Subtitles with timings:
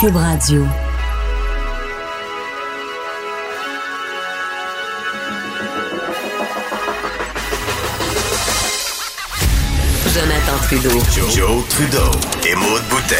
[0.00, 0.64] Cube Radio.
[10.14, 10.90] Jonathan Trudeau.
[11.34, 11.98] Joe, Trudeau
[12.46, 13.14] et Maude Boutet.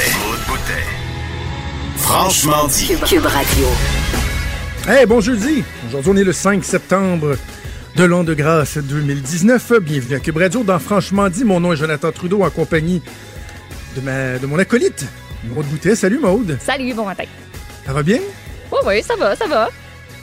[1.97, 2.95] Franchement dit.
[3.09, 3.67] Cube Radio.
[4.87, 5.65] Hey, bon jeudi!
[5.89, 7.37] Aujourd'hui, on est le 5 septembre
[7.97, 9.81] de l'an de grâce 2019.
[9.81, 11.43] Bienvenue à Cube Radio dans Franchement dit.
[11.43, 13.03] Mon nom est Jonathan Trudeau en compagnie
[13.97, 15.07] de, ma, de mon acolyte,
[15.45, 15.95] Maude Boutet.
[15.95, 16.59] Salut Maude!
[16.61, 17.25] Salut, bon matin.
[17.87, 18.19] Ça va bien?
[18.71, 19.69] Oui, oui, ça va, ça va.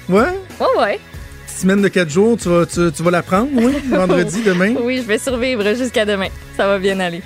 [0.10, 0.28] Ouais?
[0.60, 1.00] Oui, oui.
[1.48, 3.74] Semaine de 4 jours, tu vas, tu, tu vas la prendre, oui?
[3.90, 4.76] Vendredi, demain?
[4.82, 6.28] Oui, je vais survivre jusqu'à demain.
[6.58, 7.22] Ça va bien aller.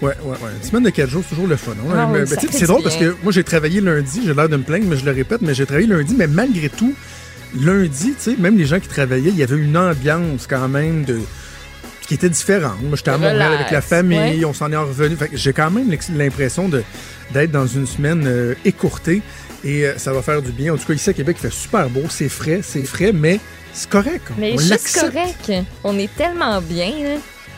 [0.00, 0.50] Ouais, ouais, ouais.
[0.62, 1.72] Une semaine de 4 jours, c'est toujours le fun.
[1.72, 1.94] hein?
[1.96, 2.20] Ah oui,
[2.50, 4.22] c'est drôle parce que moi, j'ai travaillé lundi.
[4.24, 6.14] J'ai l'air de me plaindre, mais je le répète, mais j'ai travaillé lundi.
[6.16, 6.94] Mais malgré tout,
[7.60, 11.04] lundi, tu sais, même les gens qui travaillaient, il y avait une ambiance quand même
[11.04, 11.18] de
[12.06, 12.80] qui était différente.
[12.82, 14.44] Moi, j'étais à Montréal avec la famille, ouais.
[14.44, 15.16] on s'en est revenu.
[15.32, 19.22] J'ai quand même l'impression d'être dans une semaine euh, écourtée
[19.64, 20.74] et euh, ça va faire du bien.
[20.74, 23.40] En tout cas, ici à Québec, il fait super beau, c'est frais, c'est frais, mais
[23.72, 24.26] c'est correct.
[24.38, 25.14] Mais on juste l'accepte.
[25.14, 25.52] correct.
[25.82, 27.16] On est tellement bien, là.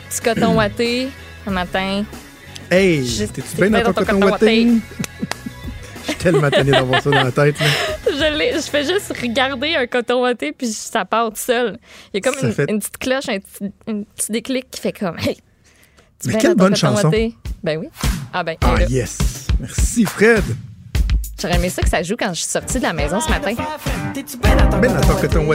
[0.08, 1.08] Petit coton ouaté,
[1.46, 2.04] un matin.
[2.70, 4.68] Hey, t'es-tu bien dans ton coton ouaté?
[6.06, 7.58] Je suis tellement d'avoir ça dans la tête.
[7.60, 7.66] là.
[8.06, 11.78] Je, fais juste regarder un coton ouaté, puis ça part tout seul.
[12.12, 14.80] Il y a comme une, fait- une petite cloche, un petit, un petit déclic qui
[14.80, 15.36] fait comme, hey,
[16.20, 17.10] tu Mais quelle bonne chanson.
[17.62, 17.88] Ben oui.
[18.32, 18.86] Ah ben, Ah, là.
[18.88, 19.18] yes!
[19.60, 20.44] Merci, Fred!
[21.40, 23.54] j'aurais aimé ça que ça joue quand je suis sortie de la maison ce matin.
[24.80, 25.46] Ben dans ton coton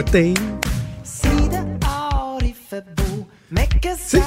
[3.98, 4.20] sais,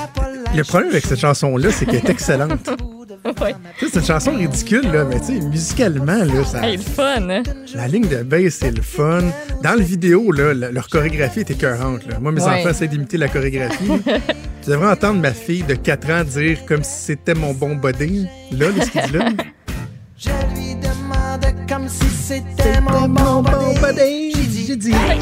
[0.55, 2.69] Le problème avec cette chanson-là, c'est qu'elle est excellente.
[3.41, 3.55] Ouais.
[3.79, 7.41] C'est une chanson ridicule, là, mais tu sais, musicalement, là, ça, Hey, le fun, hein?
[7.73, 9.23] la ligne de bass, c'est le fun.
[9.63, 12.05] Dans le vidéo, là, la- leur chorégraphie est écœurante.
[12.07, 12.19] Là.
[12.19, 12.59] Moi, mes Ouais.
[12.59, 13.87] enfants essaient d'imiter la chorégraphie.
[14.63, 18.27] tu devrais entendre ma fille de 4 ans dire comme si c'était mon bon body.
[18.51, 19.29] Là, là, ce qu'il dit là.
[20.17, 23.41] Je lui demande comme si c'était mon bon
[23.81, 24.33] body.
[24.67, 25.19] J'ai dit, hey,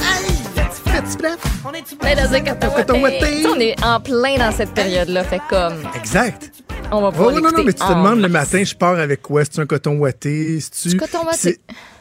[1.66, 2.40] On est-tu Mais dans un.
[2.42, 5.24] Tu On est en plein dans cette période-là.
[5.24, 6.52] Fait comme, Exact.
[6.92, 9.00] on va Oh, pouvoir non, non, l'écouter mais tu te demandes le matin, je pars
[9.00, 9.44] avec quoi?
[9.44, 10.60] C'est un coton ouaté?
[10.60, 10.90] C'est-tu...
[10.90, 11.58] Du coton ouaté.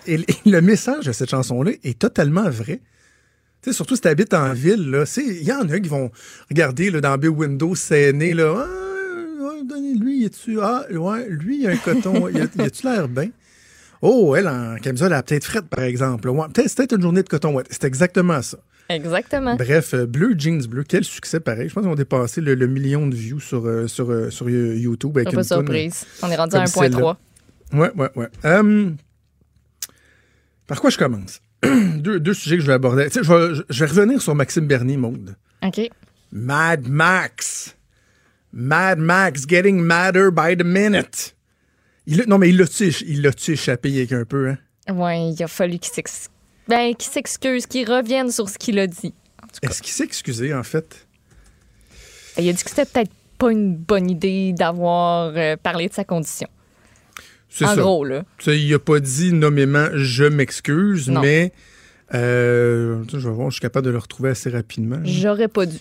[0.06, 2.80] Et le- message de cette chanson-là est totalement vrai.
[3.62, 5.88] Tu sais, surtout si tu habites en ville, là, c'est- il y en a qui
[5.88, 6.10] vont
[6.50, 11.26] regarder là, dans Bay Window scéné, là, ah, ouais, donnez- lui, y tu ah, ouais,
[11.30, 13.30] lui, il a un coton, y a- y a-tu l'air bien?
[14.02, 16.28] Oh, elle, en camisole, elle a peut-être frette, par exemple.
[16.28, 17.70] Ouais, peut-être, c'est peut-être une journée de coton ouaté.
[17.72, 18.58] C'est exactement ça.
[18.88, 19.56] Exactement.
[19.56, 21.68] Bref, euh, Bleu Jeans Bleu, quel succès pareil.
[21.68, 24.48] Je pense qu'on a dépassé le, le million de views sur, euh, sur, euh, sur
[24.50, 25.16] YouTube.
[25.16, 26.06] Avec Pas une toune, surprise.
[26.22, 27.16] On est rendu à 1.3.
[27.72, 28.28] Ouais, ouais, ouais.
[28.44, 28.96] Hum,
[30.66, 31.40] par quoi je commence?
[31.62, 33.06] deux, deux sujets que je vais aborder.
[33.06, 35.34] Tu sais, je, vais, je vais revenir sur Maxime Bernier, Maude.
[35.62, 35.80] OK.
[36.32, 37.76] Mad Max.
[38.52, 41.34] Mad Max getting madder by the minute.
[42.06, 44.58] Il a- non, mais il l'a-tu il échappé avec un peu, hein?
[44.92, 45.92] Ouais, il a fallu qu'il
[46.68, 49.14] ben, qu'il s'excuse, qu'il revienne sur ce qu'il a dit.
[49.62, 51.06] Est-ce qu'il s'est excusé, en fait?
[52.38, 56.04] il a dit que c'était peut-être pas une bonne idée d'avoir euh, parlé de sa
[56.04, 56.48] condition.
[57.50, 57.76] C'est En ça.
[57.76, 58.22] gros, là.
[58.46, 61.20] Il a pas dit nommément je m'excuse, Non.
[61.20, 61.52] mais
[62.14, 65.00] euh, je vais voir, je suis capable de le retrouver assez rapidement.
[65.04, 65.76] J'aurais pas dû.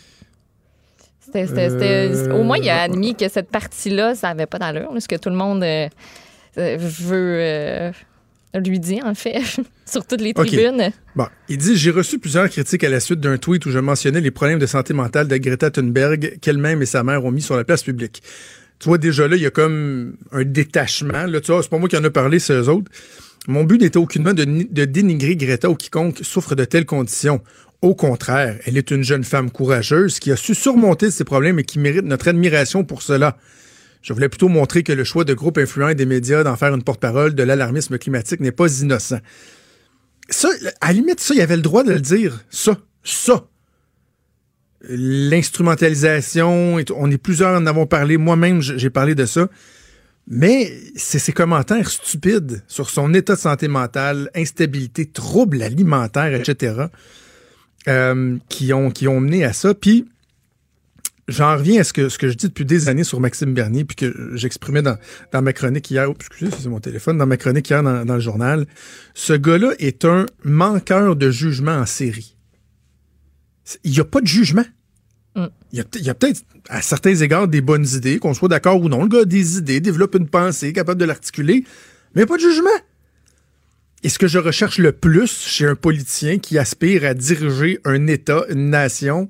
[1.26, 4.60] C'était- c'était- c'était- Euh, Au moins, il a admis que cette partie-là, ça avait pas
[4.60, 4.92] d'allure.
[4.94, 5.88] là, Ce que tout le monde euh,
[6.58, 7.92] euh, veut euh,
[8.60, 9.42] lui dire, en fait,
[9.86, 10.92] sur toutes les tribunes.
[11.16, 14.22] Bon, il dit J'ai reçu plusieurs critiques à la suite d'un tweet où je mentionnais
[14.22, 17.56] les problèmes de santé mentale de Greta Thunberg qu'elle-même et sa mère ont mis sur
[17.56, 18.22] la place publique.
[18.80, 21.26] Tu vois, déjà là, il y a comme un détachement.
[21.28, 22.92] Là, tu vois, c'est pas moi qui en a parlé, c'est eux autres.
[23.48, 27.42] Mon but n'était aucunement de dénigrer Greta ou quiconque souffre de telles conditions.
[27.82, 31.64] Au contraire, elle est une jeune femme courageuse qui a su surmonter ses problèmes et
[31.64, 33.38] qui mérite notre admiration pour cela.
[34.02, 36.74] Je voulais plutôt montrer que le choix de groupes influents et des médias d'en faire
[36.74, 39.20] une porte-parole de l'alarmisme climatique n'est pas innocent.
[40.30, 42.44] Ça, à la limite, ça, il avait le droit de le dire.
[42.50, 43.46] Ça, ça.
[44.82, 48.18] L'instrumentalisation, on est plusieurs en avons parlé.
[48.18, 49.48] Moi-même, j'ai parlé de ça.
[50.28, 56.86] Mais c'est ses commentaires stupides sur son état de santé mentale, instabilité, troubles alimentaires, etc.,
[57.88, 59.74] euh, qui, ont, qui ont mené à ça.
[59.74, 60.06] Puis,
[61.28, 63.86] j'en reviens à ce que, ce que je dis depuis des années sur Maxime Bernier,
[63.86, 64.98] puis que j'exprimais dans,
[65.32, 66.10] dans ma chronique hier.
[66.10, 67.18] Oups, excusez, c'est mon téléphone.
[67.18, 68.66] Dans ma chronique hier dans, dans le journal.
[69.14, 72.36] Ce gars-là est un manqueur de jugement en série.
[73.84, 74.66] Il n'y a pas de jugement.
[75.36, 75.46] Mm.
[75.72, 78.34] Il y a, peut- il y a peut-être, à certains égards, des bonnes idées, qu'on
[78.34, 79.04] soit d'accord ou non.
[79.04, 81.64] Le gars a des idées, développe une pensée, capable de l'articuler,
[82.16, 82.70] mais pas de jugement.
[84.04, 88.08] Et ce que je recherche le plus chez un politicien qui aspire à diriger un
[88.08, 89.30] État, une nation,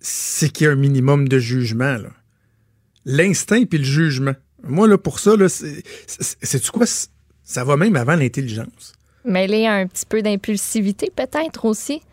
[0.00, 1.96] c'est qu'il y a un minimum de jugement.
[3.04, 4.34] L'instinct puis le jugement.
[4.62, 6.86] Moi, là, pour ça, c'est, quoi?
[7.44, 8.94] Ça va même avant l'intelligence.
[9.24, 12.00] Mêler un petit peu d'impulsivité, peut-être aussi.
[12.00, 12.06] Tu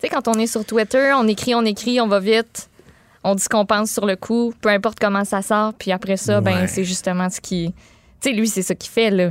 [0.00, 2.68] sais, quand on est sur Twitter, on écrit, on écrit, on va vite.
[3.24, 5.74] On dit ce qu'on pense sur le coup, peu importe comment ça sort.
[5.74, 7.72] Puis après ça, ben, c'est justement ce qui.
[8.20, 9.30] Tu sais, lui, c'est ça qu'il fait, là.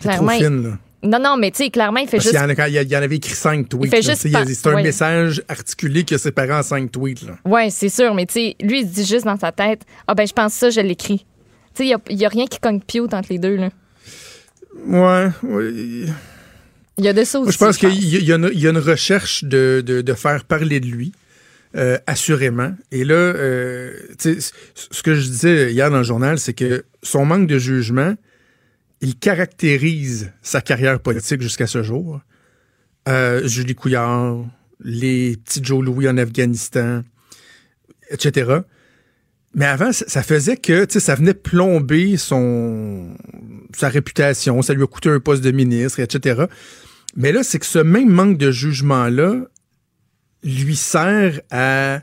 [0.00, 0.38] C'est trop Clairement.
[0.38, 0.78] fine, là.
[1.06, 2.34] Non, non, mais tu sais, clairement, il fait Parce juste.
[2.34, 3.90] il y en avait écrit cinq tweets.
[3.90, 4.82] fait juste pas- C'est un ouais.
[4.82, 7.24] message articulé qui a séparé en cinq tweets.
[7.44, 10.14] Ouais, c'est sûr, mais tu sais, lui, il se dit juste dans sa tête Ah,
[10.14, 11.26] ben, je pense ça, je l'écris.
[11.74, 13.70] Tu sais, il y a- y, a rien qui cogne pio entre les deux, là.
[14.86, 15.72] Ouais, ouais.
[16.98, 17.46] Il y a de ça aussi.
[17.46, 20.00] Moi, je pense qu'il y, y a une- il y a une recherche de, de-
[20.00, 21.12] de faire parler de lui,
[21.76, 22.72] euh, assurément.
[22.92, 24.52] Et là, euh, tu sais, c-
[24.90, 28.14] ce que je disais hier dans le journal, c'est que son manque de jugement,
[29.06, 32.20] il caractérise sa carrière politique jusqu'à ce jour.
[33.08, 34.44] Euh, Julie Couillard,
[34.80, 37.02] les petits Joe Louis en Afghanistan,
[38.10, 38.62] etc.
[39.54, 43.16] Mais avant, ça faisait que ça venait plomber son
[43.76, 46.46] sa réputation, ça lui a coûté un poste de ministre, etc.
[47.14, 49.44] Mais là, c'est que ce même manque de jugement-là
[50.42, 52.00] lui sert à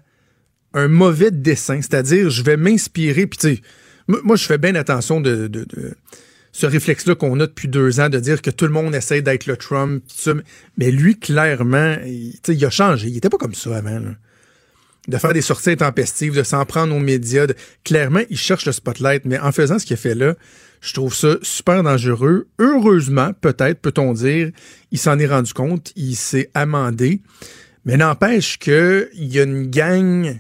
[0.74, 1.82] un mauvais dessin.
[1.82, 3.62] C'est-à-dire, je vais m'inspirer, puis tu sais,
[4.08, 5.50] moi, je fais bien attention de
[6.54, 9.48] ce réflexe-là qu'on a depuis deux ans de dire que tout le monde essaie d'être
[9.48, 10.04] le Trump.
[10.78, 13.10] Mais lui, clairement, il, il a changé.
[13.10, 14.00] Il était pas comme ça avant.
[15.08, 17.48] De faire des sorties intempestives, de s'en prendre aux médias.
[17.84, 19.26] Clairement, il cherche le spotlight.
[19.26, 20.36] Mais en faisant ce qu'il a fait là,
[20.80, 22.48] je trouve ça super dangereux.
[22.60, 24.52] Heureusement, peut-être, peut-on dire,
[24.92, 27.22] il s'en est rendu compte, il s'est amendé.
[27.84, 30.40] Mais n'empêche qu'il y a une gang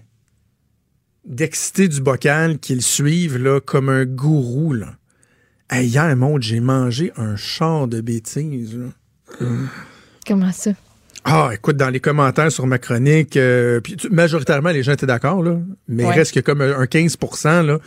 [1.25, 4.73] d'excités du bocal qui le suivent là, comme un gourou.
[4.73, 4.95] Là.
[5.73, 8.77] Hey, hier, mon, j'ai mangé un char de bêtises.
[8.77, 9.45] là.
[10.27, 10.71] Comment ça?
[11.25, 15.05] Ah, écoute, dans les commentaires sur ma chronique, euh, puis tu- majoritairement, les gens étaient
[15.07, 16.11] d'accord, là, mais Ouais.
[16.13, 17.79] il reste que comme un 15 là,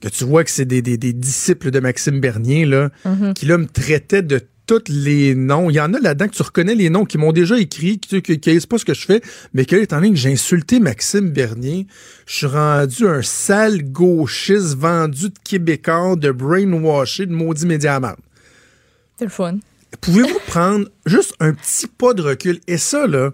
[0.00, 2.90] que tu vois que c'est des, des- des disciples de Maxime Bernier, là,
[3.34, 5.70] qui là me traitaient de tous les noms.
[5.70, 8.22] Il y en a là-dedans que tu reconnais les noms qui m'ont déjà écrit, qui,
[8.44, 9.22] c'est pas ce que je fais,
[9.54, 11.86] mais que étant donné que j'ai insulté Maxime Bernier,
[12.26, 17.98] je suis rendu un sale gauchiste vendu de Québécois, de brainwashé, de maudit média.
[19.18, 19.58] C'est le fun.
[20.02, 22.60] Pouvez-vous prendre juste un petit pas de recul?
[22.66, 23.32] Et ça, là,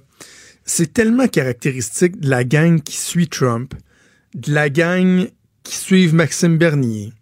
[0.64, 3.74] c'est tellement caractéristique de la gang qui suit Trump,
[4.34, 5.26] de la gang
[5.64, 7.12] qui suit Maxime Bernier,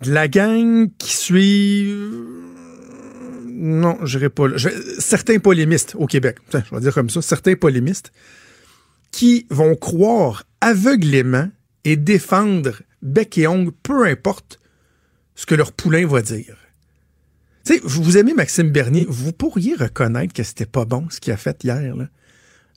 [0.00, 1.92] de la gang qui suit...
[3.64, 4.56] Non, je n'irai pas là.
[4.98, 8.10] Certains polémistes au Québec, je vais dire comme ça, certains polémistes
[9.12, 11.48] qui vont croire aveuglément
[11.84, 14.58] et défendre bec et ongle, peu importe
[15.36, 16.56] ce que leur poulain va dire.
[17.64, 21.36] Tu vous aimez Maxime Bernier, vous pourriez reconnaître que c'était pas bon ce qu'il a
[21.36, 22.08] fait hier, là.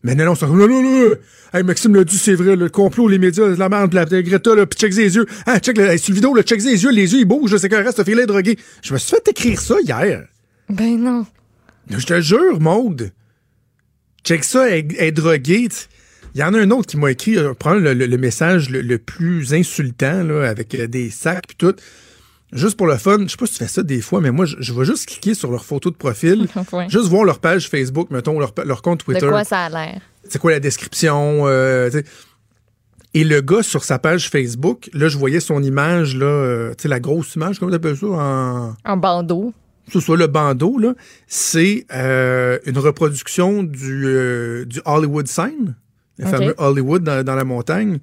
[0.04, 1.16] Mais non, non, c'est non, non.
[1.52, 4.68] Hey, Maxime l'a dit, c'est vrai, le complot, les médias, la merde, la, Greta, là,
[4.68, 5.26] puis check les yeux.
[5.48, 8.04] Ah, check, sur le vidéo, check les yeux, les yeux, ils bougent, c'est qu'un reste,
[8.04, 8.60] fil est drogué.
[8.84, 10.28] Je me suis fait écrire ça hier.
[10.70, 11.26] Ben non.
[11.90, 13.12] Je te jure, Maude.
[14.24, 15.68] Check ça, elle, est droguée.
[16.34, 18.70] Il y en a un autre qui m'a écrit, euh, prends le, le- le message
[18.70, 21.76] le, le plus insultant, là, avec euh, des sacs puis tout.
[22.52, 24.46] Juste pour le fun, je sais pas si tu fais ça des fois, mais moi,
[24.46, 26.90] je, je vais juste cliquer sur leur photo de profil, Ouais.
[26.90, 29.28] juste voir leur page Facebook, mettons, leur, leur compte De Twitter.
[29.28, 30.02] quoi ça a l'air?
[30.28, 31.44] C'est quoi la description?
[31.48, 31.90] euh,
[33.14, 36.84] et le gars, sur sa page Facebook, là, je voyais son image, là, euh, tu
[36.84, 38.08] sais, la grosse image, comment t'appelles ça?
[38.08, 39.54] En bandeau.
[39.92, 40.96] Ce soit le bandeau, là,
[41.28, 45.76] c'est euh, une reproduction du, euh, du Hollywood sign,
[46.18, 48.00] le fameux Hollywood dans, dans la montagne.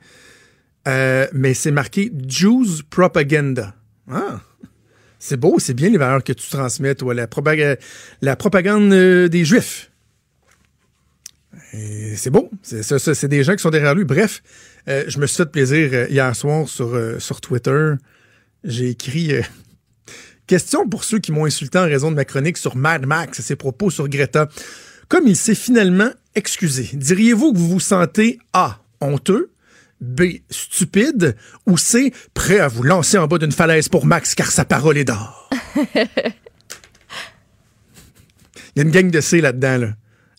[0.88, 3.74] Euh, mais c'est marqué Jews Propaganda.
[4.10, 4.40] Ah!
[5.18, 7.78] C'est beau, c'est bien les valeurs que tu transmets, toi, la, propaga-
[8.22, 9.90] la propagande des Juifs.
[11.72, 14.04] C'est beau, c'est des gens qui sont derrière lui.
[14.04, 14.42] Bref,
[14.86, 17.94] je me suis fait plaisir hier soir sur, sur Twitter.
[18.64, 19.32] J'ai écrit
[20.46, 23.42] Question pour ceux qui m'ont insulté en raison de ma chronique sur Mad Max et
[23.42, 24.48] ses propos sur Greta.
[25.08, 28.78] Comme il s'est finalement excusé, diriez-vous que vous vous sentez A.
[29.00, 29.52] honteux,
[30.00, 30.22] B.
[30.50, 32.12] stupide ou C.
[32.34, 35.50] prêt à vous lancer en bas d'une falaise pour Max car sa parole est d'or?
[38.74, 39.88] Il y a une gang de C là-dedans, là.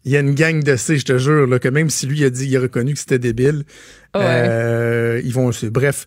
[0.06, 2.24] Il y a une gang de C, je te jure, là, que même si lui
[2.26, 3.64] a dit, il a reconnu que c'était débile,
[4.16, 4.22] Ouais.
[4.26, 5.50] euh, ils vont.
[5.72, 6.06] Bref,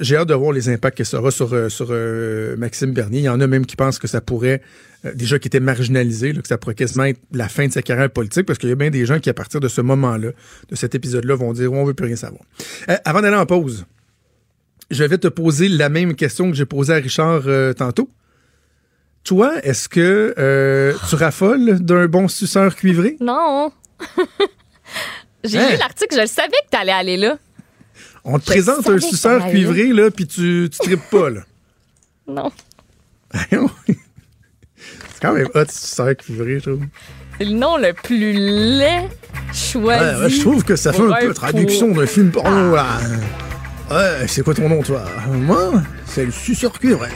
[0.00, 3.18] j'ai hâte de voir les impacts que ça aura sur, euh, sur euh, Maxime Bernier.
[3.18, 4.62] Il y en a même qui pensent que ça pourrait,
[5.04, 7.82] euh, déjà qui était marginalisé, là, que ça pourrait quasiment être la fin de sa
[7.82, 10.30] carrière politique, parce qu'il y a bien des gens qui, à partir de ce moment-là,
[10.70, 12.42] de cet épisode-là, vont dire on veut plus rien savoir.
[13.04, 13.84] Avant d'aller en pause,
[14.90, 17.42] je vais te poser la même question que j'ai posée à Richard
[17.76, 18.08] tantôt.
[19.24, 23.16] Toi, est-ce que euh, tu raffoles d'un bon suceur cuivré?
[23.20, 23.72] Non.
[25.44, 25.70] J'ai Hein?
[25.70, 27.36] lu l'article, je le savais que t'allais aller là.
[28.24, 31.40] On te Je présente un suceur cuivré, là, puis tu, tu tripes pas, là.
[32.28, 32.50] Non.
[35.20, 36.84] quand même hot, suceur cuivré, je trouve.
[37.38, 39.08] C'est le nom le plus laid
[39.52, 40.04] choisi.
[40.04, 42.86] Ouais, ouais, je trouve que ça fait un peu traduction pour- d'un film porno, là.
[43.90, 45.04] Ouais, c'est quoi ton nom, toi?
[45.28, 45.72] Moi,
[46.06, 47.08] c'est le suceur cuivré.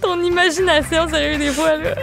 [0.00, 1.94] Ton imagination, sérieux, des fois, là.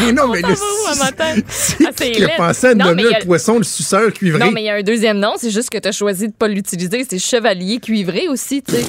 [0.00, 1.34] Mais non, mais le matin?
[1.48, 4.38] C'est Ah, qui a pensé à Non, nommer a- le poisson le suceur cuivré?
[4.40, 6.32] Non, mais il y a un deuxième nom, c'est juste que tu as choisi de
[6.32, 7.06] pas l'utiliser.
[7.08, 8.84] C'est chevalier cuivré aussi, tu sais.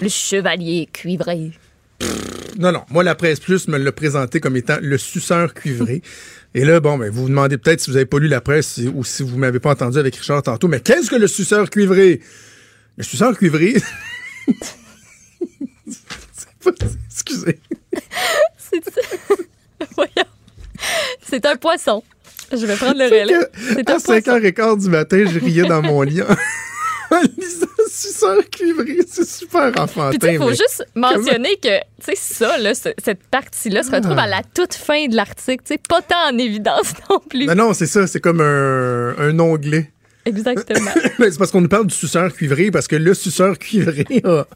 [0.00, 1.52] Le chevalier cuivré.
[2.58, 2.82] Non, non.
[2.90, 6.02] Moi, la presse plus me l'a présenté comme étant le suceur cuivré.
[6.54, 8.80] Et là, bon, ben, vous vous demandez peut-être si vous avez pas lu la presse
[8.92, 12.20] ou si vous m'avez pas entendu avec Richard tantôt, mais qu'est-ce que le suceur cuivré?
[12.96, 13.74] Le suceur cuivré?
[17.10, 17.58] Excusez.
[18.58, 18.82] C'est
[19.96, 20.28] Voyons.
[21.26, 22.02] C'est un poisson.
[22.52, 23.46] Je vais prendre le relais.
[23.74, 24.38] C'est à un poisson.
[24.38, 26.20] 5h15 du matin, je riais dans mon lit
[27.38, 28.98] lisant suceur cuivré.
[29.08, 30.28] C'est super enfantin.
[30.30, 34.22] Il faut juste mentionner que, tu sais, ça, là, ce- cette partie-là se retrouve Ah.
[34.22, 35.64] à la toute fin de l'article.
[35.66, 37.46] Tu sais, pas tant en évidence non plus.
[37.46, 38.06] Non, non, c'est ça.
[38.06, 39.90] C'est comme un, un onglet.
[40.24, 40.90] Exactement.
[41.18, 44.46] C'est parce qu'on nous parle du suceur cuivré, parce que le suceur cuivré a...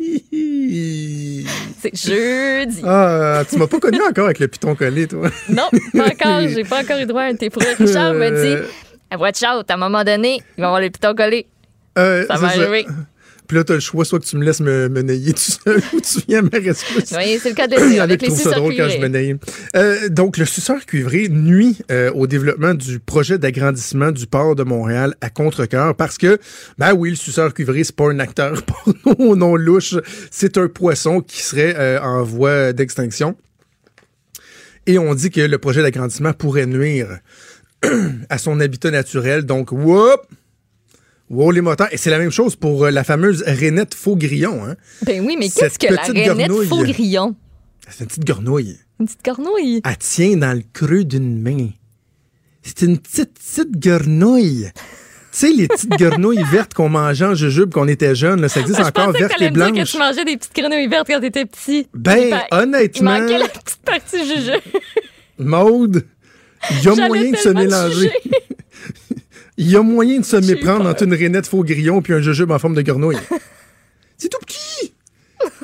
[1.80, 2.82] C'est jeudi.
[2.84, 5.28] ah, tu m'as pas connu encore avec le piton collé, toi.
[5.48, 6.48] Non, pas encore.
[6.48, 8.62] J'ai pas encore eu droit à un tes Richard me dit
[9.12, 11.46] Euh, Watch out, à un moment donné, il va avoir le piton collé.
[11.98, 12.86] euh, Ça va arriver.
[13.50, 15.82] Puis là, t'as le choix, soit que tu me laisses me, me nailler tout seul
[15.92, 17.12] ou tu viens ma rescousse.
[17.16, 19.38] Oui, c'est le cas de dire, avec les ça drôle quand je me naille.
[19.74, 24.62] Euh, donc, le suceur cuivré nuit euh, au développement du projet d'agrandissement du port de
[24.62, 26.38] Montréal à contre-cœur parce que,
[26.78, 28.62] ben oui, le suceur cuivré, c'est pas un acteur
[28.94, 29.96] porno non louche,
[30.30, 33.34] c'est un poisson qui serait euh, en voie d'extinction.
[34.86, 37.18] Et on dit que le projet d'agrandissement pourrait nuire
[38.28, 39.44] à son habitat naturel.
[39.44, 40.20] Donc, whoop!
[41.30, 41.88] Wow, les moteurs.
[41.92, 44.64] Et c'est la même chose pour euh, la fameuse rainette faux-grillon.
[44.66, 44.74] Hein?
[45.06, 46.66] Ben oui, mais qu'est-ce que la rainette grenouille.
[46.66, 47.36] faux grillon?
[47.88, 48.78] C'est une petite gornouille.
[48.98, 49.80] Une petite cornouille.
[49.84, 51.68] Elle tient dans le creux d'une main.
[52.62, 54.70] C'est une petite, petite grenouille.
[55.32, 58.48] Tu sais, les petites grenouilles vertes qu'on mangeait en jujube quand on était jeune, là,
[58.48, 59.90] ça existe Ah, je encore, vertes et me dire que blanches.
[59.92, 61.86] tu mangeais des petites grenouilles vertes quand t'étais petit.
[61.94, 64.60] Ben, Ben, Il honnêtement, manquait la petite partie jujube.
[65.38, 66.04] Maude,
[66.72, 68.12] il y a moyen de se mélanger.
[69.60, 72.50] Il y a moyen de se méprendre entre une rainette faux grillon puis un jujube
[72.50, 73.18] en forme de grenouille.
[74.16, 74.94] c'est tout petit!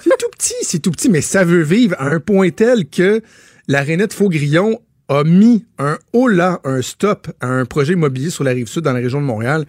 [0.02, 3.22] C'est tout petit, c'est tout petit, mais ça veut vivre à un point tel que
[3.68, 8.44] la rainette faux grillon a mis un holà, un stop à un projet immobilier sur
[8.44, 9.64] la rive sud dans la région de Montréal.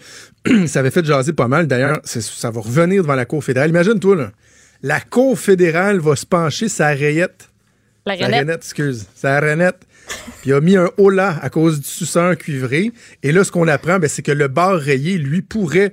[0.68, 1.68] ça avait fait jaser pas mal.
[1.68, 3.70] D'ailleurs, ça va revenir devant la Cour fédérale.
[3.70, 4.32] Imagine-toi, là.
[4.84, 7.50] La Cour fédérale va se pencher sa rayette
[8.06, 8.40] La sa rainette?
[8.40, 9.06] rainette, excuse.
[9.16, 9.87] Sa rainette.
[10.42, 12.92] Puis il a mis un holà à cause du suceur cuivré.
[13.24, 15.92] Et là, ce qu'on apprend, ben, c'est que le bar rayé, lui, pourrait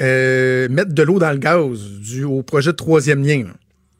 [0.00, 3.44] euh, mettre de l'eau dans le gaz dû au projet de troisième lien.
[3.44, 3.50] là.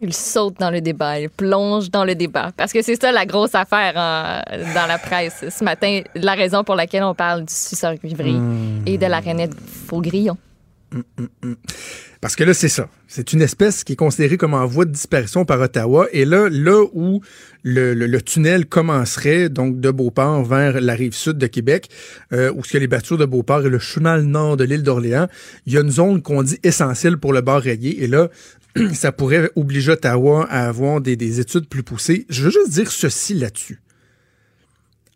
[0.04, 2.50] Il saute dans le débat, il plonge dans le débat.
[2.56, 4.42] Parce que c'est ça la grosse affaire en-
[4.74, 8.82] dans la presse ce matin, la raison pour laquelle on parle du suceur cuivré Hmm.
[8.84, 9.52] et de la rainette
[9.86, 10.36] faux grillon.
[12.20, 12.88] Parce que là, c'est ça.
[13.08, 16.06] C'est une espèce qui est considérée comme en voie de disparition par Ottawa.
[16.12, 17.20] Et là, là où
[17.62, 21.88] le, tunnel commencerait, donc de Beauport vers la rive sud de Québec,
[22.32, 25.28] euh, où ce que les battures de Beauport et le chenal nord de l'île d'Orléans,
[25.66, 28.02] il y a une zone qu'on dit essentielle pour le bar rayé.
[28.02, 28.28] Et là,
[28.92, 32.26] ça pourrait obliger Ottawa à avoir des, des études plus poussées.
[32.28, 33.80] Je veux juste dire ceci là-dessus.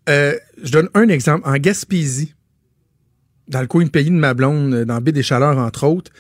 [0.09, 1.49] Euh, je donne un exemple.
[1.49, 2.35] En Gaspésie,
[3.49, 6.11] dans le coin de pays de ma blonde, dans Baie des Chaleurs, entre autres,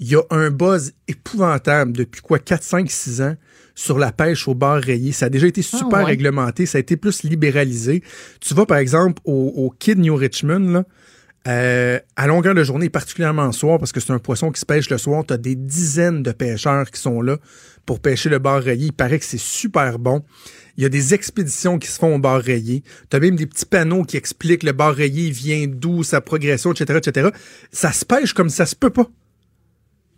[0.00, 3.36] il y a un buzz épouvantable depuis quoi 4, 5, 6 ans
[3.74, 5.12] sur la pêche au bar rayé.
[5.12, 6.04] Ça a déjà été super ouais.
[6.04, 8.02] réglementé, ça a été plus libéralisé.
[8.40, 10.84] Tu vas par exemple au, au Kid New Richmond, là,
[11.46, 14.66] euh, à longueur de journée, particulièrement le soir, parce que c'est un poisson qui se
[14.66, 17.36] pêche le soir, tu as des dizaines de pêcheurs qui sont là
[17.84, 18.86] pour pêcher le bar rayé.
[18.86, 20.22] Il paraît que c'est super bon.
[20.76, 22.82] Il y a des expéditions qui se font au bar rayé.
[23.10, 26.72] Tu as même des petits panneaux qui expliquent le bar rayé vient d'où, sa progression,
[26.72, 27.28] etc., etc.
[27.70, 29.06] Ça se pêche comme ça se peut pas.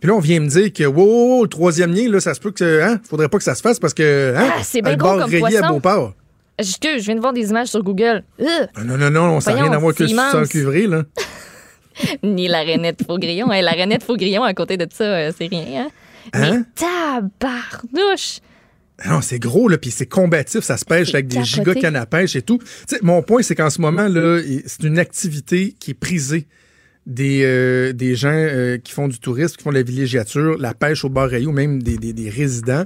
[0.01, 2.51] Puis là, on vient me dire que, wow, le troisième lien, là, ça se peut
[2.53, 4.97] que, hein, faudrait pas que ça se fasse parce que, hein, Ah, c'est bien le
[4.99, 5.69] gros bar comme rayé à.
[5.69, 6.15] Beauport.
[6.59, 8.23] Excuse, je viens de voir des images sur Google.
[8.41, 8.45] Euh,
[8.83, 10.49] Non, non, non, n'a Voyons, rien à voir que immense.
[10.49, 11.05] cuivré, là.
[12.23, 13.53] ni la rainette faux grillon.
[13.53, 15.83] Hey, la rainette faux grillon, à côté de ça, euh, c'est rien.
[15.85, 15.89] Hein?
[16.33, 16.51] Hein?
[16.51, 18.41] Mais tabarnouche!
[19.03, 21.51] Ah Non, c'est gros, là, puis c'est combatif, ça se pêche avec des capoté.
[21.53, 22.59] giga cannes à pêche et tout.
[23.03, 26.47] Mon point, c'est qu'en ce moment, là, c'est une activité qui est prisée
[27.07, 30.75] des, euh, des gens euh, qui font du tourisme, qui font de la villégiature, la
[30.75, 32.85] pêche au bar ou même des, des, des résidents.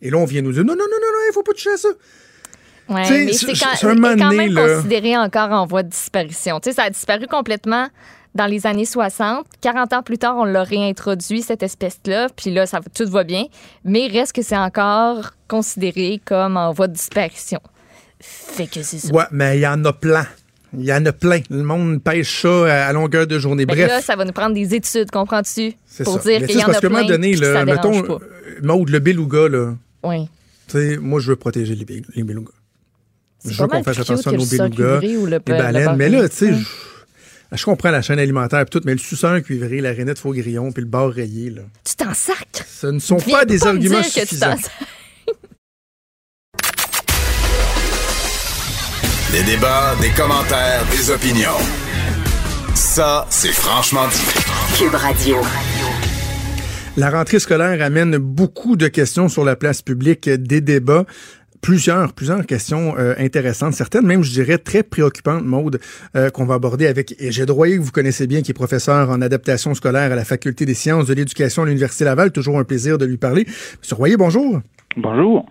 [0.00, 1.70] Et là, on vient nous dire, non, non, non, non, non, il faut pas toucher
[1.70, 1.88] à ça.
[3.04, 4.76] Sais, mais c'est- quand, même là.
[4.76, 6.58] considéré encore en voie de disparition.
[6.72, 7.88] Ça a disparu complètement
[8.38, 9.44] dans les années 60.
[9.60, 13.44] 40 ans plus tard, on l'a réintroduit, cette espèce-là, puis là, ça, tout va bien.
[13.84, 17.60] Mais reste que c'est encore considéré comme en voie de disparition.
[18.20, 19.12] Fait que c'est ça.
[19.12, 20.26] Ouais, mais il y en a plein.
[20.76, 21.40] Il y en a plein.
[21.50, 23.64] Le monde pêche ça à longueur de journée.
[23.66, 23.88] Ben Bref.
[23.88, 25.72] là, ça va nous prendre des études, comprends-tu?
[25.86, 26.28] c'est Pour ça.
[26.30, 28.12] dire Mais qu'il y en parce a plein, moment donné, là, ça mettons, pas.
[28.14, 30.28] euh, Maude, le beluga, là, Oui.
[30.68, 32.50] tu sais, moi, je veux protéger les, les belugas.
[33.44, 35.96] Je veux qu'on fasse attention à que nos belugas, les le baleines.
[35.96, 36.52] Mais là, tu sais.
[37.52, 40.32] Je, je comprends la chaîne alimentaire et tout, mais le suceur cuivré, la rainette faux
[40.32, 42.64] grillon, puis le bar rayé, là, Tu t'en sacres?
[42.68, 44.36] ce ne sont Viens pas des me arguments dire que tu.
[49.32, 51.50] Des débats, des commentaires, des opinions.
[52.74, 54.78] Ça, c'est franchement dit.
[54.78, 55.36] Cube Radio.
[56.96, 61.04] La rentrée scolaire amène beaucoup de questions sur la place publique, des débats.
[61.60, 65.80] Plusieurs, plusieurs questions euh, intéressantes, certaines même, je dirais, très préoccupantes, Maude,
[66.16, 69.20] euh, qu'on va aborder avec Égide Droyer, que vous connaissez bien, qui est professeur en
[69.20, 72.32] adaptation scolaire à la Faculté des sciences de l'éducation à l'Université Laval.
[72.32, 73.46] Toujours un plaisir de lui parler.
[73.80, 74.60] Monsieur Royer, bonjour.
[74.96, 75.46] Bonjour.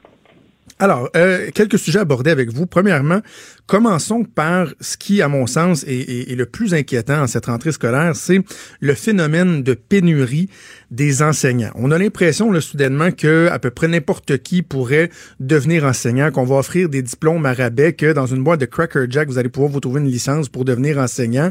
[0.80, 2.68] Alors, euh, quelques sujets abordés avec vous.
[2.68, 3.22] Premièrement,
[3.66, 7.48] commençons par ce qui, à mon sens, est, est- est le plus inquiétant en cette
[7.48, 8.42] rentrée scolaire, c'est
[8.80, 10.50] le phénomène de pénurie
[10.92, 11.72] des enseignants.
[11.74, 16.46] On a l'impression, là, soudainement, que à peu près n'importe qui pourrait devenir enseignant, qu'on
[16.46, 19.50] va offrir des diplômes à rabais, que dans une boîte de Cracker Jack, vous allez
[19.50, 21.50] pouvoir vous trouver une licence pour devenir enseignant.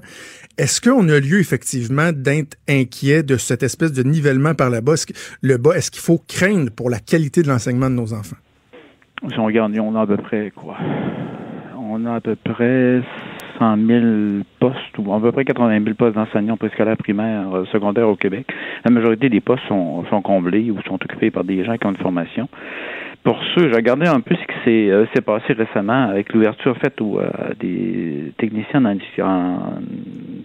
[0.56, 4.92] Est-ce qu'on a lieu, effectivement, d'être inquiet de cette espèce de nivellement par le bas?
[4.94, 8.12] Est-ce que- le bas, est-ce qu'il faut craindre pour la qualité de l'enseignement de nos
[8.12, 8.36] enfants?
[9.22, 10.76] Si on regarde, on a à peu près quoi?
[11.78, 13.00] On a à peu près
[13.58, 14.04] 100 000
[14.60, 18.46] postes, ou à peu près 80 000 postes d'enseignants préscolaires primaires, euh, secondaires au Québec.
[18.84, 21.90] La majorité des postes sont, sont comblés ou sont occupés par des gens qui ont
[21.90, 22.48] une formation.
[23.26, 26.76] Pour ceux, j'ai regardé un peu ce qui s'est euh, s'est passé récemment avec l'ouverture
[26.76, 27.28] faite aux, euh,
[27.58, 29.58] des techniciens en, en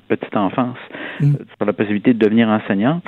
[0.08, 0.80] petite enfance
[1.22, 1.36] Mm.
[1.36, 3.02] euh, sur la possibilité de devenir enseignant.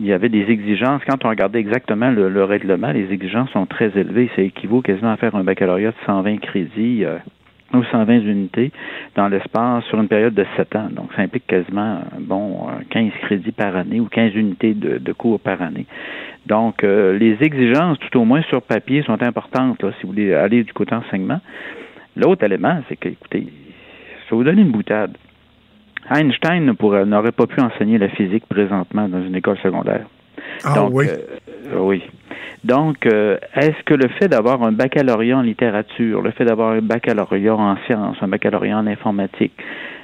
[0.00, 1.02] Il y avait des exigences.
[1.08, 4.28] Quand on regardait exactement le, le règlement, les exigences sont très élevées.
[4.34, 7.04] Ça équivaut quasiment à faire un baccalauréat de 120 crédits.
[7.74, 8.70] Euh, ou 120 unités
[9.16, 10.88] dans l'espace sur une période de 7 ans.
[10.90, 14.98] Donc, ça implique quasiment, euh, bon, euh, 15 crédits par année ou 15 unités de,
[14.98, 15.86] de cours par année.
[16.46, 20.34] Donc, euh, les exigences, tout au moins sur papier, sont importantes, là, si vous voulez
[20.34, 21.40] aller du côté enseignement.
[22.16, 25.16] L'autre élément, c'est que, écoutez, je vais vous donner une boutade.
[26.10, 26.74] Einstein
[27.06, 30.06] n'aurait pas pu enseigner la physique présentement dans une école secondaire.
[30.64, 31.06] Ah Donc, oui.
[31.08, 31.16] euh,
[31.76, 32.02] oui.
[32.64, 36.80] Donc, euh, est-ce que le fait d'avoir un baccalauréat en littérature, le fait d'avoir un
[36.80, 39.52] baccalauréat en sciences, un baccalauréat en informatique,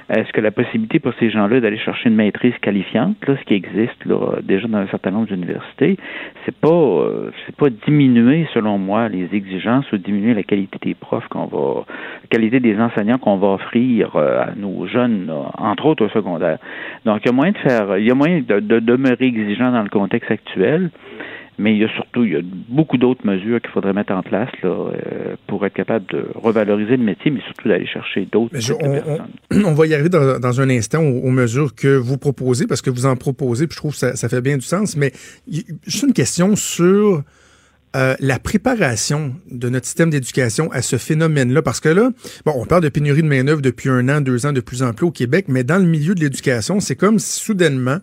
[0.09, 3.53] est-ce que la possibilité pour ces gens-là d'aller chercher une maîtrise qualifiante, là, ce qui
[3.53, 5.97] existe là, déjà dans un certain nombre d'universités,
[6.45, 10.95] c'est pas euh, c'est pas diminuer selon moi les exigences ou diminuer la qualité des
[10.95, 11.85] profs qu'on va
[12.23, 16.57] la qualité des enseignants qu'on va offrir euh, à nos jeunes, entre autres au secondaire.
[17.05, 19.71] Donc il y a moyen de faire il y a moyen de, de demeurer exigeant
[19.71, 20.89] dans le contexte actuel.
[21.61, 24.23] Mais il y a surtout il y a beaucoup d'autres mesures qu'il faudrait mettre en
[24.23, 28.51] place là, euh, pour être capable de revaloriser le métier, mais surtout d'aller chercher d'autres
[28.51, 28.77] personnes.
[29.51, 32.65] on- on va y arriver dans, dans un instant aux, aux mesures que vous proposez,
[32.65, 34.95] parce que vous en proposez, puis je trouve que ça, ça fait bien du sens.
[34.95, 35.11] Mais
[35.47, 37.23] y- juste une question sur
[37.95, 41.61] euh, la préparation de notre système d'éducation à ce phénomène-là.
[41.63, 42.11] Parce que là,
[42.45, 44.93] bon, on parle de pénurie de main-d'œuvre depuis un an, deux ans de plus en
[44.93, 47.97] plus au Québec, mais dans le milieu de l'éducation, c'est comme si soudainement,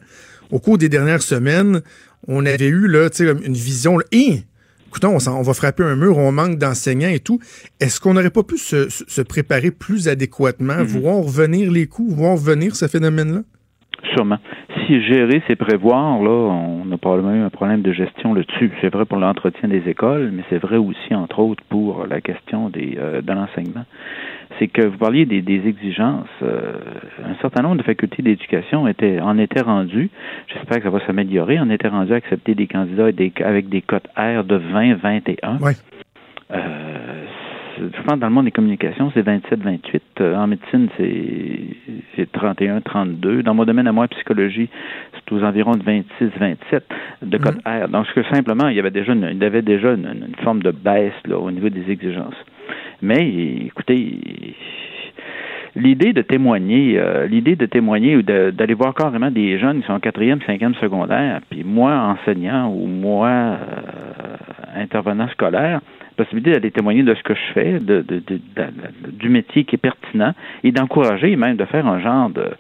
[0.51, 1.83] au cours des dernières semaines,
[2.29, 3.99] on avait eu là, tu sais, comme une vision.
[3.99, 4.45] Là, Hé!
[4.89, 7.39] Écoutons, on, va frapper un mur, on manque d'enseignants et tout.
[7.81, 12.75] Est-ce qu'on n'aurait pas pu se, préparer plus adéquatement, voir revenir les coûts, voir revenir
[12.77, 13.43] ce phénomène-là?
[14.15, 14.39] Sûrement.
[14.87, 18.71] Si gérer, c'est prévoir, là, on a probablement eu un problème de gestion là-dessus.
[18.81, 22.69] C'est vrai pour l'entretien des écoles, mais c'est vrai aussi, entre autres, pour la question
[22.69, 23.85] des, euh, de l'enseignement.
[24.59, 26.29] C'est que vous parliez des, des exigences.
[26.43, 26.73] euh,
[27.25, 30.11] un certain nombre de facultés d'éducation étaient, en étaient rendues,
[30.53, 33.69] j'espère que ça va s'améliorer, en étaient rendues à accepter des candidats avec des, avec
[33.69, 35.59] des cotes R de 20, 21.
[35.59, 35.73] Ouais.
[36.53, 37.25] Euh,
[37.79, 40.01] je pense que dans le monde des communications, c'est 27-28.
[40.21, 41.61] Euh, en médecine, c'est
[42.15, 43.43] c'est 31-32.
[43.43, 44.69] Dans mon domaine à moi, psychologie,
[45.13, 46.81] c'est aux environs de 26-27
[47.23, 47.89] de code R.
[47.89, 50.45] Donc, ce que simplement, il y avait déjà une, il y avait déjà une, une
[50.45, 52.37] forme de baisse là, au niveau des exigences.
[53.03, 53.29] Mais
[53.67, 54.19] écoutez,
[55.77, 59.93] l'idée de témoigner, euh, l'idée de témoigner ou d'aller voir carrément des jeunes qui sont
[59.93, 63.57] en quatrième, cinquième secondaire, puis moi enseignant ou moi euh,
[64.77, 65.81] intervenant scolaire,
[66.17, 68.05] possibilité d'aller témoigner de ce que je fais, de,
[69.13, 70.33] du métier qui est pertinent
[70.65, 72.51] et d'encourager même de faire un genre de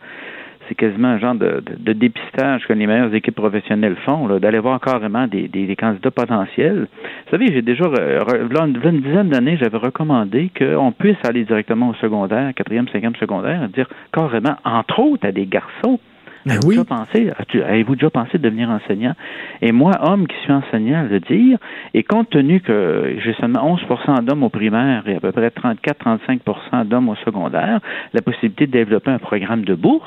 [0.69, 5.27] c'est quasiment un genre de, dépistage que les meilleures équipes professionnelles font, d'aller voir carrément
[5.27, 6.89] des, des- candidats potentiels.
[7.27, 11.91] Vous savez, j'ai déjà, là, une, une dizaine d'années, j'avais recommandé qu'on puisse aller directement
[11.91, 16.01] au secondaire, quatrième, cinquième secondaire, dire carrément, entre autres, à des garçons,
[16.47, 16.77] Avez-vous oui.
[16.77, 17.33] déjà pensé,
[17.67, 19.15] avez-vous déjà pensé devenir enseignant?
[19.63, 21.59] Et moi, homme qui suis enseignant, le dire,
[21.93, 26.87] et compte tenu que j'ai seulement 11% d'hommes au primaire et à peu près 34-35%
[26.87, 27.81] d'hommes au secondaire,
[28.13, 30.07] la possibilité de développer un programme de bourse,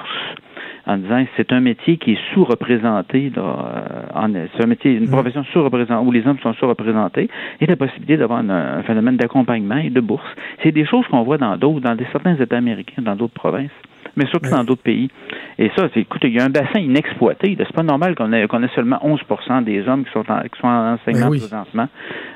[0.88, 5.44] en disant que c'est un métier qui est sous-représenté, euh, c'est un métier, une profession
[5.52, 9.90] sous-représentée, où les hommes sont sous-représentés, et la possibilité d'avoir un, un phénomène d'accompagnement et
[9.90, 10.36] de bourse.
[10.64, 13.72] C'est des choses qu'on voit dans d'autres, dans des, certains États américains, dans d'autres provinces,
[14.16, 15.10] mais surtout dans d'autres pays.
[15.58, 17.56] Et ça, c'est, écoute, il y a un bassin inexploité.
[17.58, 20.60] C'est pas normal qu'on ait, qu'on ait seulement 11% des hommes qui sont en, qui
[20.60, 21.40] sont en enseignement Ben oui.
[21.40, 21.88] présentement,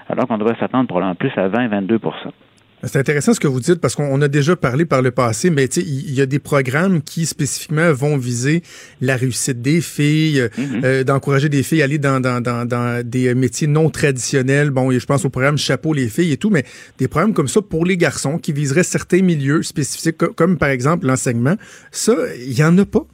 [0.09, 1.99] alors qu'on devrait s'attendre probablement plus à 20-22
[2.85, 5.67] C'est intéressant ce que vous dites parce qu'on a déjà parlé par le passé, mais
[5.69, 8.61] tu sais, il y a des programmes qui spécifiquement vont viser
[8.99, 10.81] la réussite des filles, euh, Mhm.
[10.83, 14.69] euh, d'encourager des filles à aller dans, dans, dans, dans des métiers non traditionnels.
[14.69, 16.63] Bon, je pense au programme Chapeau les filles et tout, mais
[16.97, 20.69] des programmes comme ça pour les garçons qui viseraient certains milieux spécifiques, co- comme par
[20.69, 21.55] exemple l'enseignement,
[21.91, 22.13] ça,
[22.45, 23.05] il y en a pas.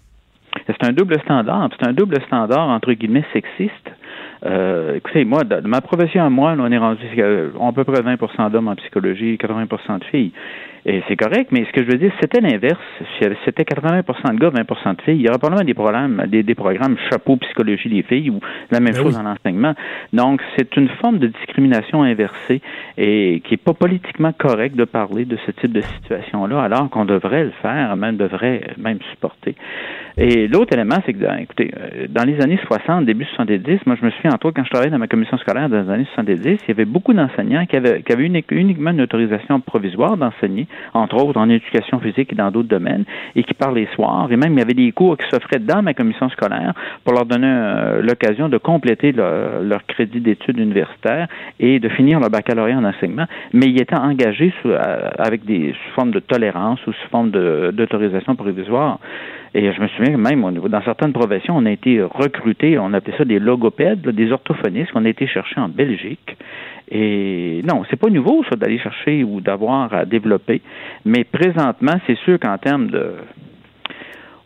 [0.65, 1.69] C'est un double standard.
[1.79, 3.71] C'est un double standard, entre guillemets, sexiste.
[4.45, 8.01] Euh, écoutez, moi, de, ma profession à moi, on est rendu euh, à peu près
[8.01, 10.31] 20% d'hommes en psychologie, 80 de filles.
[10.85, 12.79] Et c'est correct, mais ce que je veux dire, c'était l'inverse.
[13.19, 15.15] Si C'était 80% de gars, 20% de filles.
[15.15, 18.39] Il y aurait probablement des programmes, des, des programmes chapeau psychologie des filles ou
[18.71, 19.21] la même Ben chose oui.
[19.25, 19.73] en enseignement.
[20.13, 22.61] Donc, c'est une forme de discrimination inversée
[22.97, 27.05] et qui est pas politiquement correct de parler de ce type de situation-là, alors qu'on
[27.05, 29.55] devrait le faire, même devrait même supporter.
[30.17, 33.95] Et l'autre élément, c'est que, dans- écoutez, euh, dans les années 60, début 70, moi,
[33.99, 36.07] je me souviens, entre autres, quand je travaillais dans ma commission scolaire dans les années
[36.15, 40.17] 70, il y avait beaucoup d'enseignants qui avaient, qui avaient uni- uniquement une autorisation provisoire
[40.17, 44.27] d'enseigner, entre autres en éducation physique et dans d'autres domaines, et qui parlaient les soirs.
[44.31, 47.25] Et même, il y avait des cours qui s'offraient dans ma commission scolaire pour leur
[47.25, 51.27] donner euh, l'occasion de compléter leur, crédit d'études universitaires
[51.59, 53.25] et de finir leur baccalauréat en enseignement.
[53.53, 57.31] Mais ils étaient engagés sous- euh, avec des sous forme de tolérance ou sous forme
[57.31, 58.99] d'autorisation provisoire.
[59.55, 62.77] Et je me souviens que même au niveau, dans certaines professions, on a été recrutés,
[62.77, 66.37] on appelait ça des logopèdes, des orthophonistes qu'on a été chercher en Belgique.
[66.91, 70.61] Et non, c'est pas nouveau ça d'aller chercher ou d'avoir à développer.
[71.05, 73.13] Mais présentement, c'est sûr qu'en termes de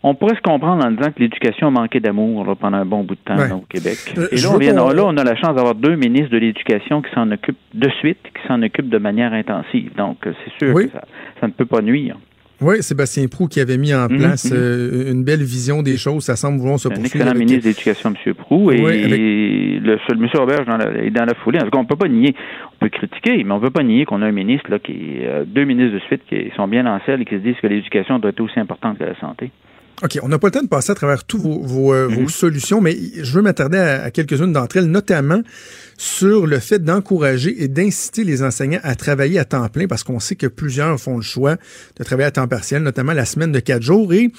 [0.05, 3.03] on pourrait se comprendre en disant que l'éducation a manqué d'amour là, pendant un bon
[3.05, 3.47] bout de temps Ouais.
[3.47, 3.95] là, au Québec.
[4.17, 6.29] Euh, Et là on, veux vient, qu'on- là, on a la chance d'avoir deux ministres
[6.31, 9.95] de l'Éducation qui s'en occupent de suite, qui s'en occupent de manière intensive.
[9.95, 10.87] Donc, euh, c'est sûr Oui.
[10.87, 11.05] que ça,
[11.39, 12.17] ça ne peut pas nuire.
[12.61, 14.51] Oui, Sébastien Prou qui avait mis en Mhm, place mhm.
[14.55, 16.23] euh, une belle vision des choses.
[16.23, 17.15] Ça semble vouloir se Un poursuivre.
[17.15, 18.33] excellent avec- ministre de l'Éducation, M.
[18.35, 20.29] Prou, et Oui, avec- le seul M.
[20.67, 21.59] Dans la, est dans la foulée.
[21.59, 22.33] En tout cas, on peut pas nier,
[22.75, 25.43] on peut critiquer, mais on peut pas nier qu'on a un ministre là qui, euh,
[25.45, 28.19] deux ministres de suite qui sont bien en selle et qui se disent que l'éducation
[28.19, 29.51] doit être aussi importante que la santé.
[30.03, 32.21] OK, on n'a pas le temps de passer à travers tous vos, vos, euh, vos
[32.21, 32.27] Mhm.
[32.27, 35.41] solutions, mais je veux m'attarder à, à quelques-unes d'entre elles, notamment
[35.97, 40.19] sur le fait d'encourager et d'inciter les enseignants à travailler à temps plein, parce qu'on
[40.19, 41.57] sait que plusieurs font le choix
[41.97, 44.13] de travailler à temps partiel, notamment la semaine de quatre jours.
[44.13, 44.31] Et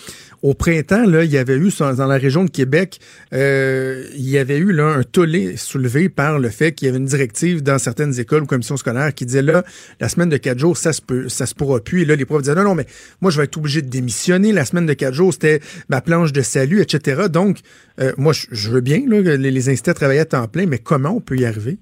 [0.43, 3.01] au printemps, là, il y avait eu dans la région de Québec,
[3.33, 6.99] euh, il y avait eu là, un tollé soulevé par le fait qu'il y avait
[6.99, 9.65] une directive dans certaines écoles ou commissions scolaires qui disait là,
[10.01, 12.03] la semaine de quatre jours, ça se peut, ça se pourra plus.
[12.03, 12.87] Et là, les profs disaient non, non, mais
[13.21, 14.53] moi, je vais être obligé de démissionner.
[14.53, 17.23] La semaine de quatre jours, c'était ma planche de salut, etc.
[17.31, 17.61] Donc,
[18.01, 20.79] euh, moi, je, veux bien là, les, les inciter à travailler à temps plein, mais
[20.79, 21.79] comment on peut y arriver?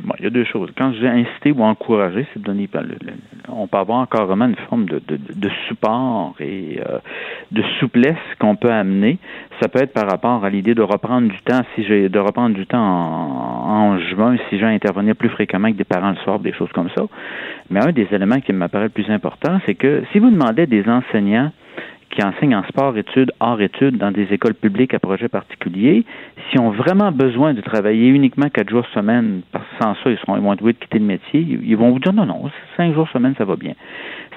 [0.00, 0.70] Bon, il y a deux choses.
[0.78, 2.68] Quand je dis inciter ou encourager, c'est de donner.
[2.72, 2.96] le-
[3.48, 6.98] on peut avoir carrément une forme de support et euh,
[7.50, 9.18] de souplesse qu'on peut amener.
[9.60, 12.54] Ça peut être par rapport à l'idée de reprendre du temps, si j'ai de reprendre
[12.54, 16.16] du temps en, en juin, si j'ai à intervenir plus fréquemment avec des parents le
[16.18, 17.02] soir, des choses comme ça.
[17.70, 20.66] Mais un des éléments qui m'apparaît le plus important, c'est que si vous demandez à
[20.66, 21.50] des enseignants
[22.10, 26.04] qui enseignent en sport-études, hors-études, dans des écoles publiques à projet particulier,
[26.50, 30.18] s'ils ont vraiment besoin de travailler uniquement quatre jours semaine, parce que sans ça, ils
[30.18, 32.50] seront ils vont être obligés de quitter le métier, ils vont vous dire non, non,
[32.76, 33.74] cinq jours semaine, ça va bien.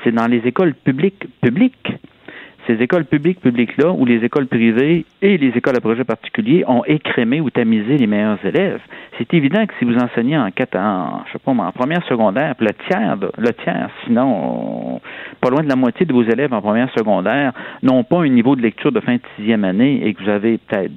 [0.03, 1.93] C'est dans les écoles publiques, publiques,
[2.67, 6.83] ces écoles publiques, publiques-là, où les écoles privées et les écoles à projet particulier ont
[6.85, 8.79] écrémé ou tamisé les meilleurs élèves.
[9.17, 12.55] C'est évident que si vous enseignez en quatre en, je sais pas, en première secondaire,
[12.59, 15.01] le tiers, le tiers, sinon, on-
[15.41, 18.55] pas loin de la moitié de vos élèves en première secondaire n'ont pas un niveau
[18.55, 20.91] de lecture de fin de sixième année et que vous avez peut-être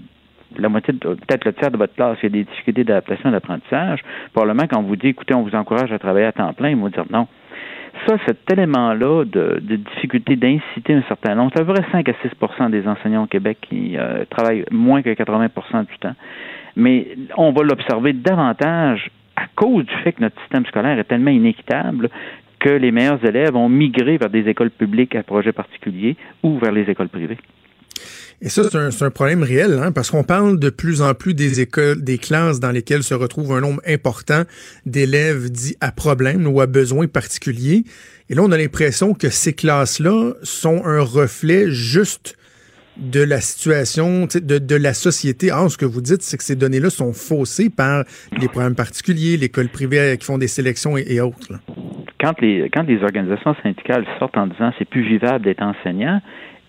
[0.56, 4.00] la moitié, peut-être le tiers de votre classe qui a des difficultés d'adaptation et d'apprentissage,
[4.32, 6.76] probablement quand on vous dit, écoutez, on vous encourage à travailler à temps plein, ils
[6.76, 7.26] vont dire non.
[8.06, 12.12] Ça, cet élément-là de, difficulté d'inciter un certain nombre, c'est à peu près 5 à
[12.12, 16.14] 6% des enseignants au Québec qui euh, travaillent moins que 80% du temps.
[16.76, 21.30] Mais on va l'observer davantage à cause du fait que notre système scolaire est tellement
[21.30, 22.10] inéquitable
[22.58, 26.72] que les meilleurs élèves ont migré vers des écoles publiques à projet particulier ou vers
[26.72, 27.38] les écoles privées.
[28.40, 31.60] Et ça, c'est un, problème réel, hein, parce qu'on parle de plus en plus des
[31.60, 34.42] écoles, des classes dans lesquelles se retrouve un nombre important
[34.86, 37.84] d'élèves dits à problème ou à besoins particuliers.
[38.28, 42.36] Et là, on a l'impression que ces classes-là sont un reflet juste
[42.96, 45.50] de la situation, de, la société.
[45.50, 48.04] Or, ce que vous dites, c'est que ces données-là sont faussées par
[48.38, 51.54] les programmes particuliers, l'école privée qui font des sélections et, autres.
[52.20, 56.20] Quand les, quand les organisations syndicales sortent en disant c'est plus vivable d'être enseignant,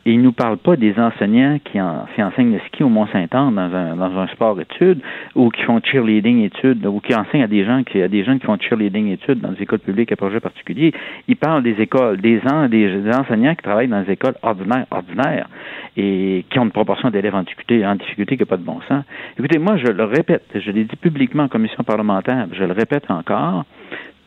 [0.05, 3.95] et ils nous parlent pas des enseignants qui, enseignent le ski au Mont-Saint-Anne dans un,
[3.95, 5.01] dans un sport études
[5.33, 8.37] ou qui font cheerleading études ou qui enseignent à des gens qui, à des gens
[8.37, 10.93] qui font cheerleading études dans des écoles publiques à projet particulier.
[11.27, 12.39] Ils parlent des écoles, des,
[12.69, 15.49] des, enseignants qui travaillent dans des écoles ordinaires, ordinaires
[15.97, 18.81] et qui ont une proportion d'élèves en difficulté, en difficulté qui n'a pas de bon
[18.87, 19.03] sens.
[19.39, 23.09] Écoutez, moi, je le répète, je l'ai dit publiquement en commission parlementaire, je le répète
[23.09, 23.65] encore,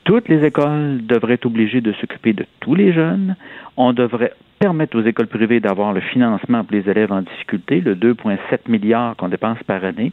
[0.02, 3.36] toutes les écoles devraient être obligées de s'occuper de tous les jeunes.
[3.76, 7.94] On devrait permettre aux écoles privées d'avoir le financement pour les élèves en difficulté, le
[7.94, 10.12] 2,7 milliards qu'on dépense par année,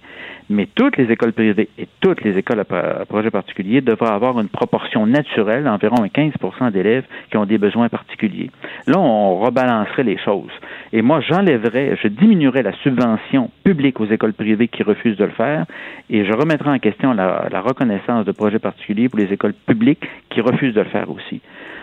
[0.49, 4.49] mais toutes les écoles privées et toutes les écoles à projet particulier devraient avoir une
[4.49, 8.51] proportion naturelle, environ 15% d'élèves qui ont des besoins particuliers.
[8.87, 10.51] Là, on rebalancerait les choses.
[10.93, 15.31] Et moi, j'enlèverais, je diminuerais la subvention publique aux écoles privées qui refusent de le
[15.31, 15.65] faire
[16.09, 20.07] et je remettrais en question la, la reconnaissance de projets particuliers pour les écoles publiques
[20.29, 21.41] qui refusent de le faire aussi.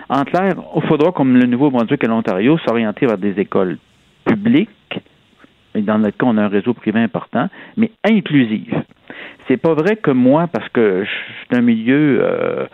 [0.08, 3.78] En clair, il faudra, comme le Nouveau-Brunswick et l'Ontario, s'orienter vers des écoles
[4.24, 5.00] publiques,
[5.74, 8.82] et dans notre cas, on a un réseau privé important, mais inclusives.
[9.48, 12.66] C'est pas vrai que moi, parce que je suis un milieu, euh,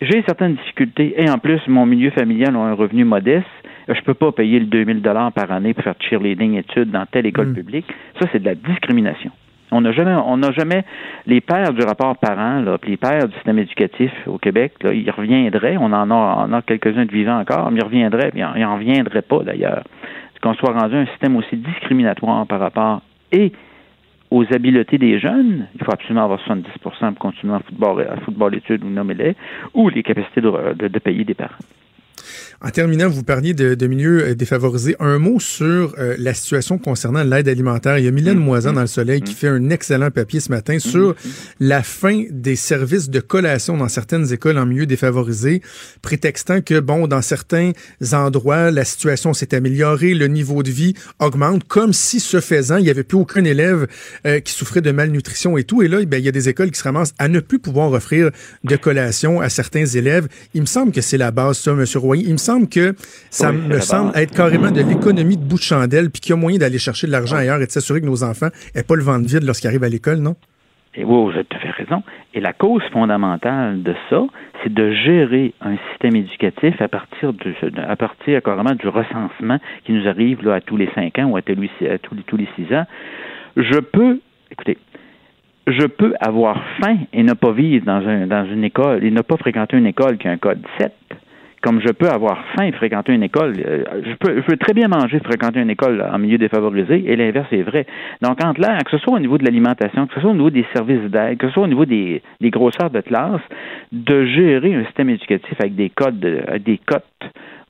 [0.00, 3.46] j'ai certaines difficultés, et en plus, mon milieu familial a un revenu modeste,
[3.88, 7.26] je peux pas payer le 2000 dollars par année pour faire cheerleading études dans telle
[7.26, 7.54] école mm.
[7.54, 7.86] publique.
[8.20, 9.30] Ça, c'est de la discrimination.
[9.72, 10.84] On n'a jamais, on n'a jamais
[11.26, 14.92] les pères du rapport parent, là, puis les pères du système éducatif au Québec, là,
[14.92, 15.76] ils reviendraient.
[15.78, 19.22] On en a, a quelques-uns de vivants encore, mais ils reviendraient, puis ils n'en reviendraient
[19.22, 19.84] pas d'ailleurs.
[20.42, 23.52] Qu'on soit rendu un système aussi discriminatoire par rapport et
[24.30, 28.54] aux habiletés des jeunes, il faut absolument avoir 70% pour continuer à football, à football
[28.54, 29.34] études ou nommez-les,
[29.74, 31.50] ou les capacités de payer des parents.
[32.62, 34.96] En terminant, vous parliez de, de milieux euh, défavorisés.
[35.00, 37.98] Un mot sur euh, la situation concernant l'aide alimentaire.
[37.98, 38.42] Il y a Mylène mm-hmm.
[38.42, 39.36] Moisan dans le Soleil qui mm-hmm.
[39.36, 41.16] fait un excellent papier ce matin sur mm-hmm.
[41.60, 45.62] la fin des services de collation dans certaines écoles en milieu défavorisés,
[46.02, 47.72] prétextant que, bon, dans certains
[48.12, 52.84] endroits, la situation s'est améliorée, le niveau de vie augmente, comme si, ce faisant, il
[52.84, 53.86] n'y avait plus aucun élève
[54.26, 55.82] euh, qui souffrait de malnutrition et tout.
[55.82, 57.92] Et là, ben, il y a des écoles qui se ramassent à ne plus pouvoir
[57.92, 58.30] offrir
[58.64, 60.28] de collation à certains élèves.
[60.54, 61.84] Il me semble que c'est la base, ça, M.
[62.18, 62.94] Il me semble que
[63.30, 66.36] ça me semble être carrément de l'économie de bout de chandelle, puis qu'il y a
[66.36, 69.02] moyen d'aller chercher de l'argent ailleurs et de s'assurer que nos enfants n'aient pas le
[69.02, 70.36] ventre vide lorsqu'ils arrivent à l'école, non?
[70.96, 72.02] Et oui, vous avez tout à fait raison.
[72.34, 74.22] Et la cause fondamentale de ça,
[74.62, 79.92] c'est de gérer un système éducatif à partir de, à partir carrément du recensement qui
[79.92, 82.74] nous arrive là, à tous les cinq ans ou à tous les, tous les six
[82.74, 82.86] ans.
[83.56, 84.20] Je peux,
[84.50, 84.78] écoutez,
[85.66, 89.22] je peux avoir faim et ne pas vivre dans, un, dans une école et ne
[89.22, 90.92] pas fréquenter une école qui a un code 7
[91.62, 94.72] comme je peux avoir faim et fréquenter une école, euh, je peux, je peux très
[94.72, 97.86] bien manger fréquenter une école en milieu défavorisé, et l'inverse est vrai.
[98.22, 100.50] Donc, entre là, que ce soit au niveau de l'alimentation, que ce soit au niveau
[100.50, 103.42] des services d'aide, que ce soit au niveau des, des grosseurs de classe,
[103.92, 106.20] de gérer un système éducatif avec des codes,
[106.64, 107.04] des cotes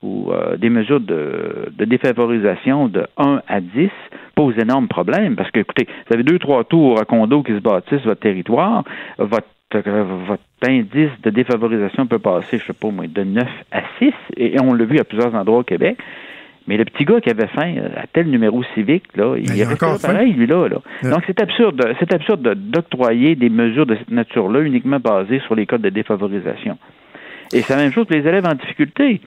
[0.03, 3.91] ou euh, des mesures de, de, défavorisation de 1 à 10
[4.35, 7.59] pose énormes problèmes parce que, écoutez, vous avez deux, trois tours à condo qui se
[7.59, 8.85] bâtissent votre territoire,
[9.19, 14.13] votre votre indice de défavorisation peut passer, je sais pas moi, de 9 à 6,
[14.37, 15.97] et on l'a vu à plusieurs endroits au Québec.
[16.67, 19.87] Mais le petit gars qui avait faim à tel numéro civique, là, il, est resté
[20.03, 20.69] pareil, lui, là.
[20.69, 25.67] Donc, c'est absurde, c'est absurde d'octroyer des mesures de cette nature-là uniquement basées sur les
[25.67, 26.77] codes de défavorisation.
[27.53, 29.21] Et c'est la même chose pour les élèves en difficulté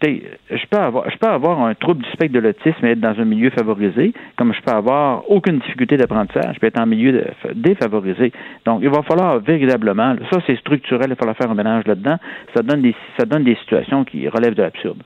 [0.00, 3.00] écoutez, je peux avoir, je peux avoir un trouble du spectre de l'autisme et être
[3.00, 6.86] dans un milieu favorisé, comme je peux avoir aucune difficulté d'apprentissage, je peux être en
[6.86, 8.32] milieu défavorisé.
[8.64, 12.16] Donc, il va falloir véritablement, ça c'est structurel, il va falloir faire un ménage là-dedans.
[12.54, 15.02] Ça donne des, ça donne des situations qui relèvent de l'absurde.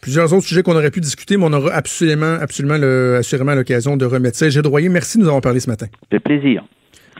[0.00, 3.96] Plusieurs autres sujets qu'on aurait pu discuter, mais on aura absolument, absolument, le, assurément l'occasion
[3.96, 4.48] de remettre ça.
[4.48, 5.86] J'ai Royer, merci de nous avoir parlé ce matin.
[6.10, 6.64] C'est plaisir.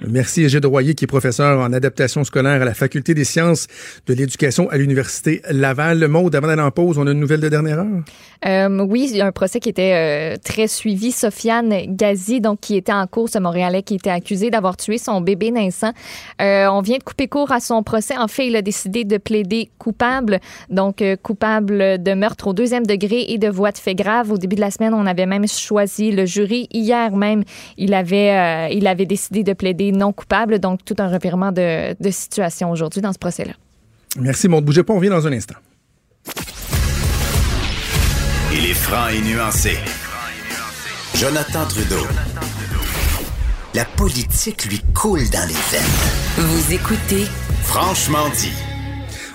[0.08, 3.68] Merci Égide Royer, qui est professeur en adaptation scolaire à la Faculté des sciences
[4.06, 6.00] de l'éducation à l'Université Laval.
[6.00, 8.02] Le mot avant d'aller en pause, on a une nouvelle de dernière heure?
[8.44, 11.12] Euh, oui, il y a un procès qui était euh, très suivi.
[11.12, 15.20] Sofiane Gazi, donc qui était en cours, ce Montréalais qui était accusé d'avoir tué son
[15.20, 15.92] bébé naissant.
[16.40, 18.16] Euh, on vient de couper court à son procès.
[18.16, 23.26] En fait, il a décidé de plaider coupable, donc coupable de meurtre au deuxième degré
[23.28, 24.32] et de voie de fait grave.
[24.32, 26.66] Au début de la semaine, on avait même choisi le jury.
[26.72, 27.44] Hier même,
[27.76, 30.58] il avait, il avait décidé de plaider non coupable.
[30.58, 33.52] Donc, tout un revirement de, de situation aujourd'hui dans ce procès-là.
[34.18, 35.54] Merci, mon bougez pas, on revient dans un instant.
[38.54, 39.78] Il est franc et nuancé.
[41.14, 42.06] Jonathan Trudeau.
[43.74, 46.36] La politique lui coule dans les veines.
[46.36, 47.26] Vous écoutez
[47.62, 48.71] Franchement dit.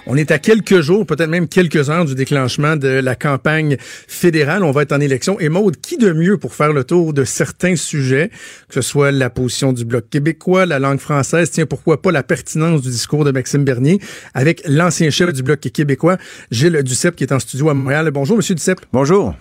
[0.09, 4.63] On est à quelques jours, peut-être même quelques heures du déclenchement de la campagne fédérale.
[4.63, 5.37] On va être en élection.
[5.41, 8.29] Et Maude, qui de mieux pour faire le tour de certains sujets,
[8.69, 12.23] que ce soit la position du Bloc québécois, la langue française, tiens, pourquoi pas la
[12.23, 13.99] pertinence du discours de Maxime Bernier,
[14.33, 16.17] avec l'ancien chef du Bloc québécois,
[16.51, 18.09] Gilles Duceppe, qui est en studio à Montréal.
[18.11, 18.85] Bonjour, Monsieur Duceppe.
[18.93, 19.35] Bonjour.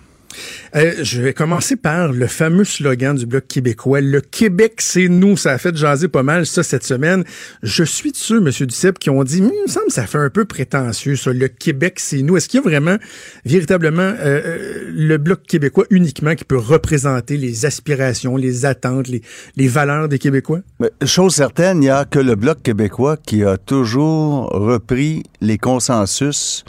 [0.75, 4.01] Euh, je vais commencer par le fameux slogan du Bloc québécois.
[4.01, 5.37] Le Québec, c'est nous.
[5.37, 7.23] Ça a fait jaser pas mal ça cette semaine.
[7.63, 8.49] Je suis de ceux, M.
[8.49, 11.31] Duceppe, qui ont dit, Hum, il me semble que ça fait un peu prétentieux, ça.
[11.31, 12.37] Le Québec, c'est nous.
[12.37, 12.97] Est-ce qu'il y a vraiment,
[13.45, 19.67] véritablement, euh, euh, le Bloc québécois uniquement qui peut représenter les aspirations, les attentes, les,
[19.67, 20.59] valeurs des Québécois?
[20.79, 25.57] Mais, chose certaine, il n'y a que le Bloc québécois qui a toujours repris les
[25.57, 26.63] consensus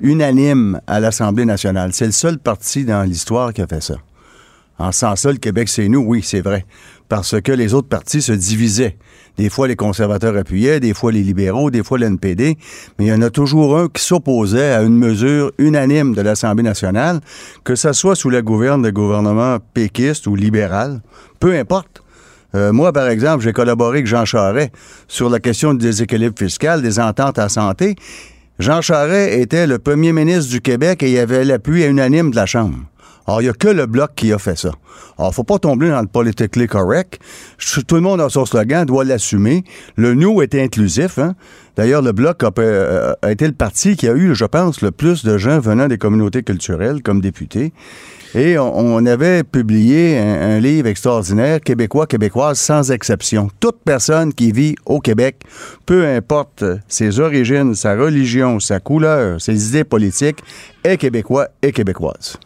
[0.00, 1.90] unanimes à l'Assemblée nationale.
[1.92, 3.96] C'est le seul parti dans l'histoire qui a fait ça.
[4.78, 6.66] En sens-là, le Québec, c'est nous, oui, c'est vrai.
[7.08, 8.96] Parce que les autres partis se divisaient.
[9.38, 12.56] Des fois, les conservateurs appuyaient, des fois les libéraux, des fois l'NPD,
[12.98, 16.62] mais il y en a toujours un qui s'opposait à une mesure unanime de l'Assemblée
[16.62, 17.20] nationale,
[17.64, 21.02] que ce soit sous la gouverne de gouvernement péquiste ou libéral,
[21.38, 22.02] peu importe.
[22.54, 24.72] Euh, moi, par exemple, j'ai collaboré avec Jean Charest
[25.08, 27.96] sur la question du déséquilibre fiscal, des ententes à santé.
[28.58, 32.46] Jean Charest était le premier ministre du Québec et il avait l'appui unanime de la
[32.46, 32.78] Chambre.
[33.26, 34.70] Alors, il n'y a que le Bloc qui a fait ça.
[35.18, 37.18] Alors, faut pas tomber dans le politically correct.
[37.58, 39.64] Tout le monde a son slogan, doit l'assumer.
[39.96, 41.18] Le nous est inclusif.
[41.18, 41.34] Hein?
[41.76, 45.24] D'ailleurs, le Bloc a, euh, été le parti qui a eu, je pense, le plus
[45.24, 47.72] de gens venant des communautés culturelles comme députés.
[48.34, 53.48] Et on, avait publié un, un livre extraordinaire, Québécois, Québécoises, sans exception.
[53.60, 55.42] Toute personne qui vit au Québec,
[55.86, 60.40] peu importe ses origines, sa religion, sa couleur, ses idées politiques,
[60.84, 62.38] est québécois et québécoise.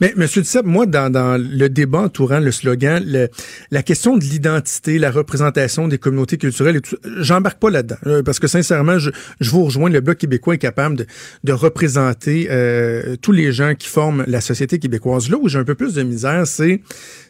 [0.00, 3.28] Mais, Monsieur Duceppe, moi, dans, dans le débat entourant le slogan, le-
[3.70, 7.96] la question de l'identité, la représentation des communautés culturelles, et tout, j'embarque pas là-dedans.
[8.06, 11.06] Euh, Parce que sincèrement, je, je vous rejoins, le Bloc québécois est capable de,
[11.44, 15.28] de représenter euh, tous les gens qui forment la société québécoise.
[15.30, 16.80] Là où j'ai un peu plus de misère, c'est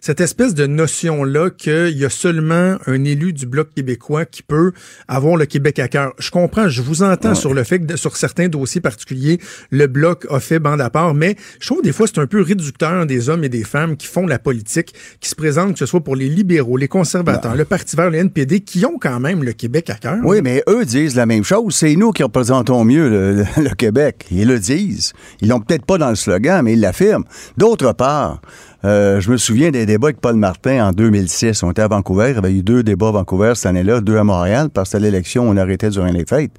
[0.00, 4.72] cette espèce de notion-là qu'il y a seulement un élu du Bloc québécois qui peut
[5.08, 6.12] avoir le Québec à cœur.
[6.18, 9.38] Je comprends, je vous entends sur le fait que sur certains dossiers particuliers,
[9.70, 12.40] le Bloc a fait bande à part, mais je trouve des fois c'est un peu
[12.42, 15.86] réducteur des hommes et des femmes qui font la politique, qui se présentent, que ce
[15.86, 19.44] soit pour les libéraux, les conservateurs, le Parti vert, le NPD, qui ont quand même
[19.44, 20.18] le Québec à cœur.
[20.24, 21.74] Oui, mais eux disent la même chose.
[21.74, 24.26] C'est nous qui représentons mieux le, le- le Québec.
[24.30, 25.12] Ils le disent.
[25.40, 27.24] Ils l'ont peut-être pas dans le slogan, mais ils l'affirment.
[27.56, 28.40] D'autre part,
[28.84, 31.62] euh, je me souviens des débats avec Paul Martin en 2006.
[31.62, 32.30] On était à Vancouver.
[32.30, 34.96] Il y avait eu deux débats à Vancouver cette année-là, deux à Montréal, parce que
[34.96, 36.52] l'élection, on arrêtait durant les fêtes.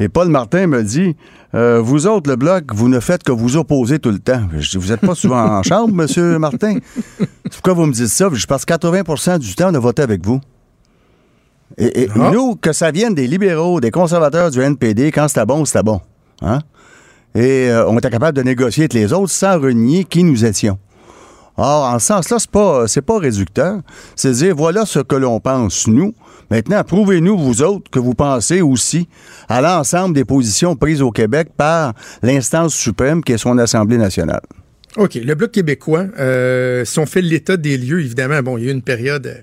[0.00, 1.14] Et Paul Martin me dit,
[1.54, 4.42] euh, vous autres, le Bloc, vous ne faites que vous opposer tout le temps.
[4.58, 6.78] Je dis, vous n'êtes pas souvent en chambre, Monsieur Martin.
[7.52, 8.28] Pourquoi vous me dites ça?
[8.32, 10.40] Je que 80% du temps, a voté avec vous.
[11.78, 12.30] Et, et Ah.
[12.32, 16.00] nous, que ça vienne des libéraux, des conservateurs du NPD, quand c'était bon, c'était bon.
[16.42, 16.58] Hein?
[17.34, 20.78] Et euh, on était capable de négocier avec les autres sans renier qui nous étions.
[21.56, 23.80] Or, en ce sens-là, c'est pas, c'est pas réducteur.
[24.16, 26.14] C'est dire, voilà ce que l'on pense, nous.
[26.50, 29.08] Maintenant, prouvez-nous, vous autres, que vous pensez aussi
[29.48, 34.42] à l'ensemble des positions prises au Québec par l'instance suprême qui est son Assemblée nationale.
[34.96, 35.14] OK.
[35.14, 38.70] Le Bloc québécois, euh, si on fait l'état des lieux, évidemment, bon, il y a
[38.70, 39.40] eu une période euh,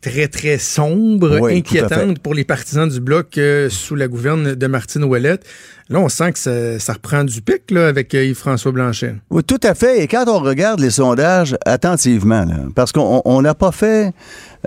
[0.00, 4.66] très, très sombre, Oui, inquiétante pour les partisans du Bloc euh, sous la gouverne de
[4.66, 5.44] Martine Ouellette.
[5.88, 9.16] Là, on sent que ça, ça reprend du pic là, avec euh, Yves-François Blanchet.
[9.30, 10.02] Oui, tout à fait.
[10.02, 14.12] Et quand on regarde les sondages attentivement, là, parce qu'on on n'a pas fait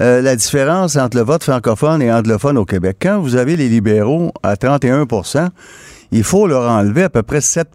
[0.02, 2.98] euh, la différence entre le vote francophone et anglophone au Québec.
[3.02, 5.50] Quand vous avez les libéraux à 31%
[6.12, 7.70] il faut leur enlever à peu près 7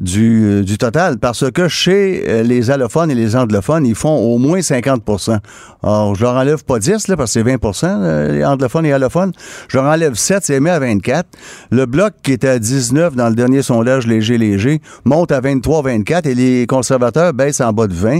[0.00, 4.16] du, euh, du total, parce que chez euh, les allophones et les anglophones, ils font
[4.16, 5.38] au moins 50%
[5.82, 8.92] Alors, je leur enlève pas 10, là, parce que c'est 20 euh, les anglophones et
[8.92, 9.32] allophones.
[9.68, 11.26] Je leur enlève 7, c'est mis à 24.
[11.70, 16.34] Le bloc, qui était à 19 dans le dernier sondage léger-léger, monte à 23-24 et
[16.34, 18.18] les conservateurs baissent en bas de 20.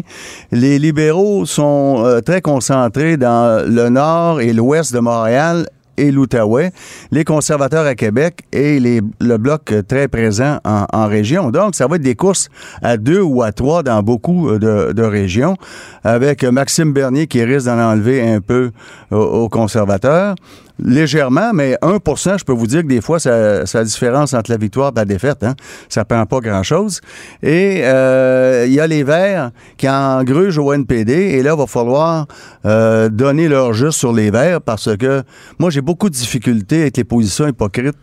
[0.53, 6.73] Les libéraux sont euh, très concentrés dans le nord et l'ouest de Montréal et l'Outaouais,
[7.11, 11.51] les conservateurs à Québec et le bloc euh, très présent en, région.
[11.51, 12.49] Donc, ça va être des courses
[12.83, 15.57] à deux ou à trois dans beaucoup euh, de, régions,
[16.03, 18.71] avec Maxime Bernier qui risque d'en enlever un peu
[19.11, 20.35] aux, aux conservateurs.
[20.83, 24.51] Légèrement, mais 1% je peux vous dire que des fois, ça, a la différence entre
[24.51, 25.45] la victoire et la défaite.
[25.45, 25.55] Hein?
[25.89, 27.01] Ça prend pas grand-chose.
[27.45, 31.13] Et euh, il y a les Verts qui engrugent au NPD.
[31.13, 32.27] Et là, il va falloir
[32.65, 35.23] euh, donner leur juste sur les Verts parce que
[35.61, 37.95] moi, j'ai beaucoup de difficultés avec les positions hypocrites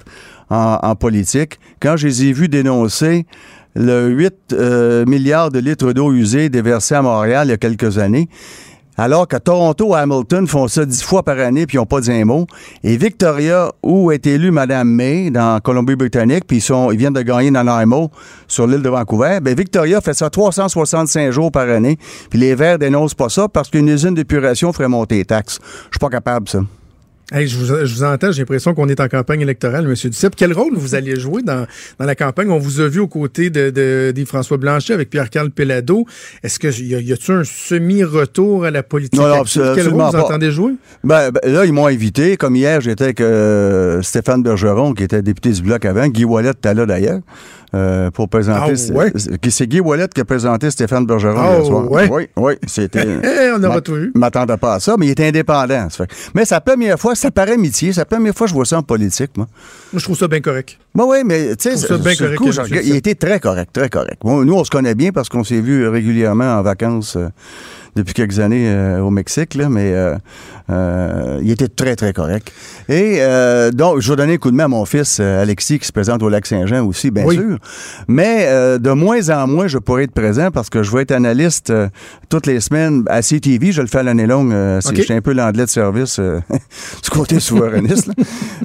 [0.49, 1.59] en, politique.
[1.81, 3.25] Quand je les ai vus dénoncer
[3.75, 7.97] le 8 euh, milliards de litres d'eau usée déversés à Montréal il y a quelques
[7.97, 8.27] années,
[9.01, 12.01] alors que Toronto et Hamilton font ça dix fois par année puis ils n'ont pas
[12.01, 12.45] dit un mot.
[12.83, 17.23] Et Victoria, où est élue Mme May dans Colombie-Britannique, puis ils, sont, ils viennent de
[17.23, 18.11] gagner Nanaimo
[18.47, 21.97] sur l'île de Vancouver, ben Victoria fait ça 365 jours par année,
[22.29, 25.57] puis les Verts dénoncent pas ça parce qu'une usine d'épuration ferait monter les taxes.
[25.63, 26.59] Je suis pas capable, ça.
[27.33, 29.93] Hey, je, vous, je vous entends, j'ai l'impression qu'on est en campagne électorale, M.
[29.93, 30.33] Duceppe.
[30.35, 31.65] Quel rôle vous alliez jouer dans,
[31.97, 32.51] dans la campagne?
[32.51, 36.05] On vous a vu aux côtés de, de, des François Blanchet avec Pierre-Carl Pellado.
[36.43, 39.17] Est-ce que y a, y a-t-il un semi-retour à la politique?
[39.17, 40.23] Non, absolument Quel rôle vous pas.
[40.25, 40.73] entendez jouer?
[41.05, 42.35] Ben, ben, là, ils m'ont invité.
[42.35, 46.07] Comme hier, j'étais avec euh, Stéphane Bergeron, qui était député du Bloc avant.
[46.09, 47.21] Guy Wallet était là, d'ailleurs,
[47.73, 48.73] euh, pour présenter...
[48.91, 49.11] Ah, ouais?
[49.15, 51.91] c'est- Guy Wallet qui a présenté Stéphane Bergeron Ah, hier soir.
[51.91, 52.09] ouais?
[52.11, 53.05] Oui, oui, c'était...
[53.57, 54.11] On aura tout vu.
[54.15, 55.87] m'attendais pas à ça, mais il était indépendant.
[55.89, 56.11] ça fait.
[56.33, 57.57] Mais la première fois, ça paraît
[57.93, 59.47] c'est la première fois je vois ça en politique, moi.
[59.93, 60.77] Moi, je trouve ça bien correct.
[60.93, 61.77] Moi, oui, mais tu sais,
[62.35, 62.49] coup,
[62.83, 64.17] il était très correct, très correct.
[64.21, 67.29] Bon, nous, on se connaît bien parce qu'on s'est vu régulièrement en vacances euh,
[67.95, 70.15] depuis quelques années euh, au Mexique, là, mais euh,
[70.69, 72.51] euh, il était très, très correct.
[72.89, 73.19] Et
[73.73, 76.21] donc, je vais donner un coup de main à mon fils Alexis qui se présente
[76.23, 77.35] au lac Saint-Jean aussi, bien Oui.
[77.35, 77.57] sûr.
[78.07, 78.47] Mais
[78.79, 81.71] de moins en moins, je pourrais être présent parce que je vais être analyste
[82.29, 83.71] toutes les semaines à CTV.
[83.71, 84.51] Je le fais à l'année longue.
[84.81, 84.95] c'est- OK.
[84.97, 86.19] Je suis un peu l'anglais de service
[87.03, 88.09] du côté souverainiste.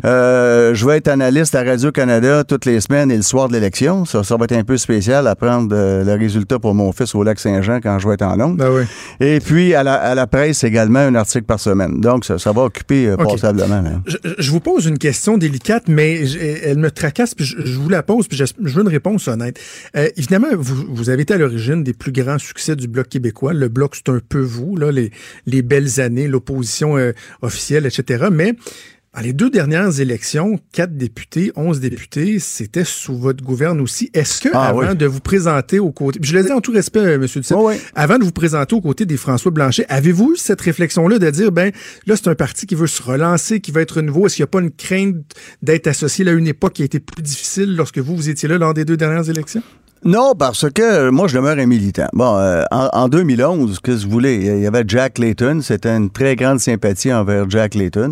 [0.04, 4.04] je vais être analyste à Radio-Canada toutes les semaines et le soir de l'élection.
[4.04, 7.22] Ça, ça va être un peu spécial à prendre le résultat pour mon fils au
[7.22, 8.56] lac Saint-Jean quand je vais être en Londres.
[8.58, 8.82] Ben oui.
[9.20, 12.00] Et puis, à la, à la presse également, un article par semaine.
[12.00, 13.32] Donc, ça, ça va occuper euh, OK.
[13.32, 13.80] passablement.
[13.82, 14.02] là.
[14.06, 17.78] Je, je vous pose une question délicate, mais je- elle me tracasse, puis je, je
[17.78, 19.58] vous la pose, puis je, je veux une réponse honnête.
[19.96, 23.52] Euh, évidemment, vous, vous avez été à l'origine des plus grands succès du Bloc québécois.
[23.52, 25.10] Le Bloc, c'est un peu vous, là, les,
[25.46, 27.12] les belles années, l'opposition euh,
[27.42, 28.26] officielle, etc.
[28.30, 28.54] Mais
[29.16, 34.10] dans les deux dernières élections, quatre députés, onze députés, c'était sous votre gouverne aussi.
[34.12, 34.94] Est-ce que, Ah, avant oui.
[34.96, 37.22] de vous présenter aux côtés, je le dis en tout respect, euh, M.
[37.22, 37.80] Duceppe, Oui, oui.
[37.94, 41.50] avant de vous présenter aux côtés des François Blanchet, avez-vous eu cette réflexion-là de dire,
[41.50, 41.72] ben,
[42.06, 44.26] là, c'est un parti qui veut se relancer, qui va être nouveau?
[44.26, 45.16] Est-ce qu'il n'y a pas une crainte
[45.62, 48.58] d'être associé à une époque qui a été plus difficile lorsque vous, vous étiez là
[48.58, 49.62] lors des deux dernières élections?
[50.04, 52.06] Non, parce que euh, moi, je demeure un militant.
[52.12, 54.34] Bon, euh, en, en 2011, qu'est-ce que vous voulez?
[54.36, 55.60] Il y avait Jack Layton.
[55.62, 58.10] C'était une très grande sympathie envers Jack Layton.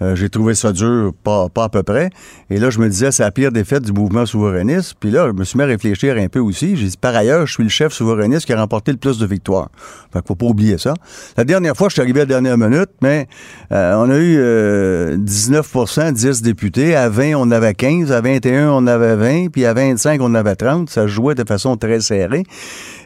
[0.00, 2.10] Euh, J'ai trouvé ça dur, pas, pas à peu près.
[2.50, 4.94] Et là, je me disais, c'est la pire défaite du mouvement souverainiste.
[5.00, 6.76] Puis là, je me suis mis à réfléchir un peu aussi.
[6.76, 9.26] J'ai dit, par ailleurs, je suis le chef souverainiste qui a remporté le plus de
[9.26, 9.70] victoires.
[10.12, 10.94] Fait qu'il faut pas oublier ça.
[11.36, 13.26] La dernière fois, je suis arrivé à la dernière minute, mais
[13.72, 16.94] euh, on a eu euh, 19% 10 députés.
[16.94, 18.12] À 20, on avait 15.
[18.12, 19.48] À 21, on avait 20.
[19.50, 20.90] Puis à 25, on avait 30.
[20.90, 22.44] Ça jouait de façon très serrée.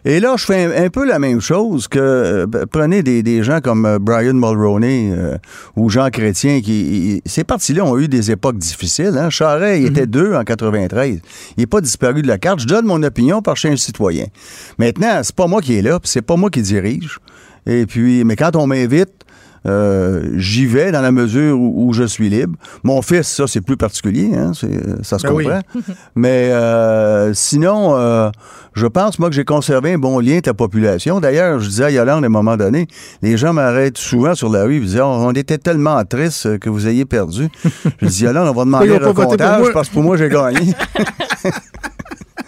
[0.04, 3.42] Et là, je fais un, un peu la même chose que euh, prenez des, des
[3.44, 5.36] gens comme euh, Brian Mulroney euh,
[5.76, 9.16] ou Jean Chrétien qui il- ces partis-là ont eu des époques difficiles.
[9.16, 9.30] Hein?
[9.30, 11.20] Charest, il était deux en 93.
[11.56, 12.58] Il n'est pas disparu de la carte.
[12.60, 14.26] Je donne mon opinion par chez un citoyen.
[14.78, 17.18] Maintenant, c'est pas moi qui est là, c'est pas moi qui dirige.
[17.66, 19.10] Et puis, mais quand on m'invite,
[19.66, 22.56] euh, j'y vais dans la mesure où, où je suis libre.
[22.82, 24.52] Mon fils, ça, c'est plus particulier, hein,
[25.02, 25.44] ça se Ben oui.
[25.44, 25.60] comprend.
[26.16, 28.30] Mais euh, sinon, euh,
[28.74, 31.20] je pense, moi, que j'ai conservé un bon lien avec la population.
[31.20, 32.86] D'ailleurs, je disais à Yolande à un moment donné,
[33.22, 36.58] les gens m'arrêtent souvent sur la rue, ils me disaient, Oh, on était tellement tristes
[36.58, 37.48] que vous ayez perdu.
[38.00, 39.70] Je dis, Yolande, on va demander ont un moi.
[39.72, 40.74] parce que pour moi, j'ai gagné.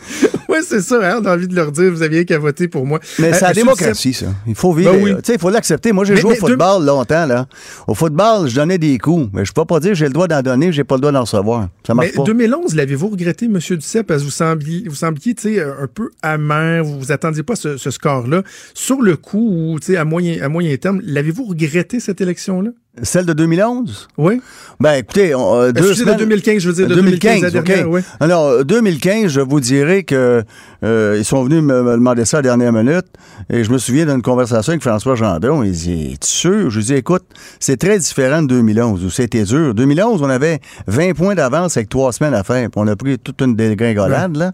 [0.48, 2.86] Oui, c'est ça, hein, on a envie de leur dire, vous aviez qu'à voter pour
[2.86, 3.00] moi.
[3.18, 4.26] Mais Euh, c'est la Monsieur démocratie, ça.
[4.46, 4.92] Il faut vivre.
[4.92, 5.12] Ben oui.
[5.24, 5.90] Sais, il faut l'accepter.
[5.92, 7.46] Moi, j'ai joué mais au football longtemps, là.
[7.88, 9.30] Au football, je donnais des coups.
[9.32, 11.12] Mais je peux pas dire que j'ai le droit d'en donner, j'ai pas le droit
[11.12, 11.68] d'en recevoir.
[11.86, 12.22] Ça marche Mais pas.
[12.24, 13.58] 2011, l'avez-vous regretté, M.
[13.58, 17.56] Duceppe, parce que vous sembliez, vous sembliez un peu amer, vous vous attendiez pas à
[17.56, 18.42] ce, ce score-là.
[18.74, 22.70] Sur le coup, ou à moyen, à moyen terme, l'avez-vous regretté, cette élection-là?
[23.02, 24.08] Celle de 2011?
[24.18, 24.40] Oui?
[24.78, 26.16] Ben, écoutez, on, euh, deux de semaines...
[26.16, 27.94] 2015, je veux dire, de 2015, la dernière, OK.
[27.94, 28.00] oui.
[28.20, 30.44] Alors, euh, 2015, je vous dirais que
[30.84, 33.06] euh, ils sont venus me, me demander ça à la dernière minute.
[33.50, 35.64] Et je me souviens d'une conversation avec François Gendron.
[35.64, 36.70] Il dit, es-tu sûr?
[36.70, 37.24] Je lui dis, écoute,
[37.58, 39.74] c'est très différent de 2011, où c'était dur.
[39.74, 42.70] 2011, on avait 20 points d'avance avec trois semaines à faire.
[42.70, 44.52] Puis on a pris toute une dégringolade, là.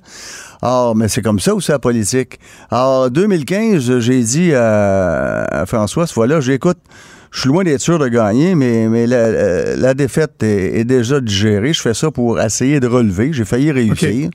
[0.62, 2.38] Ah, mais c'est comme ça aussi la politique.
[2.70, 6.78] Alors, 2015, j'ai dit à, à François, cette fois-là, j'écoute,
[7.32, 11.20] je suis loin d'être sûr de gagner, mais, mais la, la- défaite est, est déjà
[11.20, 11.72] digérée.
[11.72, 13.32] Je fais ça pour essayer de relever.
[13.32, 14.30] J'ai failli réussir.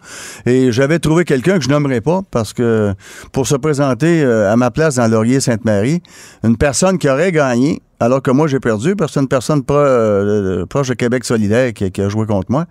[0.46, 2.94] Et j'avais trouvé quelqu'un que je nommerai pas parce que
[3.34, 6.02] pour se présenter euh, à ma place dans Laurier-Sainte-Marie,
[6.44, 9.64] une personne qui aurait gagné, alors que moi j'ai perdu, parce que c'est une personne
[9.64, 12.66] pro- euh, proche de Québec solidaire qui, qui a joué contre moi.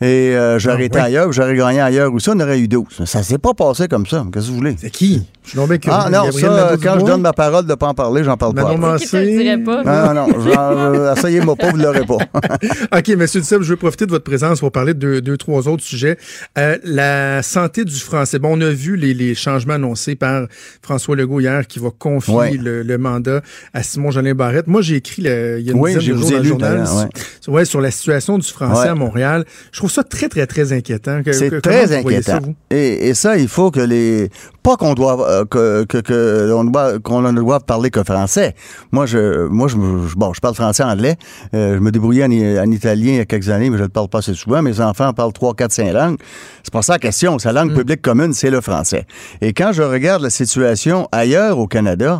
[0.00, 1.04] Et euh, j'aurais Ah, été oui.
[1.04, 2.84] ailleurs, j'aurais gagné ailleurs aussi, on aurait eu 12.
[3.06, 4.24] Ça s'est pas passé comme ça.
[4.32, 4.74] Qu'est-ce que vous voulez?
[4.78, 5.22] C'est qui?
[5.42, 5.96] Je suis tombé curieux.
[6.02, 8.54] Ah non, Gabriel ça, quand je donne ma parole de pas en parler, j'en parle
[8.54, 8.98] Manon pas.
[8.98, 9.84] Te le dirait pas?
[9.84, 12.16] Non, non, non, genre, euh, asseyez-moi pas, vous l'aurez pas.
[12.98, 15.84] OK, Monsieur Duceppe, je veux profiter de votre présence pour parler de deux, trois autres
[15.84, 16.18] sujets.
[16.58, 18.38] Euh, la santé du français.
[18.40, 20.46] Bon, on a vu les, les changements annoncés par
[20.82, 22.50] François Legault hier qui va confier Ouais.
[22.60, 23.40] le, le mandat
[23.72, 24.66] à Simon Jolin Barrette.
[24.66, 26.44] Moi, j'ai écrit le- il y a une Oui, dizaine j'ai de jours dans le
[26.44, 27.08] journal ouais.
[27.40, 28.88] sur- ouais, sur la situation du français Ouais.
[28.88, 29.44] à Montréal.
[29.70, 31.20] Je trouve ça très, très, très inquiétant.
[31.32, 32.38] C'est très ça, inquiétant.
[32.42, 32.54] vous?
[32.70, 34.30] et, et ça, il faut que les.
[34.62, 38.54] Pas qu'on doit euh, que, que, que l'on doit qu'on ne doit parler que français.
[38.90, 41.16] Moi, je moi je, bon, je parle français, anglais.
[41.54, 43.92] Euh, je me débrouillais en, italien il y a quelques années, mais je ne le
[43.92, 44.62] parle pas assez souvent.
[44.62, 46.18] Mes enfants parlent trois, quatre, cinq langues.
[46.64, 47.38] C'est pas ça la question.
[47.38, 49.06] Sa langue publique commune, c'est le français.
[49.40, 52.18] Et quand je regarde la situation ailleurs au Canada,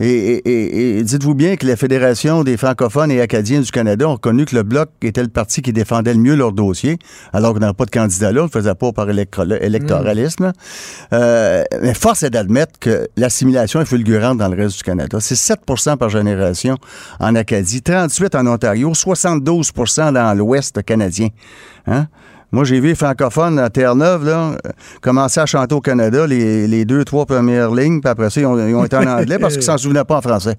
[0.00, 4.14] et, et- et- dites-vous bien que la Fédération des francophones et acadiens du Canada ont
[4.14, 6.98] reconnu que le Bloc était le parti qui défendait le mieux leur dossier,
[7.32, 10.52] alors qu'on n'avait pas de candidat là, on le faisait pas par électoralisme.
[11.12, 15.18] Euh, mais force est d'admettre que l'assimilation est fulgurante dans le reste du Canada.
[15.20, 16.76] C'est 7% par génération
[17.20, 21.28] en Acadie, 38 en Ontario, 72% dans l'Ouest canadien.
[21.86, 22.08] Hein?
[22.52, 24.56] Moi, j'ai vu les francophones à Terre-Neuve, là,
[25.00, 28.46] commencer à chanter au Canada les, les deux, trois premières lignes, puis après ça, ils
[28.46, 30.56] ont, ils ont été en anglais parce qu'ils s'en souvenaient pas en français.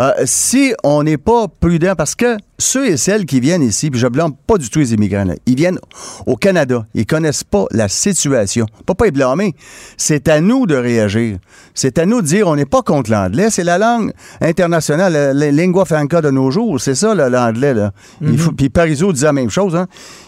[0.00, 4.00] Euh, si on n'est pas prudent, parce que ceux et celles qui viennent ici, puis
[4.00, 5.78] je blâme pas du tout les immigrants, là, ils viennent
[6.26, 8.66] au Canada, ils connaissent pas la situation.
[8.84, 9.54] Pas pas y blâmer.
[9.96, 11.38] C'est à nous de réagir.
[11.74, 15.32] C'est à nous de dire, on n'est pas contre l'anglais, c'est la langue internationale, la,
[15.32, 17.74] la lingua franca de nos jours, c'est ça là, l'anglais.
[17.74, 17.92] Là.
[18.22, 19.76] Il faut, puis Parizeau disait la même chose.
[19.76, 19.86] Hein.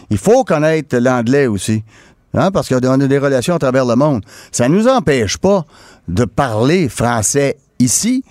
[0.09, 1.83] Il faut connaître l'anglais aussi.
[2.33, 4.23] Hein, parce qu'on a des relations à travers le monde.
[4.51, 5.65] Ça ne nous empêche pas
[6.07, 8.23] de parler français ici.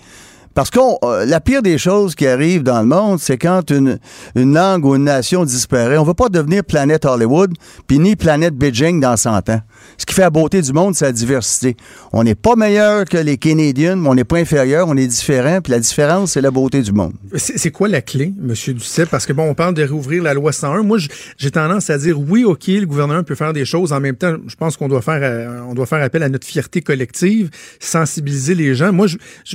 [0.53, 3.99] Parce que la pire des choses qui arrivent dans le monde, c'est quand une,
[4.35, 5.97] une langue ou une nation disparaît.
[5.97, 7.53] On ne veut pas devenir planète Hollywood,
[7.87, 9.61] puis ni planète Beijing dans 100 ans.
[9.97, 11.75] Ce qui fait la beauté du monde, c'est la diversité.
[12.13, 15.59] On n'est pas meilleur que les Canadiens, mais on n'est pas inférieur, on est différent,
[15.61, 17.13] puis la différence, c'est la beauté du monde.
[17.35, 18.53] C'est quoi la clé, M.
[18.75, 19.09] Duceppe?
[19.09, 20.83] Parce que bon, on parle de réouvrir la loi 101.
[20.83, 20.97] Moi,
[21.37, 23.93] j'ai tendance à dire oui, OK, le gouvernement peut faire des choses.
[23.93, 26.81] En même temps, je pense qu'on doit faire euh, doit faire appel à notre fierté
[26.81, 27.49] collective,
[27.79, 28.91] sensibiliser les gens.
[28.91, 29.07] Moi,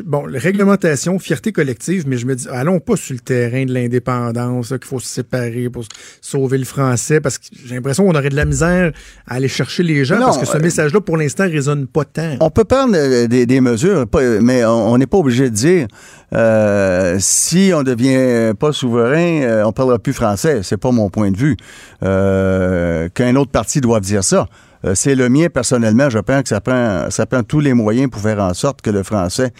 [0.04, 0.85] bon, réglementation,
[1.18, 5.00] fierté collective, mais je me dis, allons pas sur le terrain de l'indépendance, qu'il faut
[5.00, 5.84] se séparer pour
[6.20, 8.92] sauver le français, parce que j'ai l'impression qu'on aurait de la misère
[9.26, 12.04] à aller chercher les gens, Non, parce que ce euh, message-là, pour l'instant, résonne pas
[12.04, 12.36] tant.
[12.40, 14.06] On peut prendre euh, des, des mesures,
[14.40, 15.86] mais on n'est pas obligé de dire
[16.32, 20.60] euh, si on devient pas souverain, on parlera plus français.
[20.62, 21.56] C'est pas mon point de vue.
[22.02, 24.48] Euh, Qu'un autre parti doive dire ça.
[24.86, 26.08] Euh, C'est le mien personnellement.
[26.10, 28.90] Je pense que ça prend, ça prend tous les moyens pour faire en sorte que
[28.90, 29.52] le français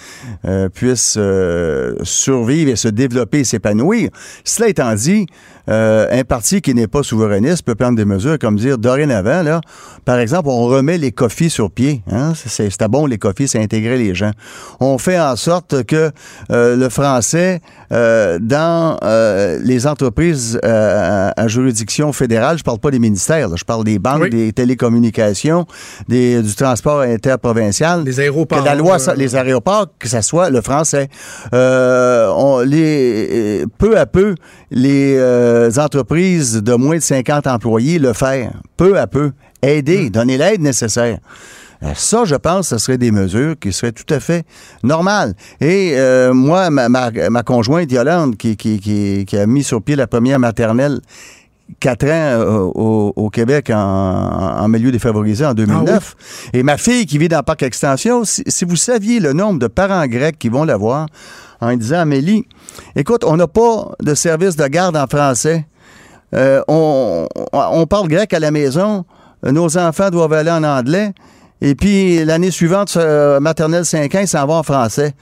[0.45, 4.11] euh, puisse euh, survivre et se développer et s'épanouir.
[4.45, 5.27] Cela étant dit,
[5.69, 9.61] un parti qui n'est pas souverainiste peut prendre des mesures comme dire dorénavant, là,
[10.05, 12.03] par exemple, on remet les coffees sur pied.
[12.11, 12.35] Hein?
[12.37, 14.31] C'est- C'était bon, les coffees, c'est intégrer les gens.
[14.79, 16.13] On fait en sorte que
[16.51, 17.61] le français,
[17.91, 18.97] dans
[19.63, 23.99] les entreprises à, à juridiction fédérale, je parle pas des ministères, là, je parle des
[23.99, 24.31] banques, Oui.
[24.31, 25.16] des télécommunications,
[26.09, 28.05] des, du transport interprovincial.
[28.05, 28.61] Les aéroports.
[28.61, 31.09] Que la loi, euh, les aéroports, que ça soit le français.
[31.55, 34.35] Euh, on, les, euh, peu à peu,
[34.71, 35.19] les
[35.79, 38.53] entreprises de moins de 50 employés le faire.
[38.77, 39.33] Peu à peu.
[39.63, 41.19] Aider, donner l'aide nécessaire.
[41.95, 44.45] Ça, je pense, ce serait des mesures qui seraient tout à fait
[44.83, 45.35] normales.
[45.61, 49.83] Et euh, moi, ma, ma, ma conjointe Yolande, qui, qui, qui, qui a mis sur
[49.83, 51.01] pied la première maternelle
[51.81, 56.51] quatre ans euh, au, au Québec en, en milieu défavorisé en 2009.
[56.53, 59.59] Et ma fille qui vit dans le parc extension, si, si vous saviez le nombre
[59.59, 61.07] de parents grecs qui vont la voir
[61.61, 62.47] en disant Amélie,
[62.95, 65.67] écoute, on n'a pas de service de garde en français.
[66.35, 69.05] Euh, on, on parle grec à la maison.
[69.45, 71.13] Nos enfants doivent aller en anglais.
[71.63, 75.15] Et puis, l'année suivante, euh, maternelle 5 ans, ils s'en vont en français.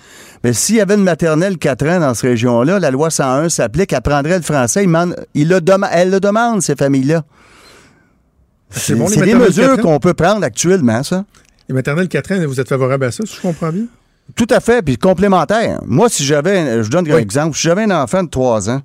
[0.43, 3.93] Mais s'il y avait une maternelle 4 ans dans cette région-là, la loi 101 s'applique,
[3.93, 4.83] elle prendrait le français.
[4.83, 7.23] Il demande- il le dem- elle le demande, ces familles-là.
[8.71, 9.83] C'est bon, des mesures 4 ans?
[9.83, 11.25] qu'on peut prendre actuellement, ça.
[11.69, 13.85] Les maternelles 4 ans, vous êtes favorable à ça, si je comprends bien?
[14.35, 15.81] Tout à fait, puis complémentaire.
[15.87, 17.21] Moi, si j'avais, je vous donne un Oui.
[17.23, 18.81] exemple, si j'avais un enfant de 3 ans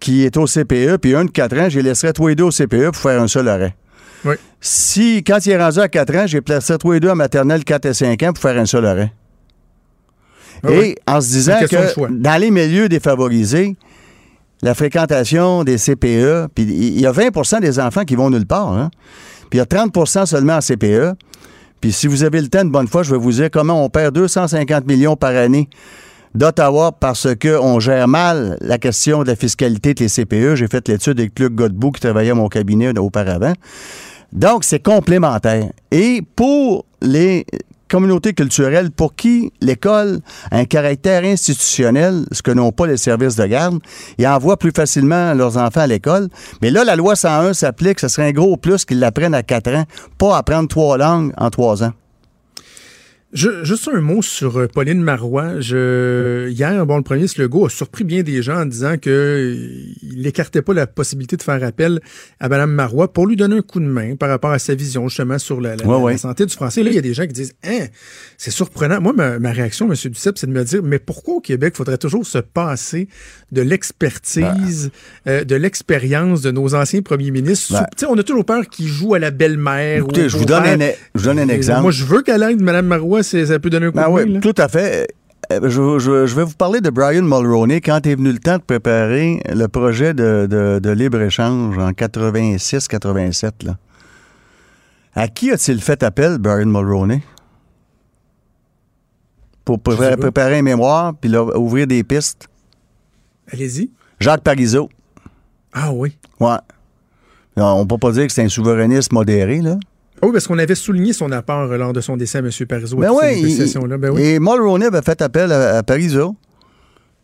[0.00, 2.44] qui est au CPE, puis un de 4 ans, je les laisserais tous les deux
[2.44, 3.74] au CPE pour faire un seul arrêt.
[4.24, 4.34] Oui.
[4.60, 7.64] Si, quand il est rendu à 4 ans, j'ai placé tous les deux en maternelle
[7.64, 9.12] 4 et 5 ans pour faire un seul arrêt.
[10.64, 10.94] Ah et oui.
[11.06, 13.76] en se disant que dans les milieux défavorisés,
[14.62, 18.72] la fréquentation des CPE, puis il y a 20% des enfants qui vont nulle part,
[18.72, 18.90] hein.
[19.50, 21.14] puis il y a 30% seulement en CPE.
[21.80, 23.88] Puis si vous avez le temps, une bonne fois, je vais vous dire comment on
[23.88, 25.68] perd 250 millions par année
[26.34, 30.56] d'Ottawa parce qu'on gère mal la question de la fiscalité de les CPE.
[30.56, 33.52] J'ai fait l'étude avec Luc Godbout qui travaillait à mon cabinet auparavant.
[34.32, 35.70] Donc, c'est complémentaire.
[35.90, 37.46] Et pour les
[37.88, 40.20] communautés culturelles pour qui l'école
[40.50, 43.78] a un caractère institutionnel, ce que n'ont pas les services de garde,
[44.18, 46.28] ils envoient plus facilement leurs enfants à l'école.
[46.62, 49.74] Mais là, la loi 101 s'applique, ce serait un gros plus qu'ils l'apprennent à 4
[49.74, 49.84] ans,
[50.18, 51.92] pas apprendre trois langues en trois ans.
[53.34, 55.60] Je, juste un mot sur euh, Pauline Marois.
[55.60, 59.54] Je, hier, bon, le premier Legault a surpris bien des gens en disant que euh,
[60.02, 62.00] il n'écartait pas la possibilité de faire appel
[62.40, 65.08] à Mme Marois pour lui donner un coup de main par rapport à sa vision
[65.08, 66.16] justement sur la, la, Ouais, la ouais.
[66.16, 66.82] santé du français.
[66.82, 67.88] Là, il y a des gens qui disent hein,
[68.38, 68.98] c'est surprenant.
[69.02, 69.94] Moi, ma, ma réaction, M.
[70.10, 73.08] Duceppe, c'est de me dire mais pourquoi au Québec faudrait toujours se passer
[73.52, 74.90] de l'expertise,
[75.26, 77.74] euh, de l'expérience de nos anciens premiers ministres?
[77.74, 77.86] Ben.
[77.98, 79.98] Sous- on a toujours peur qu'ils jouent à la belle-mère.
[79.98, 80.78] Écoutez, au je vous donne un,
[81.14, 81.82] je vous donne un Et exemple.
[81.82, 84.24] Moi, je veux qu'à l'aide de Mme Marois, ça peut donner un coup Ben de
[84.24, 84.34] main.
[84.34, 84.40] là.
[84.40, 85.08] tout à fait.
[85.52, 88.58] Euh, Je, je- je vais vous parler de Brian Mulroney quand est venu le temps
[88.58, 93.64] de préparer le projet de, de- de libre-échange en 86-87.
[93.64, 93.76] là?
[95.14, 97.22] À qui a-t-il fait appel, Brian Mulroney?
[99.64, 102.48] Pour préparer, un mémoire puis ouvrir des pistes?
[103.52, 103.90] Allez-y.
[104.20, 104.88] Jacques Parizeau.
[105.72, 106.16] Ah oui.
[106.40, 106.56] Ouais.
[107.56, 109.76] On peut pas dire que c'est un souverainiste modéré, là.
[110.20, 112.50] Ah oui, parce qu'on avait souligné son apport euh, lors de son décès à M.
[112.68, 112.96] Parizeau.
[112.96, 113.88] Ben ces oui.
[113.98, 114.22] Ben oui.
[114.22, 116.34] Et Mulroney avait fait appel à, à Parizeau.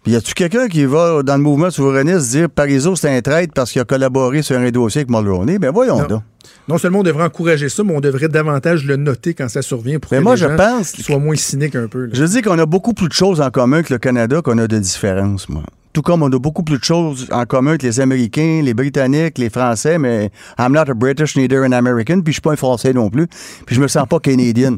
[0.02, 3.54] Puis y a-tu quelqu'un qui va dans le mouvement souverainiste dire Parizeau c'est un traître
[3.54, 5.58] parce qu'il a collaboré sur un dossier avec Mulroney?
[5.58, 6.06] Ben voyons Non.
[6.06, 6.22] donc.
[6.68, 9.98] Non seulement on devrait encourager ça, mais on devrait davantage le noter quand ça survient
[9.98, 12.04] pour Mais que moi, les je gens pense soient moins cyniques un peu.
[12.04, 12.10] là.
[12.12, 14.66] Je dis qu'on a beaucoup plus de choses en commun que le Canada qu'on a
[14.66, 15.62] de différences, moi.
[15.94, 19.38] Tout comme on a beaucoup plus de choses en commun que les Américains, les Britanniques,
[19.38, 22.56] les Français, mais I'm not a British, neither an American, puis je suis pas un
[22.56, 23.28] Français non plus,
[23.64, 24.76] puis je me sens pas Canadien.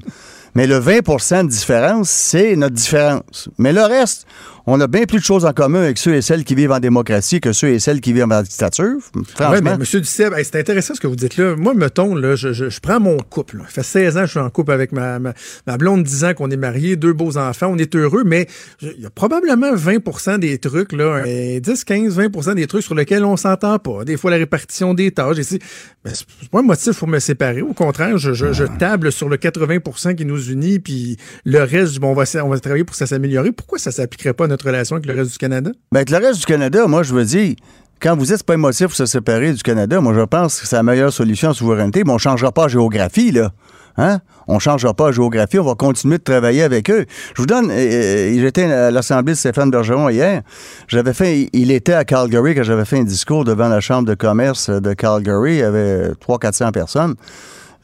[0.56, 3.48] Mais le 20% de différence, c'est notre différence.
[3.58, 4.26] Mais le reste,
[4.68, 6.80] on a bien plus de choses en commun avec ceux et celles qui vivent en
[6.80, 8.96] démocratie que ceux et celles qui vivent en dictature.
[9.14, 9.76] Oui, Franchement.
[9.78, 10.34] mais M.
[10.34, 11.54] Hey, c'est intéressant ce que vous dites là.
[11.54, 13.58] Moi, mettons, là, je, je, je prends mon couple.
[13.58, 13.64] là.
[13.68, 15.34] Ça fait 16 ans que je suis en couple avec ma, ma,
[15.68, 18.48] ma blonde, 10 ans qu'on est mariés, deux beaux enfants, on est heureux, mais
[18.82, 22.96] il y a probablement 20% des trucs, là, euh, 10, 15, 20% des trucs sur
[22.96, 24.04] lesquels on s'entend pas.
[24.04, 25.38] Des fois, la répartition des tâches.
[25.38, 25.58] Et c'est
[26.04, 27.62] ben, c'est c'est pas un motif pour me séparer.
[27.62, 31.98] Au contraire, je, je, je table sur le 80% qui nous unit, puis le reste,
[31.98, 33.52] bon, on va, travailler pour ça s'améliorer.
[33.52, 35.70] Pourquoi ça s'appliquerait pas à notre relation avec le reste du Canada?
[35.92, 37.54] Ben, avec le reste du Canada, moi, je veux dire,
[38.00, 40.66] quand vous c'est pas un motif pour se séparer du Canada, moi, je pense que
[40.66, 43.52] c'est la meilleure solution en souveraineté, mais on ne changera pas la géographie, là.
[43.98, 44.20] Hein?
[44.46, 47.06] On ne changera pas la géographie, on va continuer de travailler avec eux.
[47.34, 50.42] Je vous donne, euh, euh, j'étais à l'Assemblée de Stéphane Bergeron hier.
[50.86, 54.14] J'avais fait, il était à Calgary quand j'avais fait un discours devant la Chambre de
[54.14, 55.54] commerce de Calgary.
[55.54, 57.14] Il y avait 300-400 personnes.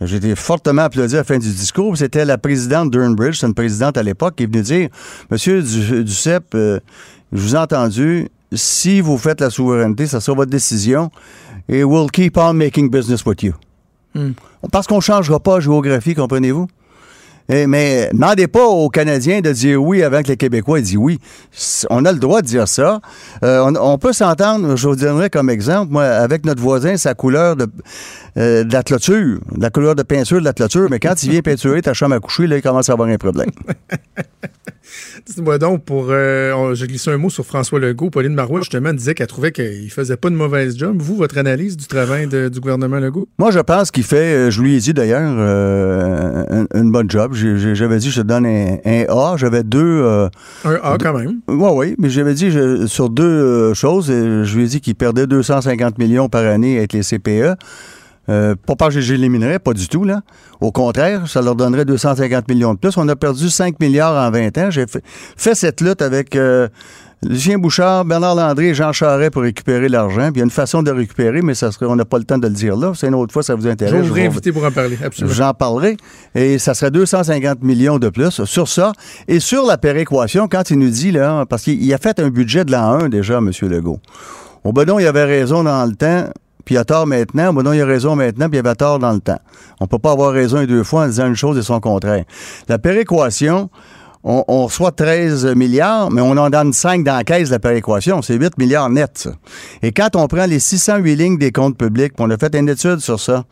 [0.07, 1.97] J'ai été fortement applaudi à la fin du discours.
[1.97, 4.89] C'était la présidente d'Urnbridge, c'est une présidente à l'époque, qui est venue dire
[5.31, 6.81] Monsieur Du- Duceppe, euh,
[7.33, 8.29] je vous ai entendu.
[8.55, 11.11] Si vous faites la souveraineté, ça sera votre décision.
[11.69, 13.53] Et we'll keep on making business with you.
[14.71, 16.69] Parce qu'on ne changera pas la géographie, comprenez-vous?
[17.55, 21.19] Eh, mais demandez pas aux Canadiens de dire oui avant que les Québécois disent oui.
[21.91, 23.01] On a le droit de dire ça.
[23.45, 27.13] Euh, on, on peut s'entendre, je vous donnerai comme exemple, moi, avec notre voisin, sa
[27.15, 27.67] couleur de,
[28.39, 31.43] euh, de la clôture, la couleur de peinture de la clôture, mais quand il vient
[31.43, 33.51] peinturer ta chambre à coucher, là, il commence à avoir un problème.
[35.27, 36.07] Dites-moi donc, pour.
[36.11, 38.11] Euh, J'ai glissé un mot sur François Legault.
[38.11, 40.97] Pauline Marois, justement, disait qu'elle trouvait qu'il faisait pas de mauvaise job.
[41.01, 43.29] Vous, votre analyse du travail de- du gouvernement Legault?
[43.39, 47.33] Moi, je pense qu'il fait, je lui ai dit d'ailleurs, un- une bonne job.
[47.75, 49.35] J'avais dit, je te donne un, un A.
[49.37, 49.81] J'avais deux.
[50.05, 50.29] euh,
[50.65, 51.41] Un A quand même.
[51.49, 54.07] Oui, oui, mais j'avais dit je- sur deux euh, choses.
[54.09, 57.57] je lui ai dit qu'il perdait 250 millions par année avec les CPE.
[58.29, 60.21] Euh, pas parce que j'éliminerais, pas du tout, là.
[60.61, 62.97] Au contraire, ça leur donnerait 250 millions de plus.
[62.97, 64.71] On a perdu 5 milliards en 20 ans.
[64.71, 65.03] J'ai fait,
[65.37, 66.69] fait cette lutte avec euh,
[67.25, 70.33] Lucien Bouchard, Bernard Landry et Jean Charest pour récupérer l'argent.
[70.33, 72.25] Puis il y a une façon de récupérer, mais ça serait, on n'a pas le
[72.25, 72.93] temps de le dire là.
[72.97, 74.03] C'est une autre fois, ça vous intéresse.
[74.03, 74.99] vous je réinviter pour en parler.
[75.03, 75.33] Absolument.
[75.33, 75.97] J'en parlerai.
[76.35, 78.93] Et ça serait 250 millions de plus sur ça.
[79.29, 82.29] Et sur la péréquation, quand il nous dit, là, parce qu'il il a fait un
[82.29, 83.51] budget de l'an 1 déjà, M.
[83.63, 84.01] Legault.
[84.65, 86.29] Au Bedon, il avait raison dans le temps,
[86.65, 87.51] puis il a tort maintenant.
[87.51, 89.41] Au Bedon, il a raison maintenant, puis il avait tort dans le temps.
[89.79, 92.25] On peut pas avoir raison deux fois en disant une chose et son contraire.
[92.69, 93.71] La péréquation,
[94.25, 98.23] on, reçoit 13 milliards, mais on en donne 5 dans la caisse de la péréquation.
[98.23, 99.31] C'est 8 milliards net, ça.
[99.83, 102.69] Et quand on prend les 608 lignes des comptes publics, puis on a fait une
[102.69, 103.45] étude sur ça,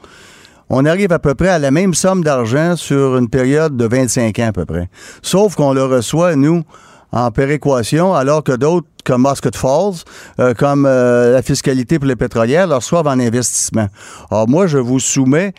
[0.69, 4.39] on arrive à peu près à la même somme d'argent sur une période de 25
[4.39, 4.89] ans à peu près.
[5.23, 6.63] Sauf qu'on le reçoit, nous,
[7.11, 10.05] en péréquation, alors que d'autres, comme Muscat Falls,
[10.39, 13.89] euh, comme euh, la fiscalité pour les pétrolières, le reçoivent en investissement.
[14.31, 15.53] Alors moi, je vous soumets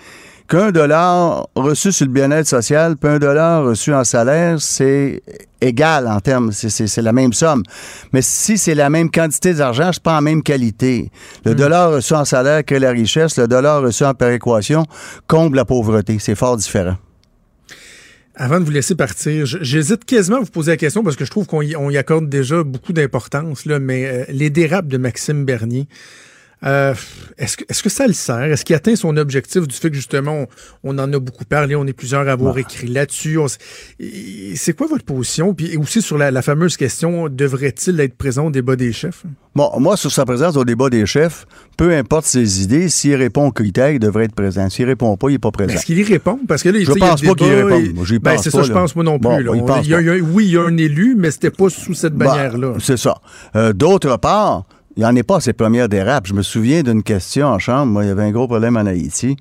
[0.51, 5.23] qu'un dollar reçu sur le bien-être social, puis un dollar reçu en salaire, c'est
[5.61, 7.63] égal en termes, c'est- la même somme.
[8.11, 11.09] Mais si c'est la même quantité d'argent, c'est pas la même qualité.
[11.45, 14.85] Le dollar reçu en salaire crée la richesse, le dollar reçu en péréquation
[15.25, 16.17] comble la pauvreté.
[16.19, 16.97] C'est fort différent.
[18.35, 21.31] Avant de vous laisser partir, j'hésite quasiment à vous poser la question parce que je
[21.31, 25.87] trouve qu'on y, accorde déjà beaucoup d'importance, mais euh, les dérapes de Maxime Bernier,
[26.63, 26.93] euh,
[27.37, 28.43] est-ce que, est-ce que ça le sert?
[28.43, 30.45] Est-ce qu'il atteint son objectif du fait que justement,
[30.83, 33.37] on, on en a beaucoup parlé, on est plusieurs à avoir écrit là-dessus?
[33.39, 33.47] on
[34.55, 35.53] C'est quoi votre position?
[35.53, 39.23] Puis aussi sur la, la fameuse question, devrait-il être présent au débat des chefs?
[39.55, 41.45] Bon, moi, sur sa présence au débat des chefs,
[41.77, 44.69] peu importe ses idées, s'il répond aux critères, il devrait être présent.
[44.69, 45.73] S'il répond pas, il n'est pas Mais présent.
[45.73, 46.39] Est-ce qu'il y répond?
[46.47, 48.05] Parce que là, Je il y a pense le pas qu'il réponde.
[48.05, 49.43] j'y ben, pense c'est pas, ça, je pense moi non Bon, plus.
[49.45, 49.51] là.
[49.55, 51.51] il il y a- il y a- oui, il y a un élu, mais c'était
[51.51, 52.75] pas sous cette Bah, bannière-là.
[52.79, 53.15] C'est ça.
[53.57, 54.65] Euh, D'autre part,
[54.97, 56.27] il n'y en est pas à ses premières dérapes.
[56.27, 57.91] Je me souviens d'une question en chambre.
[57.91, 59.37] Moi, il y avait un gros problème en Haïti.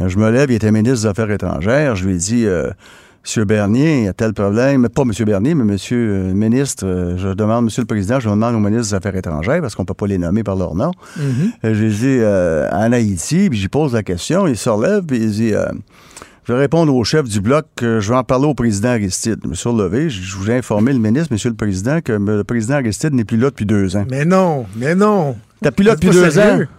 [0.00, 1.96] Euh, je me lève, il était ministre des Affaires étrangères.
[1.96, 2.70] Je lui ai dit, euh,
[3.24, 4.88] Monsieur Bernier, il y a tel problème.
[4.88, 5.98] Pas Monsieur Bernier, mais Monsieur
[6.30, 7.14] euh, ministre.
[7.16, 9.94] je demande, Monsieur le Président, je demande au ministre des Affaires étrangères parce qu'on peut
[9.94, 10.90] pas les nommer par leur nom.
[11.16, 11.24] Mhm.
[11.64, 14.46] Euh, J'ai dit, euh, en Haïti, puis j'y pose la question.
[14.46, 15.54] Il se relève, puis il dit...
[15.54, 15.66] euh,
[16.48, 19.38] je vais répondre au chef du bloc que je vais en parler au président Aristide.
[19.44, 22.42] Je me suis relevé, je je voulais informer le ministre, Monsieur le Président, que le
[22.42, 24.06] président Aristide n'est plus là depuis deux ans.
[24.10, 25.36] Mais non, mais non.
[25.60, 26.64] T'as plus là depuis deux sérieux.
[26.64, 26.66] ans.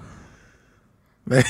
[1.30, 1.44] Mais,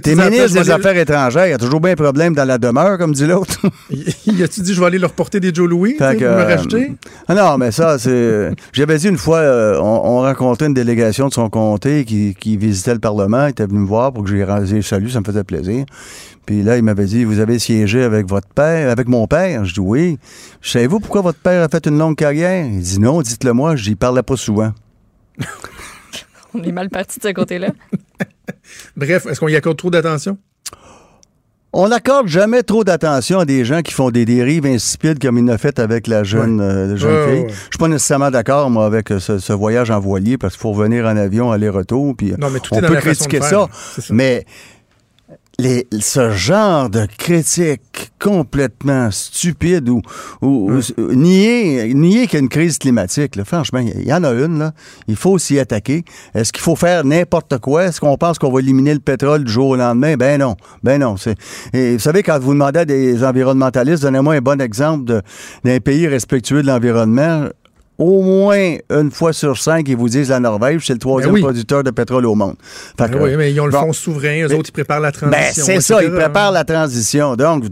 [0.00, 2.96] T'es ministre des Affaires étrangères, il y a toujours bien un problème dans la demeure,
[2.96, 3.60] comme dit l'autre.
[4.26, 6.92] Il a-tu dit, je vais aller leur porter des Joe Louis pour me euh, racheter?
[7.28, 8.52] Ah non, mais ça, c'est.
[8.72, 12.56] J'avais dit une fois, euh, on, on rencontrait une délégation de son comté qui, qui
[12.56, 13.44] visitait le Parlement.
[13.44, 15.84] Il était venu me voir pour que j'ai salut, ça me faisait plaisir.
[16.46, 19.64] Puis là, il m'avait dit Vous avez siégé avec votre père, avec mon père?
[19.64, 20.18] Je dis Oui.
[20.62, 22.66] Savez-vous pourquoi votre père a fait une longue carrière?
[22.66, 23.76] Il dit Non, dites-le moi.
[23.76, 24.72] Je dis Il parlait pas souvent.
[26.54, 27.68] On est mal parti de ce côté-là.
[28.96, 30.38] Bref, est-ce qu'on y accorde trop d'attention?
[31.76, 35.44] On n'accorde jamais trop d'attention à des gens qui font des dérives insipides comme il
[35.44, 37.42] l'a fait avec la jeune, euh, jeune Ouais, fille.
[37.46, 37.48] ouais.
[37.48, 40.60] Je suis pas nécessairement d'accord, moi, avec euh, ce, ce voyage en voilier parce qu'il
[40.60, 42.14] faut revenir en avion aller-retour.
[42.16, 43.66] Puis Non, mais tout on est dans peut la façon de critiquer faire.
[43.72, 44.14] ça, ça.
[44.14, 44.46] mais
[45.58, 50.02] les, ce genre de critique complètement stupide ou,
[50.42, 54.24] ou- ou- nier, nier qu'il y a une crise climatique, là, franchement, il y en
[54.24, 54.72] a une, là.
[55.08, 56.04] il faut s'y attaquer.
[56.34, 57.84] Est-ce qu'il faut faire n'importe quoi?
[57.84, 60.16] Est-ce qu'on pense qu'on va éliminer le pétrole du jour au lendemain?
[60.16, 61.14] Ben non, ben non.
[61.72, 65.20] Et vous savez, quand vous demandez à des environnementalistes, donnez-moi un bon exemple
[65.64, 67.44] d'un pays respectueux de l'environnement,
[67.98, 71.34] au moins une fois sur cinq, ils vous disent la Norvège, c'est le troisième Ben
[71.36, 71.42] oui.
[71.42, 72.56] producteur de pétrole au monde.
[72.98, 73.80] Ben que, oui, mais ils ont le bon.
[73.80, 75.40] fonds souverain, eux Mais- autres, ils préparent la transition.
[75.40, 77.36] Ben, c'est ça, ils préparent la transition.
[77.36, 77.64] Donc,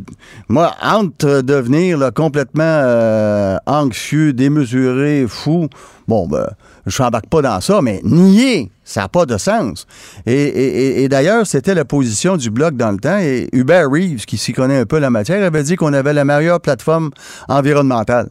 [0.49, 5.69] moi, entre devenir là, complètement euh, anxieux, démesuré, fou,
[6.07, 6.47] bon, ben,
[6.87, 9.87] je n'embarque pas dans ça, mais nier, ça n'a pas de sens.
[10.27, 14.37] Et- et d'ailleurs, c'était la position du Bloc dans le temps, et Hubert Reeves, qui
[14.37, 17.11] s'y connaît un peu la matière, avait dit qu'on avait la meilleure plateforme
[17.49, 18.29] environnementale.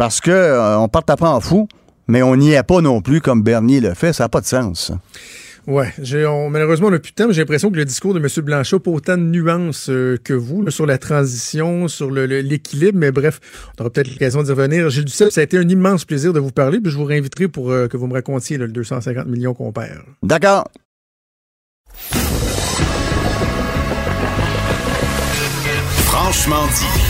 [0.00, 1.68] Parce que euh, on part après en fou,
[2.08, 4.46] mais on n'y est pas non plus comme Bernier le fait, ça n'a pas de
[4.46, 4.92] sens.
[6.26, 8.26] on- malheureusement, on n'a plus de temps, mais j'ai l'impression que le discours de M.
[8.42, 12.24] Blanchot n'a pas autant de nuances euh, que vous là, sur la transition, sur le-
[12.24, 13.40] le- l'équilibre, mais bref,
[13.78, 14.88] on aura peut-être l'occasion d'y revenir.
[14.88, 17.48] Gilles Duceppe, ça a été un immense plaisir de vous parler, puis je vous réinviterai
[17.48, 20.00] pour euh, que vous me racontiez là, le 250 millions qu'on perd.
[20.22, 20.64] D'accord.
[26.06, 27.09] Franchement dit.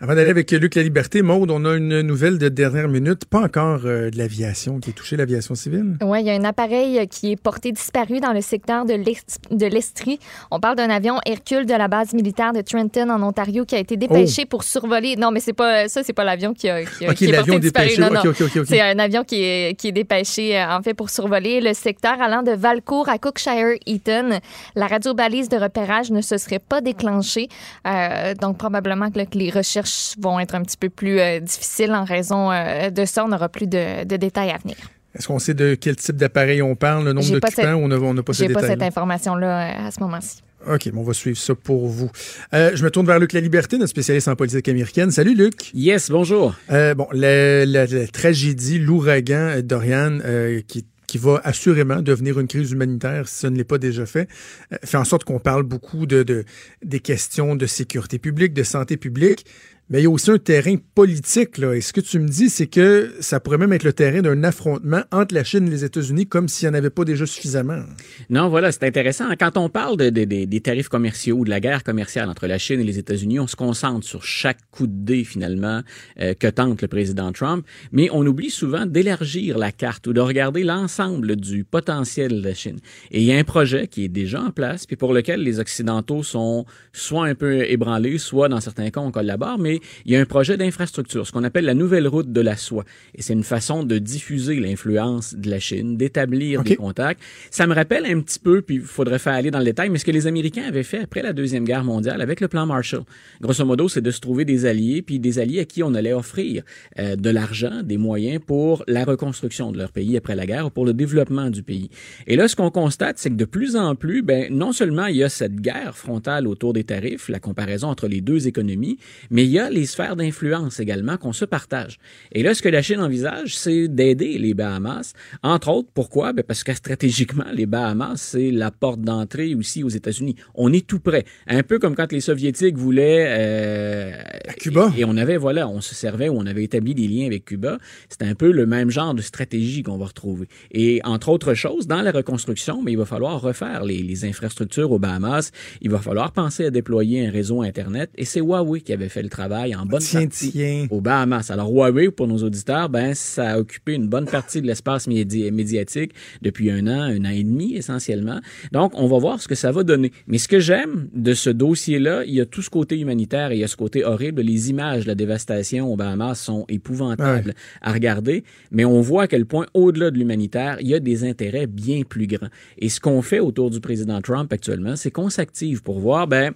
[0.00, 3.40] Avant d'aller avec Luc La Liberté, Maude, on a une nouvelle de dernière minute, pas
[3.40, 5.96] encore euh, de l'aviation qui est touchée, l'aviation civile.
[6.02, 9.40] Oui, il y a un appareil qui est porté disparu dans le secteur de l'Est-
[9.50, 10.20] de l'Estrie.
[10.52, 13.78] On parle d'un avion Hercule de la base militaire de Trenton en Ontario qui a
[13.80, 15.16] été dépêché pour survoler.
[15.16, 17.32] Non, mais c'est pas ça, c'est pas l'avion qui, a, qui, a- Ok, qui est
[17.32, 17.88] l'avion porté disparu.
[17.88, 18.00] dépêché.
[18.00, 18.20] Non, non.
[18.20, 18.66] Ok, ok, ok, ok.
[18.68, 22.22] C'est un avion qui est, qui est dépêché euh, en fait pour survoler le secteur
[22.22, 24.38] allant de Valcourt à Cookshire Eaton.
[24.76, 27.48] La radio balise de repérage ne se serait pas déclenchée,
[27.84, 29.87] Euh, donc probablement que les recherches
[30.20, 33.24] vont être un petit peu plus euh, difficiles en raison euh, de ça.
[33.24, 34.76] On n'aura plus de, de détails à venir.
[35.14, 37.48] Est-ce qu'on sait de quel type d'appareil on parle, le nombre d'occupants?
[37.54, 40.42] cette- On n'a on n'a pas ces J'ai pas cette information-là euh, à ce moment-ci.
[40.68, 42.10] OK, bon, on va suivre ça pour vous.
[42.52, 45.10] Euh, je me tourne vers Luc La Liberté, notre spécialiste en politique américaine.
[45.10, 45.70] Salut, Luc.
[45.72, 46.54] Yes, bonjour.
[46.70, 52.48] Euh, bon, la, la- la tragédie, l'ouragan Dorian, euh, qui, qui va assurément devenir une
[52.48, 54.28] crise humanitaire si ce ne l'est pas déjà fait,
[54.72, 56.44] euh, fait en sorte qu'on parle beaucoup de, de-
[56.84, 59.46] des questions de sécurité publique, de santé publique.
[59.90, 61.56] Mais il y a aussi un terrain politique.
[61.58, 61.74] Là.
[61.74, 64.44] Et ce que tu me dis, c'est que ça pourrait même être le terrain d'un
[64.44, 67.80] affrontement entre la Chine et les États-Unis, comme s'il n'y en avait pas déjà suffisamment.
[68.28, 69.24] Non, voilà, c'est intéressant.
[69.38, 72.46] Quand on parle de, de- de- des tarifs commerciaux ou de la guerre commerciale entre
[72.46, 75.82] la Chine et les États-Unis, on se concentre sur chaque coup de dé, finalement,
[76.20, 77.64] euh, que tente le président Trump.
[77.92, 82.54] Mais on oublie souvent d'élargir la carte ou de regarder l'ensemble du potentiel de la
[82.54, 82.78] Chine.
[83.10, 85.60] Et il y a un projet qui est déjà en place, puis pour lequel les
[85.60, 90.16] Occidentaux sont soit un peu ébranlés, soit dans certains cas on collabore, mais il y
[90.16, 92.84] a un projet d'infrastructure, ce qu'on appelle la nouvelle route de la soie.
[93.14, 97.20] Et c'est une façon de diffuser l'influence de la Chine, d'établir des contacts.
[97.50, 99.98] Ça me rappelle un petit peu, puis il faudrait faire aller dans le détail, mais
[99.98, 103.02] ce que les Américains avaient fait après la Deuxième Guerre mondiale avec le plan Marshall.
[103.40, 106.12] Grosso modo, c'est de se trouver des alliés, puis des alliés à qui on allait
[106.12, 106.62] offrir
[106.98, 110.70] euh, de l'argent, des moyens pour la reconstruction de leur pays après la guerre ou
[110.70, 111.90] pour le développement du pays.
[112.26, 115.16] Et là, ce qu'on constate, c'est que de plus en plus, ben, non seulement il
[115.16, 118.98] y a cette guerre frontale autour des tarifs, la comparaison entre les deux économies,
[119.30, 121.98] mais il y a les sphères d'influence également qu'on se partage.
[122.32, 125.12] Et là, ce que la Chine envisage, c'est d'aider les Bahamas.
[125.42, 126.32] Entre autres, pourquoi?
[126.32, 130.36] Ben parce que stratégiquement, les Bahamas, c'est la porte d'entrée aussi aux États-Unis.
[130.54, 131.24] On est tout près.
[131.46, 133.26] Un peu comme quand les Soviétiques voulaient...
[133.28, 134.12] Euh,
[134.48, 134.92] À Cuba.
[134.96, 137.44] Et, et on avait, voilà, on se servait ou on avait établi des liens avec
[137.44, 137.78] Cuba.
[138.08, 140.48] C'était un peu le même genre de stratégie qu'on va retrouver.
[140.70, 144.90] Et entre autres choses, dans la reconstruction, mais il va falloir refaire les, les infrastructures
[144.90, 145.50] aux Bahamas.
[145.80, 148.10] Il va falloir penser à déployer un réseau Internet.
[148.16, 150.86] Et c'est Huawei qui avait fait le travail en bonne Tiens, partie tiens.
[150.90, 151.50] aux Bahamas.
[151.50, 155.50] Alors Huawei, pour nos auditeurs, ben ça a occupé une bonne partie de l'espace médi-
[155.50, 158.40] médiatique depuis un an, un an et demi essentiellement.
[158.72, 160.12] Donc on va voir ce que ça va donner.
[160.26, 163.56] Mais ce que j'aime de ce dossier-là, il y a tout ce côté humanitaire et
[163.56, 164.42] il y a ce côté horrible.
[164.42, 169.26] Les images de la dévastation aux Bahamas sont épouvantables à regarder, mais on voit à
[169.28, 172.48] quel point, au-delà de l'humanitaire, il y a des intérêts bien plus grands.
[172.78, 176.52] Et ce qu'on fait autour du président Trump actuellement, c'est qu'on s'active pour voir, ben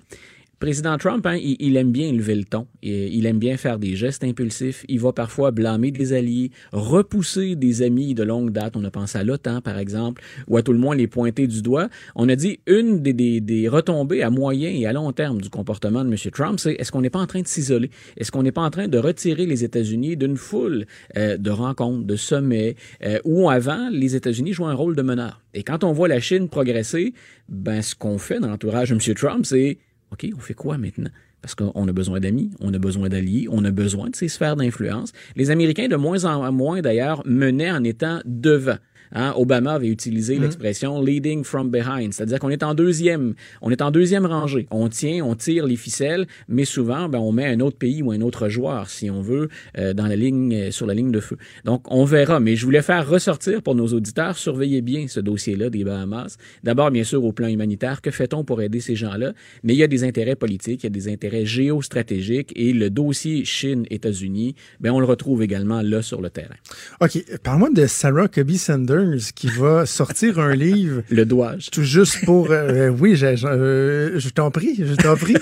[0.62, 2.68] président Trump, hein, il, aime bien élever le ton.
[2.82, 4.84] Il, il aime bien faire des gestes impulsifs.
[4.88, 8.76] Il va parfois blâmer des alliés, repousser des amis de longue date.
[8.76, 11.62] On a pensé à l'OTAN, par exemple, ou à tout le moins les pointer du
[11.62, 11.88] doigt.
[12.14, 16.10] On a dit une des retombées à moyen et à long terme du comportement de
[16.10, 16.16] M.
[16.32, 17.90] Trump, c'est est-ce qu'on n'est pas en train de s'isoler?
[18.16, 20.86] Est-ce qu'on n'est pas en train de retirer les États-Unis d'une foule
[21.16, 25.42] euh, de rencontres, de sommets, euh, où avant, les États-Unis jouaient un rôle de meneur?
[25.54, 27.14] Et quand on voit la Chine progresser,
[27.48, 29.14] ben, ce qu'on fait dans l'entourage de M.
[29.16, 29.78] Trump, c'est
[30.12, 31.10] OK, on fait quoi maintenant?
[31.40, 34.56] Parce qu'on a besoin d'amis, on a besoin d'alliés, on a besoin de ces sphères
[34.56, 35.12] d'influence.
[35.34, 38.76] Les Américains, de moins en moins d'ailleurs, menaient en étant devant.
[39.14, 43.82] Hein, Obama avait utilisé l'expression leading from behind, c'est-à-dire qu'on est en deuxième, on est
[43.82, 44.66] en deuxième rangée.
[44.70, 48.10] On tient, on tire les ficelles, mais souvent, ben, on met un autre pays ou
[48.10, 49.48] un autre joueur, si on veut,
[49.78, 51.36] euh, dans la ligne, euh, sur la ligne de feu.
[51.64, 52.40] Donc, on verra.
[52.40, 56.36] Mais je voulais faire ressortir pour nos auditeurs, surveillez bien ce dossier-là des Bahamas.
[56.64, 59.32] D'abord, bien sûr, au plan humanitaire, que fait-on pour aider ces gens-là?
[59.62, 62.88] Mais il y a des intérêts politiques, il y a des intérêts géostratégiques, et le
[62.88, 66.54] dossier Chine-États-Unis, ben, on le retrouve également là sur le terrain.
[67.00, 69.01] OK, parle-moi de Sarah Cubby Sanders
[69.34, 71.70] qui va sortir un livre Le dois-je?
[71.70, 72.50] tout juste pour...
[72.50, 75.36] euh, oui, je, je, euh, je t'en prie, je t'en prie.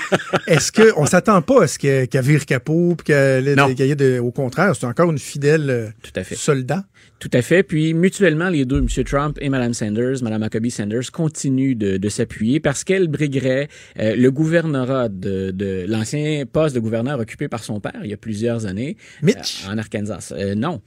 [0.47, 4.75] Est-ce qu'on s'attend pas à ce qu'elle qu'elle vire capot puis ait de- au contraire,
[4.77, 6.35] c'est encore une fidèle euh, Tout à fait.
[6.35, 6.85] soldat?
[7.19, 7.63] Tout à fait.
[7.63, 8.87] Puis mutuellement, les deux, M.
[9.05, 14.17] Trump et Mme Sanders, Mme Huckabee Sanders, continuent de, de s'appuyer parce qu'elle briguerait euh,
[14.17, 18.17] le gouvernorat de, de l'ancien poste de gouverneur occupé par son père il y a
[18.17, 19.65] plusieurs années Mitch?
[19.67, 20.33] euh, en Arkansas.
[20.35, 20.81] Euh, non,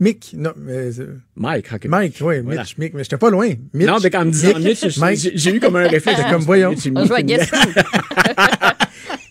[0.00, 1.88] Mick, non, mais, euh, Mike Huckabee.
[1.88, 2.62] Mike, oui, Voilà.
[2.62, 3.50] Mitch, Mick, mais j'étais pas loin.
[3.72, 5.18] Mitch, Non, mais quand me disant Mitch, j'ai- Mike.
[5.18, 6.18] j'ai j'ai eu comme un réflexe.
[6.18, 6.74] C'était comme, voyons.
[6.96, 7.56] On joue à Guess Who.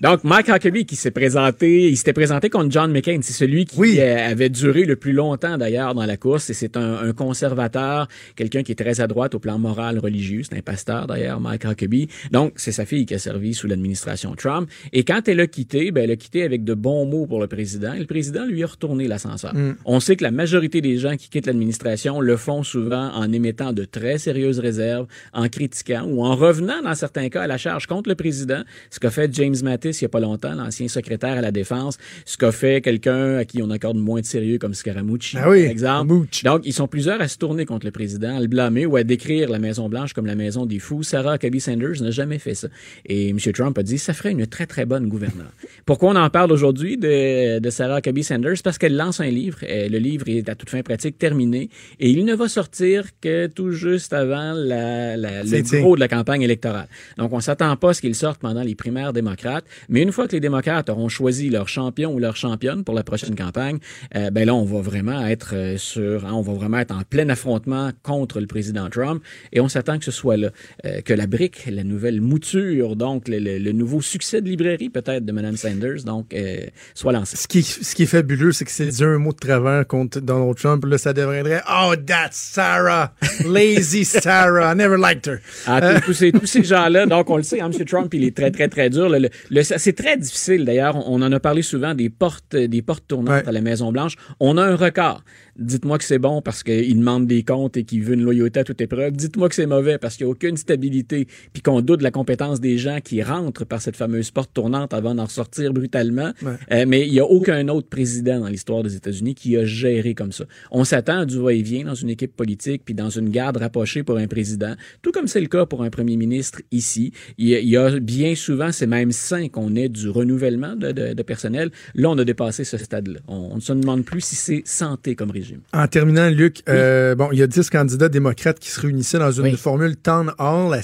[0.03, 3.19] Donc, Mike Huckabee qui s'est présenté, il s'était présenté contre John McCain.
[3.21, 3.95] C'est celui qui Oui.
[4.01, 6.49] euh, avait duré le plus longtemps d'ailleurs dans la course.
[6.49, 10.41] Et c'est un, un conservateur, quelqu'un qui est très à droite au plan moral, religieux.
[10.43, 12.09] C'est un pasteur d'ailleurs, Mike Huckabee.
[12.31, 14.69] Donc, c'est sa fille qui a servi sous l'administration Trump.
[14.91, 17.47] Et quand elle a quitté, ben, elle a quitté avec de bons mots pour le
[17.47, 17.93] président.
[17.93, 19.53] Et le président lui a retourné l'ascenseur.
[19.85, 23.71] On sait que la majorité des gens qui quittent l'administration le font souvent en émettant
[23.71, 27.87] de très sérieuses réserves, en critiquant ou en revenant dans certains cas à la charge
[27.87, 31.37] contre le président, ce qu'a fait James Mattis il y a pas longtemps, l'ancien secrétaire
[31.37, 34.73] à la défense, ce qu'a fait quelqu'un à qui on accorde moins de sérieux comme
[34.73, 36.07] Scaramucci, Ah oui, par exemple.
[36.13, 36.43] Scaramucci.
[36.45, 39.03] Donc, ils sont plusieurs à se tourner contre le président, à le blâmer ou à
[39.03, 41.03] décrire la Maison-Blanche comme la maison des fous.
[41.03, 42.67] Sarah Huckabee Sanders n'a jamais fait ça.
[43.05, 43.37] Et M.
[43.53, 45.51] Trump a dit, ça ferait une très, très bonne gouverneure.
[45.85, 48.61] Pourquoi on en parle aujourd'hui de, de Sarah Huckabee Sanders?
[48.63, 49.59] Parce qu'elle lance un livre.
[49.63, 51.69] Euh, Le livre est à toute fin pratique terminé.
[51.99, 56.07] Et il ne va sortir que tout juste avant la, la- le gros de la
[56.07, 56.87] campagne électorale.
[57.17, 59.65] Donc, on s'attend pas à ce qu'il sorte pendant les primaires démocrates.
[59.89, 63.03] Mais une fois que les démocrates auront choisi leur champion ou leur championne pour la
[63.03, 63.77] prochaine campagne,
[64.15, 67.01] euh, ben là, on va vraiment être euh, sur, hein, on va vraiment être en
[67.09, 70.49] plein affrontement contre le président Trump et on s'attend que ce soit là,
[70.85, 74.89] euh, que la brique, la nouvelle mouture, donc le, le- le nouveau succès de librairie
[74.89, 76.57] peut-être de Mme Sanders, donc euh,
[76.93, 77.37] soit lancé.
[77.37, 80.19] Ce qui, ce qui est fabuleux, c'est que c'est dit un mot de travers contre
[80.19, 80.85] Donald Trump.
[80.85, 83.13] Là, ça deviendrait Oh, that's Sarah.
[83.45, 84.73] Lazy Sarah.
[84.73, 85.39] I never liked her.
[85.65, 87.85] Ah, tous, tous ces, tous ces gens-là, donc on le sait, hein, M.
[87.85, 89.09] Trump, il est très, très, très dur.
[89.09, 90.95] Le- le- le- c'est très difficile, d'ailleurs.
[91.09, 93.47] On en a parlé souvent des portes, des portes tournantes Ouais.
[93.47, 94.15] à la Maison-Blanche.
[94.39, 95.23] On a un record.
[95.57, 98.63] Dites-moi que c'est bon parce qu'il demande des comptes et qu'il veut une loyauté à
[98.63, 99.13] toute épreuve.
[99.13, 102.11] Dites-moi que c'est mauvais parce qu'il n'y a aucune stabilité puis qu'on doute de la
[102.11, 106.31] compétence des gens qui rentrent par cette fameuse porte tournante avant d'en sortir brutalement.
[106.41, 106.53] Ouais.
[106.71, 110.15] Euh, mais il n'y a aucun autre président dans l'histoire des États-Unis qui a géré
[110.15, 110.45] comme ça.
[110.71, 114.17] On s'attend à du va-et-vient dans une équipe politique puis dans une garde rapprochée pour
[114.17, 117.11] un président, tout comme c'est le cas pour un premier ministre ici.
[117.37, 121.23] Il y a, bien souvent, c'est même sain qu'on ait du renouvellement de, de- de
[121.23, 121.69] personnel.
[121.95, 123.19] Là, on a dépassé ce stade-là.
[123.27, 125.59] On, on ne se demande plus si c'est santé comme régime.
[125.73, 129.31] En terminant, Luc, euh, bon, il y a 10 candidats démocrates qui se réunissaient dans
[129.31, 129.57] une Oui.
[129.57, 130.81] formule town hall à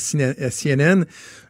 [0.49, 1.05] CNN.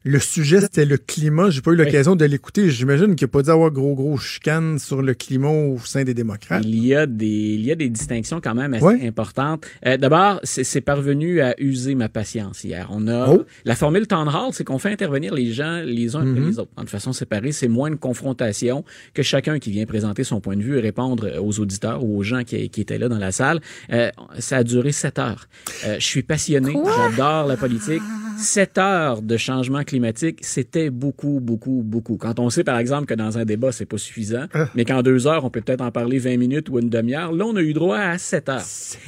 [0.05, 1.49] Le sujet, c'était le climat.
[1.49, 2.69] J'ai pas eu l'occasion de l'écouter.
[2.69, 6.03] J'imagine qu'il n'y a pas dû avoir gros, gros chicane sur le climat au sein
[6.05, 6.63] des démocrates.
[6.65, 9.65] Il y a des, il y a des distinctions quand même assez importantes.
[9.85, 12.87] Euh, D'abord, c'est c'est parvenu à user ma patience hier.
[12.91, 13.43] On a Oh.
[13.65, 16.47] la formule town hall, c'est qu'on fait intervenir les gens les uns après Mhm.
[16.47, 17.51] les autres, de façon séparée.
[17.51, 21.29] C'est moins de confrontation que chacun qui vient présenter son point de vue et répondre
[21.41, 23.59] aux auditeurs ou aux gens qui, qui étaient là dans la salle.
[23.91, 25.47] Euh, ça a duré sept heures.
[25.85, 28.01] Euh, je suis passionné, j'adore la politique.
[28.37, 32.17] Sept heures de changement climatique, c'était beaucoup, beaucoup, beaucoup.
[32.17, 35.27] Quand on sait, par exemple, que dans un débat, c'est pas suffisant, mais qu'en deux
[35.27, 37.73] heures, on peut peut-être en parler 20 minutes ou une demi-heure, là, on a eu
[37.73, 38.63] droit à sept heures.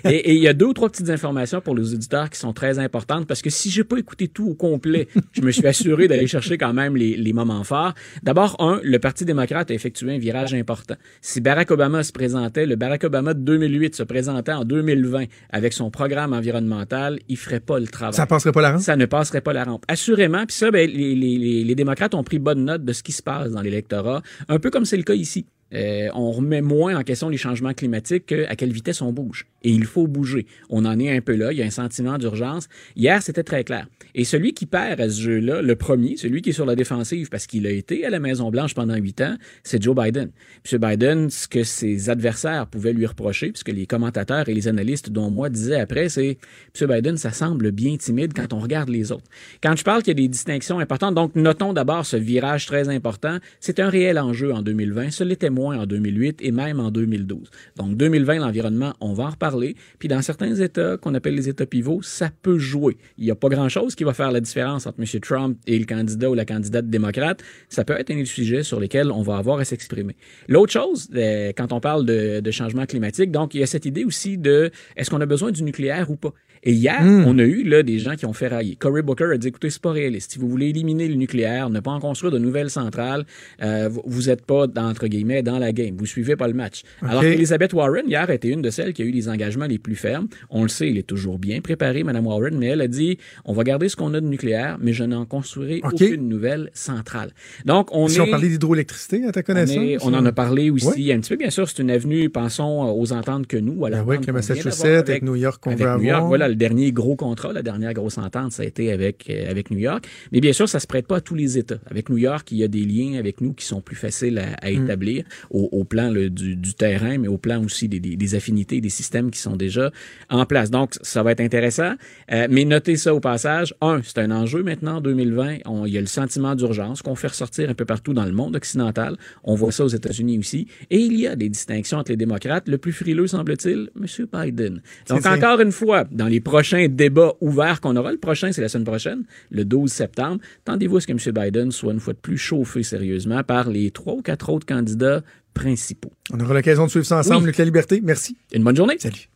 [0.06, 2.54] Et et il y a deux ou trois petites informations pour les auditeurs qui sont
[2.54, 6.08] très importantes parce que si j'ai pas écouté tout au complet, je me suis assuré
[6.08, 7.94] d'aller chercher quand même les, les moments forts.
[8.24, 10.96] D'abord, un, le Parti démocrate a effectué un virage important.
[11.22, 15.74] Si Barack Obama se présentait, le Barack Obama de 2008 se présentait en 2020 avec
[15.74, 18.82] son programme environnemental, il ferait pas le travail Ça passerait pas la rampe?
[18.82, 19.84] ça ne passerait pas la rampe.
[19.88, 23.52] Assurément, puis ça, ben, les, démocrates ont pris bonne note de ce qui se passe
[23.52, 25.46] dans l'électorat, un peu comme c'est le cas ici.
[25.74, 29.48] Euh, on remet moins en question les changements climatiques qu'à quelle vitesse on bouge.
[29.64, 30.48] Et il faut bouger.
[30.70, 31.52] On en est un peu là.
[31.52, 32.68] Il y a un sentiment d'urgence.
[32.96, 33.88] Hier, c'était très clair.
[34.16, 37.30] Et celui qui perd à ce jeu-là, le premier, celui qui est sur la défensive
[37.30, 40.32] parce qu'il a été à la Maison-Blanche pendant huit ans, c'est Joe Biden.
[40.72, 40.80] M.
[40.80, 45.30] Biden, ce que ses adversaires pouvaient lui reprocher, puisque les commentateurs et les analystes, dont
[45.30, 46.38] moi, disaient après, c'est
[46.80, 46.88] M.
[46.90, 49.30] Biden, ça semble bien timide quand on regarde les autres.
[49.62, 52.90] Quand je parle qu'il y a des distinctions importantes, donc notons d'abord ce virage très
[52.90, 53.38] important.
[53.60, 55.12] C'est un réel enjeu en 2020.
[55.12, 57.50] Ce l'était moins en 2008 et même en 2012.
[57.78, 59.51] Donc 2020, l'environnement, on va en reparler.
[60.00, 62.98] Puis dans certains États qu'on appelle les États pivots, ça peut jouer.
[63.18, 65.22] Il n'y a pas grand-chose qui va faire la différence entre M.
[65.22, 67.44] Trump et le candidat ou la candidate démocrate.
[67.70, 70.16] Ça peut être un des sujets sur lesquels on va avoir à s'exprimer.
[70.48, 73.86] L'autre chose, euh, quand on parle de, de changement climatique, donc il y a cette
[73.86, 76.34] idée aussi de est-ce qu'on a besoin du nucléaire ou pas?
[76.64, 78.76] Et hier, on a eu là des gens qui ont fait railler.
[78.76, 80.34] Cory Booker a dit écoutez, c'est pas réaliste.
[80.34, 83.26] Si vous voulez éliminer le nucléaire, ne pas en construire de nouvelles centrales,
[83.64, 85.96] euh, vous- vous êtes pas dans, entre guillemets dans la game.
[85.98, 86.84] Vous suivez pas le match.
[87.02, 89.96] Alors qu'Elizabeth Warren hier était une de celles qui a eu les engagements les plus
[89.96, 90.28] fermes.
[90.52, 93.54] On le sait, elle est toujours bien préparée, Mme Warren, mais elle a dit on
[93.54, 97.32] va garder ce qu'on a de nucléaire, mais je n'en construirai aucune nouvelle centrale.
[97.66, 99.78] Donc on Si est on parlait d'hydroélectricité, à ta on, connaissance?
[99.78, 101.14] est- on en a parlé aussi Ouais.
[101.14, 101.38] un petit peu.
[101.38, 104.16] Bien sûr, c'est une avenue, pensons euh, aux ententes que nous, à la Ben oui,
[104.18, 106.28] avec le Massachusetts, avec New York qu'on avec veut York, avoir.
[106.28, 109.72] voilà, le dernier gros contrat, la dernière grosse entente, ça a été avec, euh, avec
[109.72, 110.06] New York.
[110.32, 111.80] Mais bien sûr, ça se prête pas à tous les États.
[111.90, 114.54] Avec New York, il y a des liens avec nous qui sont plus faciles à,
[114.66, 114.84] à Mm.
[114.84, 118.82] établir au, au plan du, du terrain, mais au plan aussi des, des, des affinités,
[118.82, 119.92] des systèmes qui sont déjà
[120.30, 120.70] en place.
[120.72, 121.94] Donc, ça va être intéressant.
[122.32, 123.74] Euh, mais notez ça au passage.
[123.82, 125.58] Un, c'est un enjeu maintenant en 2020.
[125.66, 128.34] On- il y a le sentiment d'urgence qu'on fait ressortir un peu partout dans le
[128.34, 129.16] monde occidental.
[129.44, 130.68] On voit ça aux États-Unis aussi.
[130.90, 132.68] Et il y a des distinctions entre les démocrates.
[132.68, 134.28] Le plus frileux, semble-t-il, M.
[134.34, 134.82] Biden.
[135.08, 138.70] Donc, encore une fois, dans les prochains débats ouverts qu'on aura, le prochain, c'est la
[138.70, 141.20] semaine prochaine, le 12 septembre, tendez-vous à ce que M.
[141.34, 145.22] Biden soit une fois de plus chauffé sérieusement par les trois ou quatre autres candidats
[145.54, 146.12] principaux.
[146.34, 147.46] On aura l'occasion de suivre ça ensemble, Oui.
[147.48, 148.02] Luc La Liberté.
[148.04, 148.38] Merci.
[148.54, 148.96] Une bonne journée.
[149.00, 149.30] Salut.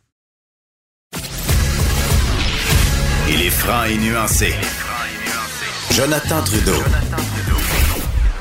[3.28, 4.52] Il est franc et nuancé.
[5.92, 6.78] Jonathan Trudeau.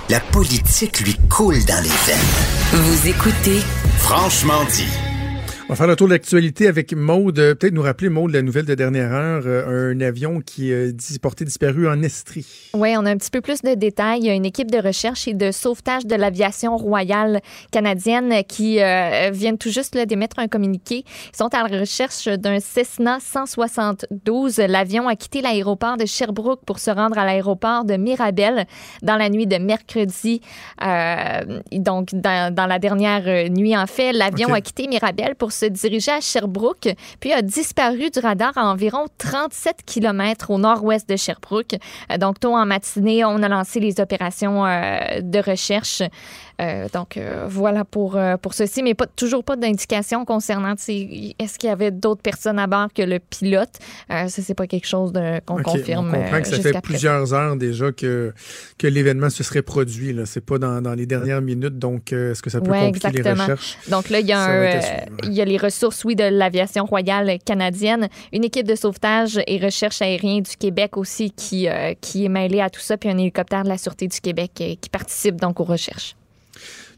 [0.09, 2.81] La politique lui coule dans les veines.
[2.83, 3.59] Vous écoutez
[3.97, 5.04] Franchement dit.
[5.67, 7.39] On va faire le tour de l'actualité avec Maude.
[7.39, 10.93] Euh, Peut-être nous rappeler, Maude, la nouvelle de dernière heure, euh, un avion qui est
[10.93, 12.45] euh, porté disparu en Estrie.
[12.75, 14.19] Oui, on a un petit peu plus de détails.
[14.19, 17.41] Il y a une équipe de recherche et de sauvetage de l'aviation royale
[17.71, 21.03] canadienne qui euh, viennent tout juste d'émettre un communiqué.
[21.33, 24.59] Ils sont à la recherche d'un Cessna 172.
[24.59, 28.67] L'avion a quitté l'aéroport de Sherbrooke pour se rendre à l'aéroport de Mirabel
[29.01, 30.41] dans la nuit de mercredi.
[30.83, 35.65] Euh, donc, dans, dans la dernière nuit, en fait, l'avion a quitté Mirabel pour se
[35.65, 36.89] diriger à Sherbrooke,
[37.19, 41.75] puis a disparu du radar à environ 37 km au nord-ouest de Sherbrooke.
[42.11, 46.03] Euh, donc, tôt en matinée, on a lancé les opérations euh, de recherche.
[46.61, 51.59] Euh, donc, euh, voilà pour, euh, pour ceci, mais pas, toujours pas d'indication concernant est-ce
[51.59, 53.73] qu'il y avait d'autres personnes à bord que le pilote?
[54.09, 55.11] Ça, c'est pas quelque chose
[55.45, 56.09] qu'on confirme.
[56.13, 58.33] On comprend que ça fait plusieurs heures déjà que,
[58.77, 60.13] que l'événement se serait produit.
[60.13, 60.25] Là.
[60.25, 63.17] C'est pas dans, dans les dernières minutes, donc est-ce que ça peut Ouais, compliquer les
[63.19, 63.43] exactement.
[63.43, 63.77] recherches?
[63.89, 64.79] Donc là, il y a, un,
[65.23, 69.57] il y a les ressources, oui, de l'aviation royale canadienne, une équipe de sauvetage et
[69.57, 71.67] recherche aérien du Québec aussi qui,
[72.01, 74.89] qui est mêlée à tout ça, puis un hélicoptère de la Sûreté du Québec qui
[74.89, 76.15] participe donc aux recherches.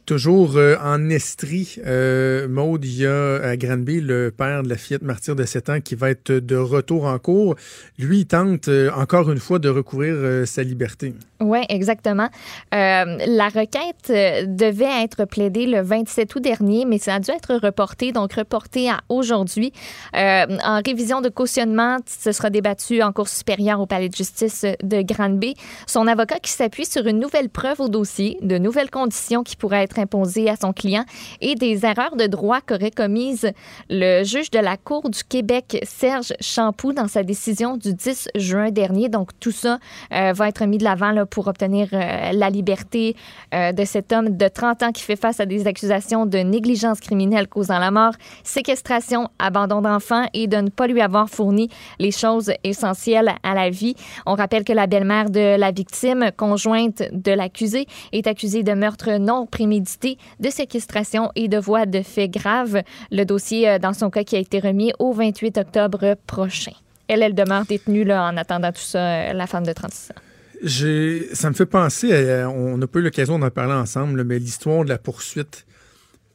[0.08, 4.78] Toujours euh, en Estrie, euh, Maude, il y a à Granby le père de la
[4.78, 7.58] fillette martyre de 7 ans qui va être de retour en cours.
[7.99, 11.14] Lui, tente euh, encore une fois de recouvrir euh, sa liberté.
[11.39, 12.29] Oui, exactement.
[12.73, 17.29] Euh, la requête euh, devait être plaidée le 27 août dernier, mais ça a dû
[17.29, 19.71] être reporté, donc reporté à aujourd'hui.
[20.15, 24.65] Euh, en révision de cautionnement, ce sera débattu en cour supérieure au palais de justice
[24.81, 25.53] de Granby.
[25.85, 29.83] Son avocat qui s'appuie sur une nouvelle preuve au dossier, de nouvelles conditions qui pourraient
[29.83, 31.05] être imposées à son client
[31.41, 33.51] et des erreurs de droit qu'aurait commises
[33.91, 38.71] le juge de la Cour du Québec, Serge Champoux, dans sa décision du 10 juin
[38.71, 39.07] dernier.
[39.07, 39.77] Donc, tout ça
[40.13, 43.15] euh, va être mis de l'avant là, pour obtenir euh, la liberté
[43.53, 46.99] euh, de cet homme de 30 ans qui fait face à des accusations de négligence
[46.99, 48.13] criminelle causant la mort,
[48.43, 51.69] séquestration, abandon d'enfant et de ne pas lui avoir fourni
[51.99, 53.95] les choses essentielles à la vie.
[54.25, 59.17] On rappelle que la belle-mère de la victime, conjointe de l'accusé, est accusée de meurtre
[59.17, 62.82] non prémédité, de séquestration et de voie de faits graves.
[63.11, 66.73] Le dossier, euh, dans son cas, qui a été remis au 28 octobre prochain.
[67.07, 70.26] Elle, elle demeure détenue là, en attendant tout ça, la femme de 36 ans.
[70.64, 74.39] J'ai, ça me fait penser, à- on n'a pas eu l'occasion d'en parler ensemble, mais
[74.39, 75.66] l'histoire de la poursuite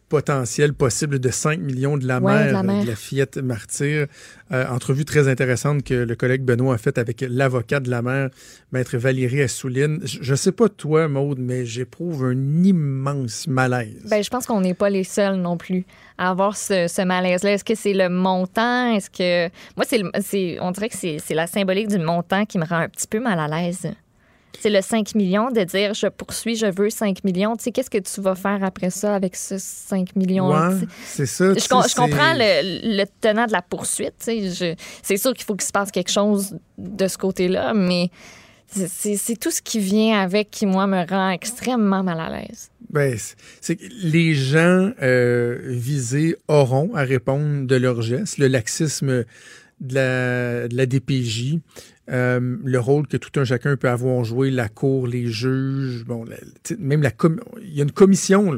[0.09, 2.83] potentielle possible de 5 millions de la, Ouais, mère, de la mère.
[2.83, 4.09] de la fillette martyre.
[4.53, 8.29] Euh, entrevue très intéressante que le collègue Benoît a faite avec l'avocat de la mère,
[8.73, 10.01] maître Valérie Assouline.
[10.05, 14.03] Je, je sais pas toi, Maude, mais j'éprouve un immense malaise.
[14.11, 15.87] Ben, je pense qu'on n'est pas les seuls non plus
[16.18, 17.53] à avoir ce, ce malaise-là.
[17.55, 18.95] Est-ce que c'est le montant?
[18.95, 19.49] Est-ce que.
[19.77, 19.87] Moi,
[20.20, 23.18] c'est, on dirait que c'est la symbolique du montant qui me rend un petit peu
[23.18, 23.87] mal à l'aise.
[24.61, 27.57] C'est le 5 millions de dire je poursuis, je veux 5 millions.
[27.57, 30.50] Tu sais, qu'est-ce que tu vas faire après ça avec ce 5 millions?
[30.50, 31.55] Ouais, c'est ça.
[31.55, 34.14] Je, com- je comprends le, le tenant de la poursuite.
[34.18, 34.50] tu sais.
[34.50, 38.11] Je- C'est sûr qu'il faut qu'il se passe quelque chose de ce côté-là, mais
[38.66, 42.70] c'est- tout ce qui vient avec qui, moi, me rend extrêmement mal à l'aise.
[42.90, 48.38] Ben, c'est- c'est que les gens euh, visés auront à répondre de leurs gestes.
[48.38, 49.24] Le laxisme
[49.80, 51.59] de la, de la DPJ,
[52.11, 56.24] euh, le rôle que tout un chacun peut avoir joué, la cour, les juges, bon,
[56.78, 57.12] même la
[57.62, 58.53] il y a une commission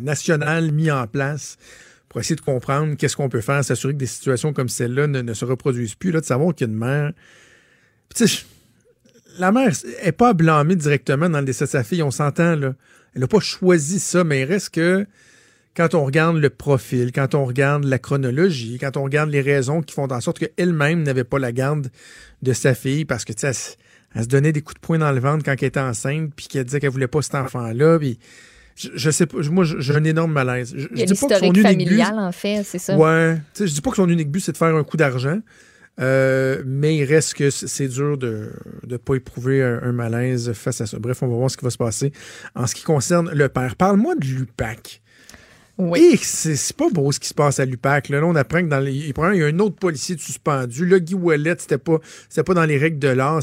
[0.00, 1.58] nationale mise en place
[2.08, 5.34] pour essayer de comprendre qu'est-ce qu'on peut faire, s'assurer que des situations comme celle-là ne,
[5.34, 7.12] se reproduisent plus, là, de savoir qu'il y a une mère.
[8.08, 8.46] Puis,
[9.38, 9.72] la mère
[10.04, 12.74] n'est pas à blâmer directement dans le décès de sa fille, on s'entend, là.
[13.14, 15.06] Elle n'a pas choisi ça, mais il reste que
[15.78, 19.80] quand on regarde le profil, quand on regarde la chronologie, quand on regarde les raisons
[19.80, 21.90] qui font en sorte qu'elle-même n'avait pas la garde
[22.42, 23.74] de sa fille parce que, tu sais, elle, se-
[24.14, 26.48] elle se donnait des coups de poing dans le ventre quand elle était enceinte, puis
[26.48, 28.18] qu'elle disait qu'elle voulait pas cet enfant-là, puis
[28.76, 30.72] je, je sais pas, moi, j'ai un énorme malaise.
[30.76, 32.62] Je, Il y a je dis pas que son l'historique unique but- familial, en fait,
[32.64, 32.96] c'est ça.
[32.96, 33.36] Ouais.
[33.54, 35.38] Tu sais, je dis pas que son unique but, c'est de faire un coup d'argent.
[36.00, 38.50] euh, mais il reste que c'est dur de
[38.88, 40.96] ne pas éprouver un, un malaise face à ça.
[41.00, 42.12] Bref, on va voir ce qui va se passer
[42.54, 43.74] en ce qui concerne le père.
[43.74, 45.02] Parle-moi de l'UPAC.
[45.78, 46.10] Oui.
[46.12, 48.08] Et c'est pas beau ce qui se passe à l'UPAC.
[48.08, 50.84] Là, Là, on apprend que dans les, il y a un autre policier de suspendu.
[50.84, 51.98] Le Guy Ouellet, c'était pas,
[52.28, 53.40] c'était pas dans les règles de l'art.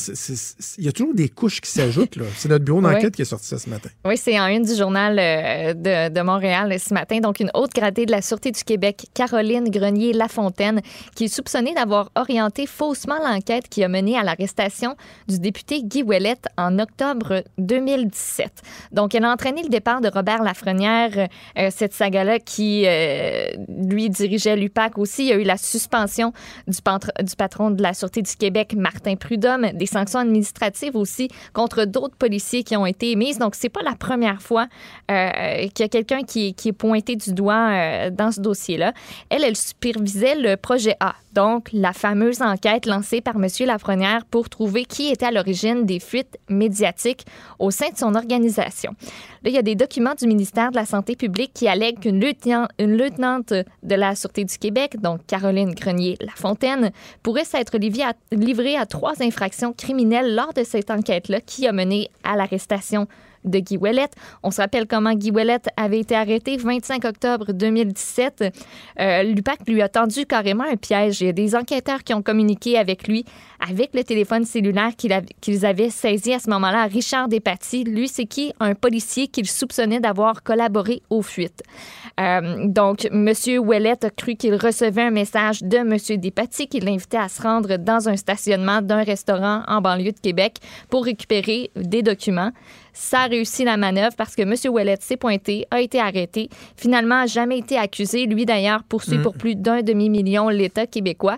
[0.78, 2.18] Il y a toujours des couches qui s'ajoutent.
[2.18, 2.26] là.
[2.36, 3.90] C'est notre bureau d'enquête qui a sorti ça ce matin.
[4.04, 7.20] Oui, c'est en une du journal euh, de, de Montréal ce matin.
[7.20, 10.82] Donc, une haute gradée de la Sûreté du Québec, Caroline Grenier-Lafontaine,
[11.16, 14.96] qui est soupçonnée d'avoir orienté faussement l'enquête qui a mené à l'arrestation
[15.30, 18.62] du député Guy Ouellette en octobre 2017.
[18.92, 24.10] Donc, elle a entraîné le départ de Robert Lafrenière, euh, cette saga Qui, euh, lui,
[24.10, 25.24] dirigeait l'UPAC aussi.
[25.24, 26.34] Il y a eu la suspension
[26.68, 26.82] du,
[27.38, 32.64] patron de la Sûreté du Québec, Martin Prudhomme, des sanctions administratives aussi contre d'autres policiers
[32.64, 33.38] qui ont été émises.
[33.38, 34.68] Donc, c'est pas la première fois
[35.12, 38.94] euh, qu'il y a quelqu'un qui, qui, est pointé du doigt euh, dans ce dossier-là.
[39.30, 43.48] Elle, elle supervisait le projet A, donc la fameuse enquête lancée par M.
[43.66, 47.26] Lafrenière pour trouver qui était à l'origine des fuites médiatiques
[47.60, 48.96] au sein de son organisation.
[49.48, 52.68] Il y a des documents du ministère de la Santé publique qui allèguent qu'une lieutenant,
[52.80, 56.92] lieutenante de la Sûreté du Québec, donc Caroline Grenier-Lafontaine,
[57.22, 62.36] pourrait s'être livrée à trois infractions criminelles lors de cette enquête-là qui a mené à
[62.36, 63.08] l'arrestation
[63.46, 63.80] de Guy.
[64.44, 68.54] On se rappelle comment Guy Ouellet avait été arrêté 25 octobre 2017.
[69.00, 71.22] Euh, L'UPAC lui a tendu carrément un piège.
[71.22, 73.26] Il y a des enquêteurs qui ont communiqué avec lui
[73.68, 76.86] avec le téléphone cellulaire qu'ils avaient saisi à ce moment-là.
[76.86, 78.54] Richard Despatie, lui, c'est qui?
[78.60, 81.64] Un policier qu'il soupçonnait d'avoir collaboré aux fuites.
[82.20, 83.34] Euh, donc, M.
[83.60, 85.98] Ouellet a cru qu'il recevait un message de M.
[86.20, 90.58] Despatie qui l'invitait à se rendre dans un stationnement d'un restaurant en banlieue de Québec
[90.90, 92.52] pour récupérer des documents.
[92.96, 94.56] Ça a réussi la manœuvre parce que M.
[94.74, 98.26] Ouellet s'est pointé, a été arrêté, finalement n'a jamais été accusé.
[98.26, 99.22] Lui, d'ailleurs, poursuit mm.
[99.22, 101.38] pour plus d'un demi-million l'État québécois.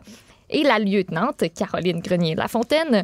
[0.51, 3.03] Et la lieutenante, Caroline Grenier-Lafontaine,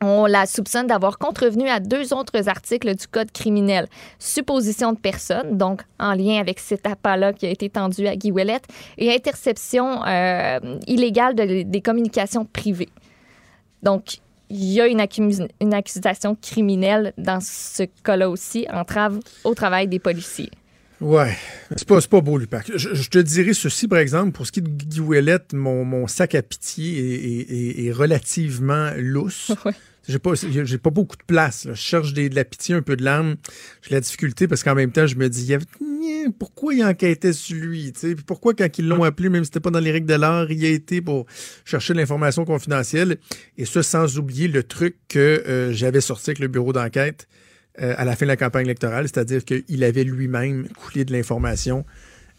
[0.00, 3.86] on la soupçonne d'avoir contrevenu à deux autres articles du Code criminel.
[4.18, 8.32] Supposition de personne, donc en lien avec cet appât-là qui a été tendu à Guy
[8.32, 8.62] Ouellet,
[8.96, 12.88] et interception euh, illégale des communications privées.
[13.82, 14.18] Donc,
[14.50, 15.04] il y a une,
[15.60, 20.50] une accusation criminelle dans ce cas-là aussi, entrave au travail des policiers.
[21.00, 21.36] Ouais,
[21.76, 22.70] c'est pas, pas beau, Lupac.
[22.74, 26.06] Je, te dirais ceci, par exemple, pour ce qui est de Guy Ouellette, mon, mon
[26.06, 29.52] sac à pitié est, est, relativement lousse.
[29.64, 29.72] Ouais.
[30.08, 31.64] J'ai pas, j'ai pas beaucoup de place.
[31.64, 31.74] Là.
[31.74, 33.36] Je cherche des, de la pitié, un peu de l'âme.
[33.82, 35.54] J'ai la difficulté parce qu'en même temps, je me dis,
[36.38, 37.92] pourquoi il enquêtait sur lui?
[37.92, 40.50] Puis pourquoi, quand ils l'ont appelé, même si c'était pas dans les règles de l'art,
[40.50, 41.26] il a été pour
[41.64, 43.18] chercher l'information confidentielle.
[43.58, 47.26] Et ce, sans oublier le truc que euh, j'avais sorti avec le bureau d'enquête
[47.80, 51.84] euh, à la fin de la campagne électorale, c'est-à-dire qu'il avait lui-même coulé de l'information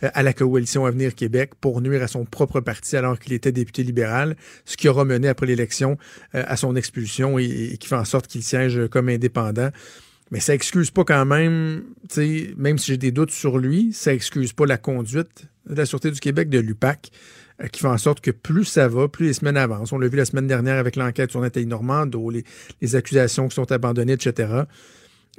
[0.02, 3.84] à la coalition Avenir Québec pour nuire à son propre parti alors qu'il était député
[3.84, 5.98] libéral, ce qui aura mené après l'élection
[6.34, 9.70] à son expulsion et, qui fait en sorte qu'il siège comme indépendant.
[10.32, 11.84] Mais ça excuse pas quand même,
[12.58, 16.12] même si j'ai des doutes sur lui, ça excuse pas la conduite de la Sûreté
[16.12, 17.12] du Québec, de l'UPAC,
[17.62, 19.92] euh, qui fait en sorte que plus ça va, plus les semaines avancent.
[19.92, 22.44] On l'a vu la semaine dernière avec l'enquête sur Nathalie Normando, les,
[22.82, 24.64] les accusations qui sont abandonnées, etc.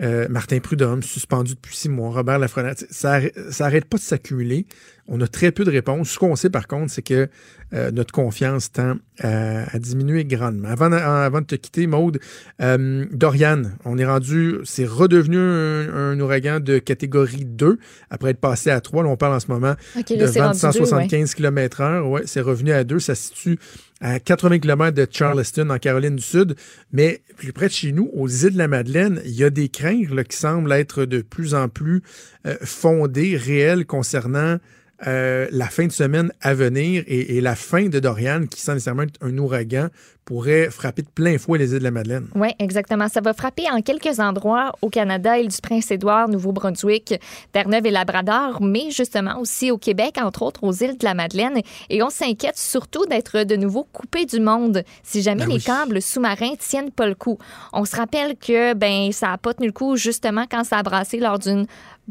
[0.01, 3.20] Euh, Martin Prudhomme, suspendu depuis six mois, Robert Lafrenière, ça,
[3.51, 4.66] ça arrête pas de s'accumuler.
[5.09, 6.10] On a très peu de réponses.
[6.10, 7.28] Ce qu'on sait par contre, c'est que
[7.74, 10.68] euh, notre confiance tend à, diminuer grandement.
[10.68, 12.18] Avant, avant de te quitter, Maude,
[12.62, 17.78] euh, Dorian, on est rendu, c'est redevenu un, ouragan de catégorie 2
[18.10, 19.02] après être passé à 3.
[19.02, 22.02] Là, on parle en ce moment de 175 km/h.
[22.02, 22.98] Ouais, c'est revenu à 2.
[22.98, 23.59] Ça se situe
[24.01, 26.55] à 80 km de Charleston, en Caroline du Sud.
[26.93, 29.68] Mais plus près de chez nous, aux îles de la Madeleine, il y a des
[29.68, 32.02] craintes qui semblent être de plus en plus
[32.47, 34.59] euh, fondées, réelles concernant
[35.07, 39.05] euh, la fin de semaine à venir et, la fin de Dorian, qui sans nécessairement
[39.20, 39.89] un ouragan,
[40.25, 42.27] pourrait frapper de plein fouet les îles de la Madeleine.
[42.35, 43.09] Oui, exactement.
[43.09, 47.15] Ça va frapper en quelques endroits au Canada, île du Prince-Édouard, Nouveau-Brunswick,
[47.53, 51.62] Terre-Neuve et Labrador, mais justement aussi au Québec, entre autres aux îles de la Madeleine.
[51.89, 56.03] Et on s'inquiète surtout d'être de nouveau coupé du monde si jamais ben les câbles
[56.03, 57.39] sous-marins tiennent pas le coup.
[57.73, 60.83] On se rappelle que ben ça a pas tenu le coup justement quand ça a
[60.83, 61.66] brassé lors d'une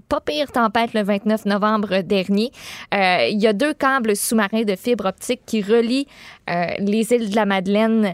[0.10, 2.52] pas pire tempête le 29 novembre dernier.
[2.94, 6.08] Euh, il y a deux câbles sous-marins de fibre optique qui relient
[6.50, 8.14] euh, les îles de la Madeleine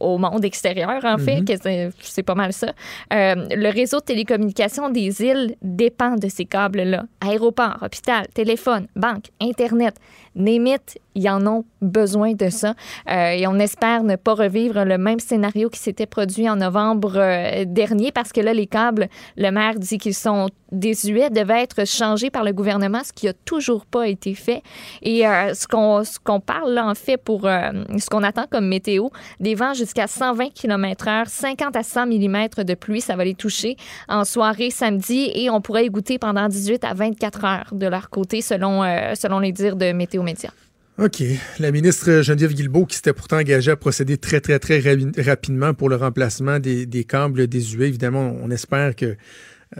[0.00, 1.90] au monde extérieur, en fait, mhm.
[2.00, 2.72] c'est pas mal ça.
[3.12, 7.04] Euh, le réseau de télécommunications des îles dépend de ces câbles-là.
[7.20, 9.96] Aéroport, hôpital, téléphone, banque, Internet,
[10.38, 12.74] Némite, ils en ont besoin de ça.
[13.10, 17.16] Euh, et on espère ne pas revivre le même scénario qui s'était produit en novembre
[17.16, 21.86] euh, dernier parce que là, les câbles, le maire dit qu'ils sont désuets, devaient être
[21.86, 24.62] changés par le gouvernement, ce qui n'a toujours pas été fait.
[25.02, 28.68] Et euh, ce qu'on ce qu'on parle là, en fait, pour ce qu'on attend comme
[28.68, 29.08] météo,
[29.40, 33.76] des vents jusqu'à 120 km/h, 50 à 100 mm de pluie, ça va les toucher
[34.08, 38.10] en soirée samedi et on pourrait y goûter pendant 18 à 24 heures de leur
[38.10, 38.82] côté, selon,
[39.14, 40.50] selon les dires de Météo Média.
[40.98, 41.22] OK.
[41.60, 44.82] La ministre Geneviève Guilbeault, qui s'était pourtant engagée à procéder très, très, très
[45.18, 49.16] rapidement pour le remplacement des, des câbles désuets, évidemment, on espère que,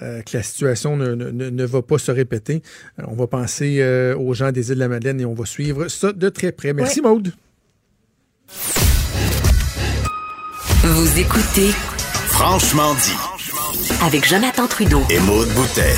[0.03, 2.63] euh, que la situation ne, ne, ne, va pas se répéter.
[2.99, 5.47] Euh, on va penser euh, aux gens des îles de la Madeleine et on va
[5.47, 6.75] suivre ça de très près.
[6.75, 7.01] Merci.
[7.01, 7.33] Maude.
[10.83, 11.71] Vous écoutez
[12.29, 13.17] Franchement dit
[14.03, 15.95] avec Jonathan Trudeau et Maude Boutet.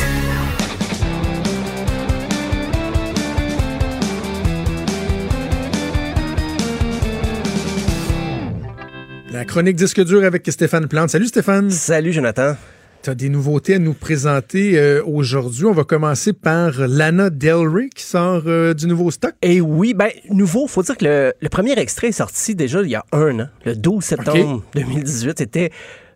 [9.32, 11.10] La chronique disque dur avec Stéphane Plante.
[11.10, 11.70] Salut Stéphane.
[11.70, 12.56] Salut Jonathan.
[13.02, 15.64] Tu as des nouveautés à nous présenter euh, aujourd'hui.
[15.64, 19.32] On va commencer par Lana Del Rey qui sort euh, du nouveau stock.
[19.40, 22.90] Et oui, ben nouveau, faut dire que le, le premier extrait est sorti déjà il
[22.90, 25.38] y a un an, le 12 septembre 2018.
[25.38, 25.70] C'était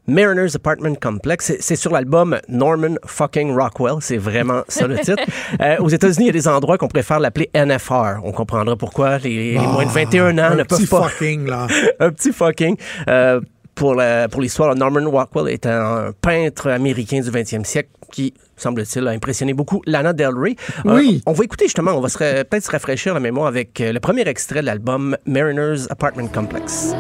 [0.07, 1.55] Mariner's Apartment Complex.
[1.59, 3.95] C'est- sur l'album Norman fucking Rockwell.
[4.01, 5.23] C'est vraiment ça le titre.
[5.63, 8.19] Euh, aux États-Unis, il y a des endroits qu'on préfère l'appeler NFR.
[8.25, 11.09] On comprendra pourquoi les, les moins de 21 ans un ne peuvent petit pas.
[11.09, 11.67] fucking, là.
[12.01, 12.77] un petit fucking.
[13.09, 13.41] Euh,
[13.75, 13.95] pour
[14.41, 19.83] l'histoire, Norman Rockwell est un peintre américain du 20e siècle qui, semble-t-il, a impressionné beaucoup
[19.87, 20.57] Lana Del Rey.
[20.87, 21.23] Euh, Oui.
[21.27, 24.23] on va écouter justement, on va peut-être se rafraîchir la mémoire avec euh, le premier
[24.29, 26.95] extrait de l'album Mariner's Apartment Complex.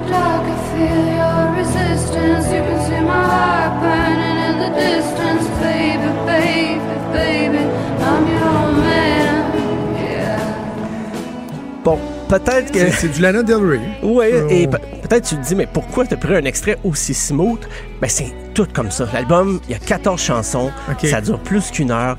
[11.84, 11.98] Bon,
[12.28, 12.90] peut-être que...
[12.90, 13.80] C'est- du Lana Del Rey.
[14.02, 14.46] Oui, Oh.
[14.50, 14.78] et pe-
[15.08, 17.60] peut-être tu te dis, mais pourquoi t'as pris un extrait aussi smooth?
[18.00, 19.06] Ben, c'est tout comme ça.
[19.12, 21.06] L'album, il y a 14 chansons, Ok.
[21.08, 22.16] ça dure plus qu'une heure.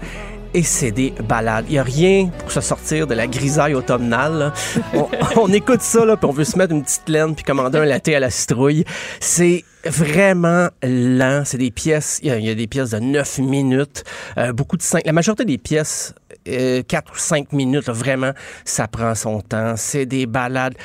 [0.53, 1.65] Et c'est des balades.
[1.67, 4.53] Il n'y a rien pour se sortir de la grisaille automnale.
[4.93, 7.77] On, on écoute ça, là, puis on veut se mettre une petite laine, puis commander
[7.79, 8.85] un latte à la citrouille.
[9.19, 11.43] C'est vraiment lent.
[11.43, 14.05] C'est des pièces, il y, a, il y a des pièces de 9 minutes,
[14.37, 15.05] euh, beaucoup de 5.
[15.05, 16.13] La majorité des pièces,
[16.47, 18.31] euh, 4 ou 5 minutes, là, vraiment,
[18.65, 19.75] ça prend son temps.
[19.77, 20.75] C'est des balades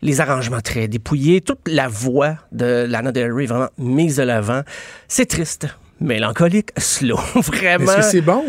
[0.00, 4.62] les arrangements très dépouillés, toute la voix de Lana Del Rey vraiment mise de l'avant.
[5.08, 5.66] C'est triste,
[6.00, 7.92] mélancolique, slow, vraiment.
[7.92, 8.44] Est-ce que c'est bon?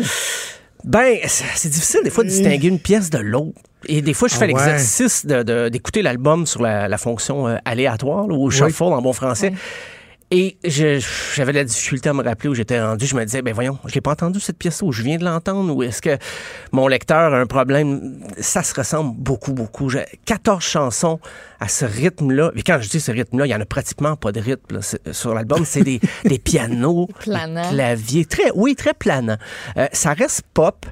[0.84, 3.58] Ben, c'est difficile des fois de distinguer une pièce de l'autre.
[3.86, 4.52] Et des fois, je Ah fais ouais.
[4.52, 9.02] l'exercice de- de- d'écouter l'album sur la, la fonction euh, aléatoire, là, ou shuffle en
[9.02, 9.52] bon français.
[10.32, 13.04] Et j'avais la difficulté à me rappeler où j'étais rendu.
[13.04, 15.24] Je me disais, ben voyons, je l'ai pas entendu cette pièce-là, ou je viens de
[15.24, 16.16] l'entendre, ou est-ce que
[16.70, 18.20] mon lecteur a un problème?
[18.38, 19.88] Ça se ressemble beaucoup, beaucoup.
[19.88, 21.18] J'ai 14 chansons
[21.58, 22.52] à ce rythme-là.
[22.54, 25.12] Et quand je dis ce rythme-là, il y en a pratiquement pas de rythme là.
[25.12, 25.64] Sur l'album.
[25.64, 29.36] C'est des, des pianos, des claviers, très, oui, très planant.
[29.78, 30.86] Euh, ça reste pop,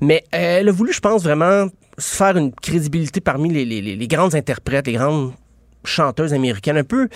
[0.00, 3.82] mais euh, elle a voulu, je pense, vraiment se faire une crédibilité parmi les, les-
[3.82, 5.32] les- les grandes interprètes, les grandes
[5.84, 6.76] chanteuses américaines.
[6.76, 7.08] Un peu,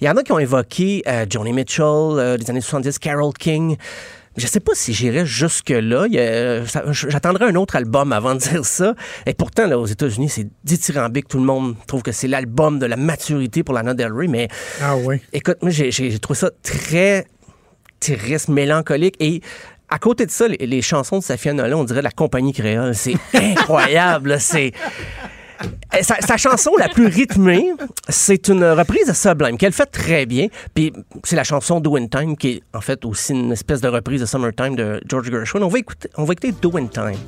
[0.00, 3.32] il y en a qui ont évoqué euh, Joni Mitchell euh, des années 70, Carole
[3.34, 3.76] King.
[4.36, 6.06] Je sais pas si j'irais jusque-là.
[6.90, 8.94] J'attendrai un autre album avant de dire ça.
[9.26, 11.28] Et pourtant, là, aux États-Unis, c'est dithyrambique.
[11.28, 14.28] Tout le monde trouve que c'est l'album de la maturité pour Lana Del Rey.
[14.28, 14.48] Mais
[14.80, 15.20] Ah oui.
[15.34, 17.26] Écoute, moi, j'ai trouvé ça très
[18.00, 19.16] triste, mélancolique.
[19.20, 19.42] Et
[19.90, 22.54] à côté de ça, les, les chansons de Safia Nolan, on dirait de la compagnie
[22.54, 22.94] créole.
[22.94, 24.40] C'est incroyable.
[24.40, 24.72] C'est.
[25.98, 27.72] Eh, Sa, chanson la plus rythmée,
[28.08, 30.48] c'est une reprise de Sublime qu'elle fait très bien.
[30.74, 30.92] Puis
[31.24, 34.20] c'est la chanson Do in Time qui est en fait aussi une espèce de reprise
[34.20, 35.62] de Summertime de George Gershwin.
[35.62, 37.18] On va écouter, on va écouter Do in Time.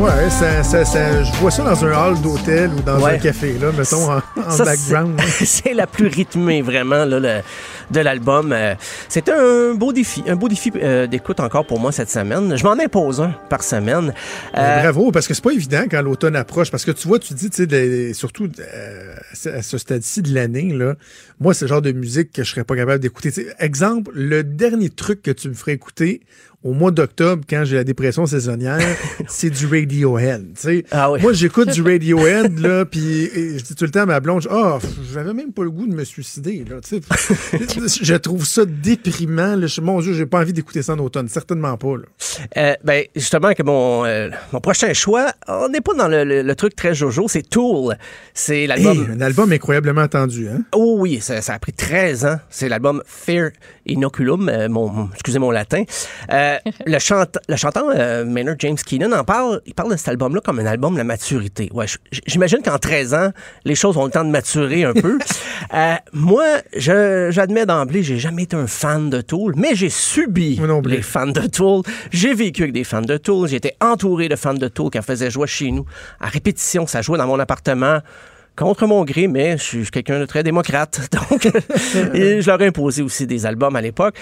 [0.00, 3.16] Ouais, ça, ça, ça- je vois ça dans un hall d'hôtel ou dans Ouais.
[3.16, 4.16] un café, là, mettons, en,
[4.46, 5.20] en Ça, background.
[5.28, 7.40] c'est- C'est la plus rythmée vraiment là, le-
[7.90, 8.50] de l'album.
[8.52, 8.74] Euh,
[9.10, 12.56] C'était un beau défi, un beau défi euh, d'écoute encore pour moi cette semaine.
[12.56, 14.14] Je m'en impose un par semaine.
[14.56, 16.70] Euh, Bravo, parce que c'est pas évident quand l'automne approche.
[16.70, 19.14] Parce que tu vois, tu dis, tu sais, surtout euh,
[19.54, 20.94] à ce stade-ci de l'année, là,
[21.40, 23.30] moi, c'est le genre de musique que je serais pas capable d'écouter.
[23.58, 26.22] Exemple, le dernier truc que tu me ferais écouter
[26.62, 28.78] au mois d'octobre, quand j'ai la dépression saisonnière,
[29.28, 30.46] c'est du Radiohead.
[30.90, 31.20] Ah oui.
[31.22, 34.78] Moi, j'écoute du Radiohead, là, puis je dis tout le temps à ma blonde, ah,
[34.82, 36.64] oh, j'avais même pas le goût de me suicider.
[36.68, 36.76] Là,
[38.02, 39.56] je trouve ça déprimant.
[39.56, 39.66] Là.
[39.80, 41.28] Mon Dieu, j'ai pas envie d'écouter ça en automne.
[41.28, 41.96] Certainement pas.
[41.96, 42.02] Là.
[42.56, 46.42] euh, ben, justement, que mon, euh, mon prochain choix, on n'est pas dans le, le-
[46.42, 47.96] le truc très jojo, c'est Tool.
[48.34, 48.98] C'est l'album.
[49.08, 50.48] Hey, un album incroyablement attendu.
[50.48, 50.62] Hein?
[50.74, 52.36] Oh oui, ça, ça a pris 13 ans.
[52.50, 53.50] C'est l'album Fear
[53.86, 55.84] Inoculum, euh, mon- excusez mon latin.
[56.30, 56.49] Euh,
[56.86, 60.40] le, chante, le chanteur euh, Maynard James Keenan en parle, il parle de cet album-là
[60.44, 61.68] comme un album de la maturité.
[61.72, 61.86] Ouais,
[62.26, 63.30] j'imagine qu'en 13 ans,
[63.64, 65.18] les choses ont le temps de maturer un peu.
[65.74, 66.44] Euh, moi,
[66.74, 71.26] je- j'admets d'emblée, j'ai jamais été un fan de Tool, mais j'ai subi les fans
[71.26, 71.82] de Tool.
[72.10, 73.46] J'ai vécu avec des fans de Tool.
[73.46, 75.84] J'ai été entouré de fans de Tool qui en faisaient jouer chez nous.
[76.18, 77.98] À répétition, ça jouait dans mon appartement
[78.56, 81.00] contre mon gré, mais je suis quelqu'un de très démocrate.
[81.30, 81.46] Donc,
[82.14, 84.16] et je leur ai imposé aussi des albums à l'époque.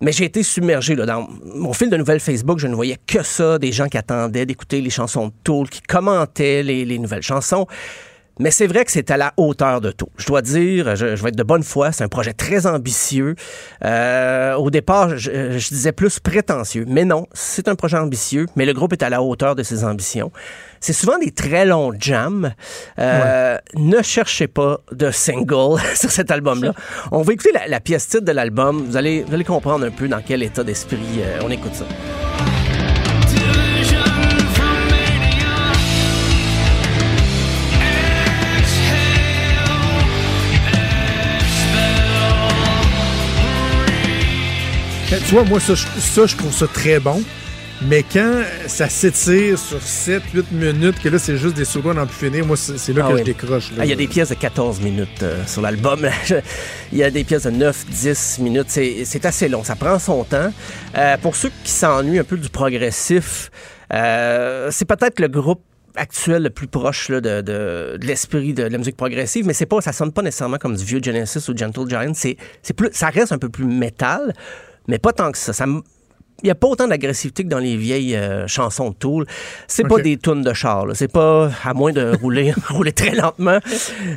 [0.00, 2.58] Mais j'ai été submergé là, dans mon fil de nouvelles Facebook.
[2.58, 5.80] Je ne voyais que ça, des gens qui attendaient d'écouter les chansons de Tool, qui
[5.80, 7.66] commentaient les nouvelles chansons.
[8.40, 10.08] Mais c'est vrai que c'est à la hauteur de tout.
[10.16, 13.36] Je dois dire, je, je vais être de bonne foi, c'est un projet très ambitieux.
[13.84, 18.66] Euh, au départ, je, je disais plus prétentieux, mais non, c'est un projet ambitieux, mais
[18.66, 20.32] le groupe est à la hauteur de ses ambitions.
[20.80, 22.52] C'est souvent des très longs jams.
[22.98, 26.72] Euh, Ne cherchez pas de single sur cet album-là.
[27.12, 28.84] On va écouter la, la pièce titre de l'album.
[28.88, 31.84] Vous allez, vous allez comprendre un peu dans quel état d'esprit euh, on écoute ça.
[45.08, 47.22] Tu vois, moi, ça, je- ça, je trouve ça très bon.
[47.86, 52.26] Mais quand ça s'étire sur 7-8 minutes, que là, c'est juste des à n'en plus
[52.30, 53.18] finir, moi, c'est là Ah que oui.
[53.20, 53.70] je décroche.
[53.78, 56.08] Ah, Il y a des pièces de 14 minutes euh, sur l'album.
[56.92, 58.66] Il y a des pièces de 9, 10 minutes.
[58.68, 59.64] C'est c'est assez long.
[59.64, 60.52] Ça prend son temps.
[60.96, 63.50] Euh, pour ceux qui s'ennuient un peu du progressif,
[63.92, 65.62] euh, c'est peut-être le groupe
[65.96, 69.66] actuel le plus proche là, de, de- de l'esprit de, la musique progressive, mais c'est
[69.66, 72.12] pas, ça sonne pas nécessairement comme du vieux Genesis ou Gentle Giant.
[72.14, 74.32] C'est, c'est plus, ça reste un peu plus métal,
[74.88, 75.52] mais pas tant que ça.
[75.66, 79.26] il n'y a pas autant d'agressivité que dans les vieilles euh, chansons de Tool.
[79.68, 80.02] C'est pas Ok.
[80.02, 80.86] des tunes de char.
[80.94, 83.58] C'est pas, à moins de rouler, rouler très lentement.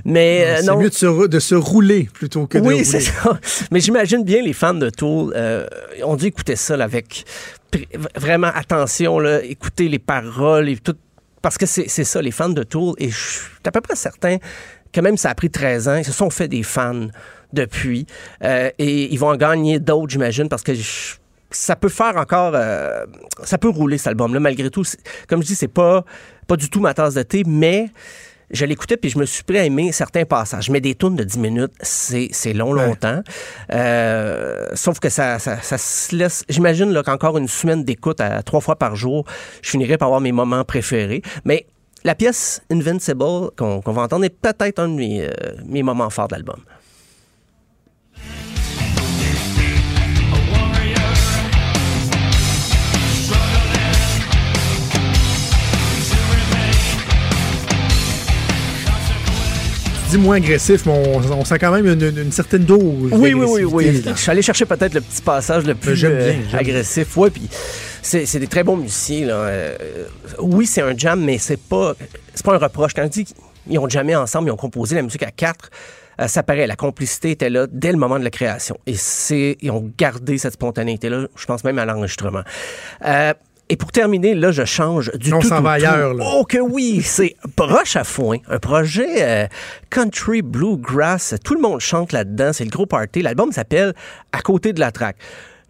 [0.04, 0.78] Mais euh, non.
[0.80, 2.84] mieux de se, rou- de se rouler plutôt que de Oui, rouler.
[2.84, 3.40] c'est ça.
[3.72, 5.68] Mais j'imagine bien les fans de Tool euh,
[6.04, 7.24] ont dû écouter ça là, avec
[8.16, 10.96] vraiment attention, là, écouter les paroles et tout.
[11.42, 13.96] Parce que c'est c'est ça, les fans de Tool, et je suis à peu près
[13.96, 14.38] certain
[14.92, 17.08] que même ça a pris 13 ans, ils se sont fait des fans
[17.54, 18.06] depuis.
[18.44, 21.16] Euh, et ils vont en gagner d'autres, j'imagine, parce que je-
[21.52, 22.52] ça peut faire encore.
[22.56, 23.06] euh,
[23.44, 24.84] ça peut rouler cet album-là, malgré tout.
[25.28, 26.04] Comme je dis, c'est pas,
[26.48, 27.90] pas du tout ma tasse de thé, mais
[28.50, 30.70] je l'écoutais puis je me suis pris à aimer certains passages.
[30.70, 32.86] Mais des tunes de 10 minutes, c'est c'est long, Ouais.
[32.86, 33.22] longtemps.
[33.74, 36.44] Euh, sauf que ça, ça, ça se laisse.
[36.50, 39.26] J'imagine là, qu'encore une semaine d'écoute à trois fois par jour,
[39.62, 41.22] je finirais par avoir mes moments préférés.
[41.46, 41.66] Mais
[42.04, 45.30] la pièce Invincible qu'on qu'on va entendre est peut-être un de mes, euh,
[45.66, 46.60] mes moments forts de l'album.
[60.10, 62.82] Dis moins agressif, mais on, on sent quand même une, une- une certaine dose.
[63.12, 64.02] Oui, oui, oui, oui.
[64.02, 64.14] là.
[64.16, 67.16] Je suis allé chercher peut-être le petit passage le plus bien, euh, agressif.
[67.18, 67.48] Ouais, puis
[68.02, 69.28] c'est des très bons musiciens.
[69.28, 69.34] Là.
[69.34, 69.78] Euh,
[70.40, 71.94] oui, c'est un jam, mais c'est pas
[72.44, 72.94] pas un reproche.
[72.94, 75.70] Quand je dis qu'ils ont jamais ensemble, ils ont composé la musique à quatre.
[76.22, 78.78] euh, ça paraît, la complicité était là dès le moment de la création.
[78.88, 82.42] Et c'est, ils ont gardé cette spontanéité-là, je pense même à l'enregistrement.
[83.06, 83.34] Euh,
[83.70, 85.86] et pour terminer, là, je change du On tout s'en au va tout.
[85.86, 86.24] ailleurs, là.
[86.34, 89.48] Oh que oui, c'est Broche à foin, un projet euh,
[89.90, 91.36] country bluegrass.
[91.44, 93.22] Tout le monde chante là-dedans, c'est le gros party.
[93.22, 93.94] L'album s'appelle
[94.32, 95.18] À côté de la traque.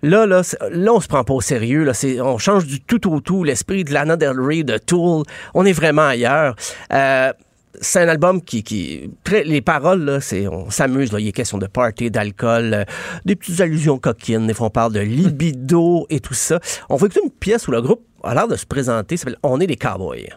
[0.03, 1.84] Là, là, là, on se prend pas au sérieux.
[1.84, 3.44] Là, c'est, on change du tout au tout.
[3.44, 5.24] L'esprit de Lana Del Rey, de Tool,
[5.56, 6.56] on est vraiment ailleurs.
[6.94, 7.34] Euh,
[7.80, 9.10] c'est un album qui, qui
[9.45, 12.84] les paroles là, c'est on s'amuse là, il est question de party, d'alcool, euh,
[13.26, 16.60] des petites allusions coquines, des fois on parle de libido et tout ça.
[16.90, 19.40] On va écouter une pièce où le groupe a l'air de se présenter, ça s'appelle
[19.44, 20.30] On est des cowboys.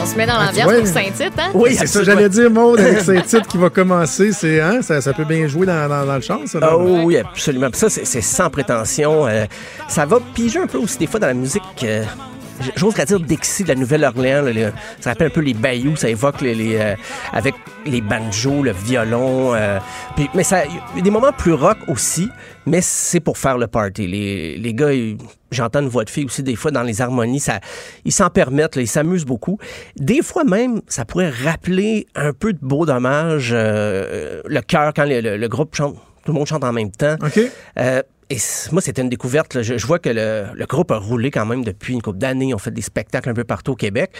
[0.00, 1.50] On se met dans Ah, l'ambiance vois, pour Saint-Tite, hein?
[1.54, 5.12] Oui, C'est ça, j'allais dire, Maud, avec titre qui va commencer, c'est, hein, ça, ça
[5.12, 6.58] peut bien jouer dans, dans, dans le chant, ça.
[6.62, 7.70] Ah oui, absolument.
[7.70, 9.26] Puis ça, c'est c'est sans prétention.
[9.26, 9.46] Euh,
[9.88, 11.62] ça va piger un peu aussi des fois dans la musique.
[11.84, 12.04] euh,
[12.60, 14.72] j- J'oserais dire Dixie de la Nouvelle-Orléans.
[15.00, 15.96] ça rappelle un peu les bayous.
[15.96, 16.94] Ça évoque les, les, euh,
[17.32, 17.54] avec
[17.86, 19.54] les banjos, le violon.
[19.54, 19.78] euh,
[20.16, 22.28] puis- mais ça, il y a des moments plus rock aussi,
[22.66, 24.06] mais c'est pour faire le party.
[24.06, 25.16] Les, les gars, ils-
[25.50, 27.40] j'entends une voix de fille aussi des fois dans les harmonies.
[27.40, 27.60] Ça,
[28.04, 29.58] ils s'en permettent, là, ils s'amusent beaucoup.
[29.96, 35.04] Des fois même, ça pourrait rappeler un peu de beau dommage, euh, le cœur quand
[35.04, 37.16] le- le- le groupe chante tout le monde chante en même temps.
[37.24, 37.40] OK.
[38.30, 38.38] Euh, et
[38.72, 39.54] moi, c'était une découverte.
[39.54, 39.62] là.
[39.62, 42.54] Je, je vois que le, le groupe a roulé quand même depuis une couple d'années.
[42.54, 44.12] Ont fait des spectacles un peu partout au Québec.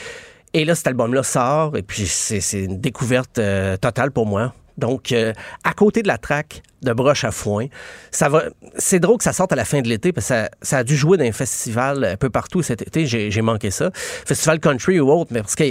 [0.55, 1.77] Et là, cet album-là sort.
[1.77, 4.55] Et puis, c'est une découverte euh, totale pour moi.
[4.79, 5.33] Donc, euh,
[5.65, 7.67] à côté de la track de Broche à foin,
[8.13, 8.45] ça va.
[8.77, 10.85] C'est drôle que ça sorte à la fin de l'été parce que ça, ça a
[10.85, 13.05] dû jouer dans un festival un peu partout cet été.
[13.05, 13.91] J'ai j'ai manqué ça.
[13.93, 15.65] Festival country ou autre, mais parce que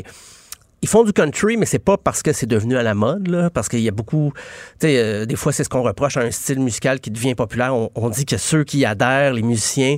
[0.81, 3.49] ils font du country, mais c'est pas parce que c'est devenu à la mode, là,
[3.49, 4.31] parce qu'il y a beaucoup,
[4.79, 7.35] tu sais, euh, des fois c'est ce qu'on reproche à un style musical qui devient
[7.35, 7.73] populaire.
[7.75, 9.97] On, on dit que ceux qui adhèrent, les musiciens,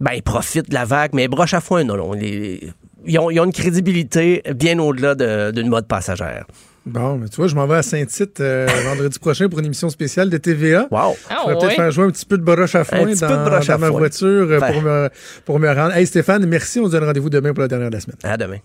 [0.00, 2.12] ben ils profitent de la vague, mais broche à foin, non, non.
[2.12, 2.70] Les-
[3.08, 6.44] ils, ont, ils ont une crédibilité bien au-delà de- d'une mode passagère.
[6.84, 9.90] Bon, mais tu vois, je m'en vais à Saint-Tite euh, vendredi prochain pour une émission
[9.90, 10.86] spéciale de TVA.
[10.92, 11.16] Wow!
[11.28, 11.74] Ah, Je vais peut-être ouais?
[11.74, 13.74] faire jouer un petit peu de broche à foin petit peu dans, de broche dans
[13.74, 13.98] à ma foin.
[13.98, 14.72] voiture euh, Ben.
[14.72, 15.08] pour, me,
[15.44, 15.96] pour me rendre.
[15.96, 16.78] Hey Stéphane, merci.
[16.78, 18.18] On se donne rendez-vous demain pour la dernière de la semaine.
[18.22, 18.58] À demain.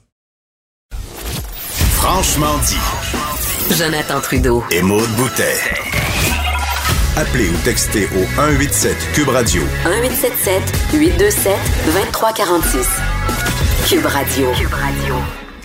[2.02, 3.76] Franchement dit.
[3.78, 4.64] Jonathan Trudeau.
[4.72, 5.54] Et Maude Boutet.
[7.16, 10.64] Appelez ou textez au 187 Cube Radio 1877
[10.96, 11.54] 827
[11.86, 12.88] 2346.
[13.88, 14.48] Cube Radio.
[14.54, 15.16] Cube Radio.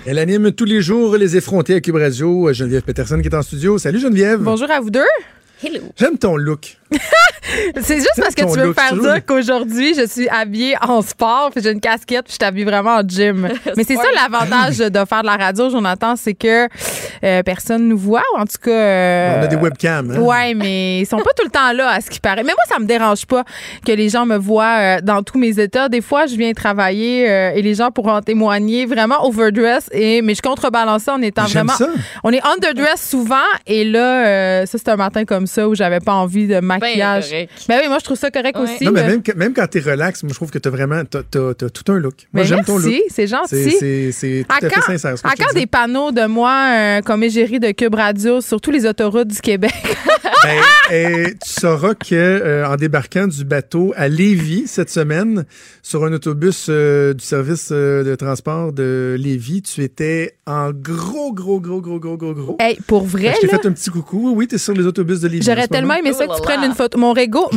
[0.05, 2.53] Elle anime tous les jours les effrontés à Cube Radio.
[2.53, 3.79] Geneviève Peterson qui est en studio.
[3.79, 4.41] Salut Geneviève.
[4.41, 5.01] Bonjour à vous deux.
[5.65, 5.81] Hello.
[5.97, 6.77] J'aime ton look.
[7.81, 11.51] C'est juste parce que tu veux me faire dire qu'aujourd'hui, je suis habillée en sport,
[11.55, 13.49] puis j'ai une casquette, puis je suis habillée vraiment en gym.
[13.77, 16.69] Mais c'est ça l'avantage de faire de la radio, Jonathan, c'est que
[17.25, 18.71] euh, personne nous voit, ou en tout cas.
[18.71, 20.11] euh, On a des webcams.
[20.11, 20.21] hein?
[20.21, 22.43] Ouais, mais ils sont pas tout le temps là, à ce qui paraît.
[22.43, 23.45] Mais moi, ça me dérange pas
[23.85, 25.89] que les gens me voient euh, dans tous mes états.
[25.89, 30.21] Des fois, je viens travailler euh, et les gens pourront en témoigner vraiment overdress, et,
[30.23, 31.73] mais je contrebalance ça en étant vraiment.
[31.75, 31.89] ça.
[32.25, 33.37] On est underdress souvent,
[33.67, 37.31] et là, euh, ça, c'est un matin comme ça où j'avais pas envie de maquillage.
[37.69, 38.65] Ben oui, moi, je trouve ça correct Ouais.
[38.65, 38.85] aussi.
[38.85, 41.69] Non, mais même, quand t'es relax, moi, je trouve que t'as vraiment t'as, t'as- t'as
[41.69, 42.15] tout un look.
[42.33, 42.95] Moi, Ben, j'aime ton look.
[43.09, 43.71] c'est gentil.
[43.79, 45.17] c'est, c'est tout À à fait quand, sincère.
[45.19, 45.61] ce que à je te quand dis.
[45.61, 49.41] des panneaux de moi euh, comme égérie de Cube Radio sur tous les autoroutes du
[49.41, 49.73] Québec?
[50.43, 50.61] Ben,
[50.93, 55.45] eh, tu sauras que euh, en débarquant du bateau à Lévis cette semaine,
[55.83, 61.33] sur un autobus euh, du service euh, de transport de Lévis, tu étais en gros,
[61.33, 62.57] gros, gros, gros, gros, gros, gros.
[62.61, 64.33] hey, pour vrai, je t'ai fait un petit coucou.
[64.37, 65.45] Oui, t'es sur les autobus de Lévis.
[65.45, 66.66] J'aurais tellement aimé ça Oh que tu là prennes.
[66.67, 66.99] Une photo.
[66.99, 67.49] Mon ego,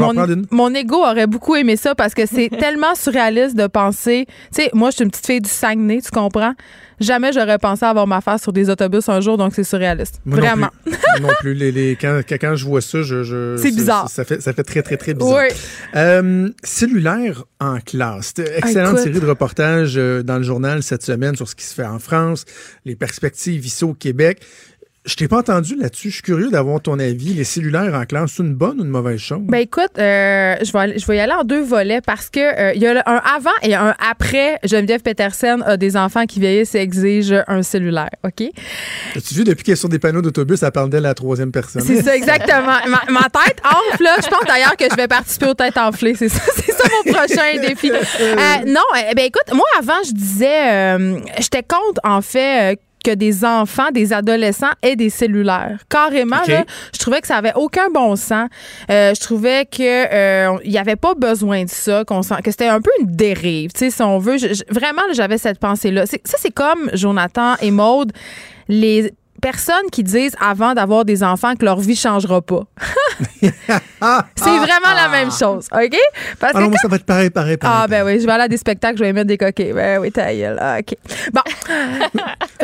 [0.52, 4.26] mon, ego aurait beaucoup aimé ça parce que c'est tellement surréaliste de penser.
[4.56, 6.53] Tu sais, moi, je suis une petite fille du Saguenay, tu comprends?
[6.99, 10.19] Jamais j'aurais pensé avoir ma face sur des autobus un jour, donc c'est surréaliste.
[10.26, 10.68] Moi non Vraiment.
[10.84, 10.91] plus.
[10.91, 11.53] Moi non plus.
[11.53, 14.10] Les, les- quand, quand- je vois ça, je, je- C'est bizarre.
[14.10, 15.44] Ça, fait, ça fait très, très, très bizarre.
[15.49, 15.56] Oui.
[15.95, 18.34] Euh, cellulaire en classe.
[18.38, 19.03] Excellente Écoute.
[19.14, 21.99] série de reportages euh, dans le journal cette semaine sur ce qui se fait en
[21.99, 22.44] France,
[22.84, 24.41] les perspectives ici au Québec.
[25.10, 26.10] Je t'ai pas entendu là-dessus.
[26.10, 27.34] Je suis curieux d'avoir ton avis.
[27.34, 29.40] Les cellulaires en classe, c'est une bonne ou une mauvaise chose?
[29.41, 32.73] Ben écoute, euh, je, vais, je vais y aller en deux volets parce que euh,
[32.76, 34.60] il y a le- un avant et un après.
[34.64, 38.44] Geneviève Petersen a des enfants qui vieillissent et exigent un cellulaire, OK?
[39.15, 41.52] As-tu vu, depuis qu'elle est sur des panneaux d'autobus, elle parle d'elle à la troisième
[41.52, 41.81] personne?
[41.81, 42.77] C'est ça, exactement.
[42.88, 44.15] ma, ma tête enfle, là.
[44.23, 46.14] Je pense d'ailleurs que je vais participer aux têtes enflées.
[46.14, 47.90] C'est ça, c'est ça mon prochain défi.
[47.91, 48.36] Euh,
[48.68, 52.80] non, euh, ben écoute, moi, avant, je disais, euh, j'étais contre, en fait,
[53.10, 55.80] que des enfants, des adolescents aient des cellulaires.
[55.90, 56.64] Carrément, là,
[56.94, 58.48] je trouvais que ça avait aucun bon sens.
[58.91, 62.52] Euh, je trouvais que euh, il y avait pas besoin de ça, qu'on sent, que
[62.52, 64.38] c'était un peu une dérive, tu sais, si on veut.
[64.38, 66.06] Je- je- vraiment, j'avais cette pensée-là.
[66.06, 68.11] Ça, c'est comme Jonathan et Maude,
[68.68, 72.64] les personnes qui disent avant d'avoir des enfants que leur vie changera pas.
[73.41, 73.49] c'est
[74.57, 75.98] vraiment la même chose, OK?
[76.40, 77.78] Parce Ah que moi, ça va être pareil, pareil, pareil.
[77.84, 79.74] ah, ben oui, je vais aller à des spectacles, je vais mettre des coquets.
[79.74, 80.57] Ben oui, ta gueule.
[80.60, 80.95] Ah, OK.
[81.34, 81.41] Bon.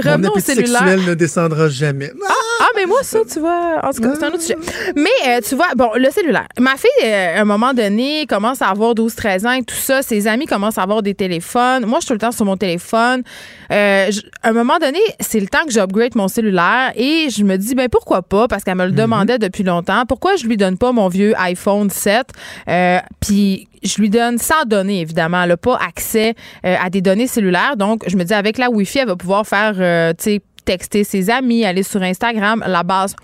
[0.04, 0.80] Mon Revenons au appétit cellulaire.
[0.80, 2.12] sexuel ne descendra jamais.
[2.60, 4.58] Ah, mais moi, ça, tu vois, en tout cas, c'est un autre sujet.
[4.96, 6.48] Mais, euh, tu vois, bon, le cellulaire.
[6.60, 10.02] Ma fille, euh, à un moment donné, commence à avoir 12-13 ans et tout ça.
[10.02, 11.86] Ses amis commencent à avoir des téléphones.
[11.86, 13.24] Moi, je suis tout le temps sur mon téléphone.
[13.72, 16.65] Euh, je- à un moment donné, c'est le temps que j'upgrade mon cellulaire
[16.96, 20.06] et je me dis, ben pourquoi pas, parce qu'elle me le demandait depuis longtemps.
[20.06, 22.28] Pourquoi je lui donne pas mon vieux iPhone 7?
[22.68, 25.44] Euh, Puis, je lui donne sans données, évidemment.
[25.44, 26.36] Elle n'a pas accès
[26.66, 27.78] euh, à des données cellulaires.
[27.78, 31.04] Donc, je me dis, avec la Wi-Fi, elle va pouvoir faire, euh, tu sais, texter
[31.04, 33.16] ses amis, aller sur Instagram, la base.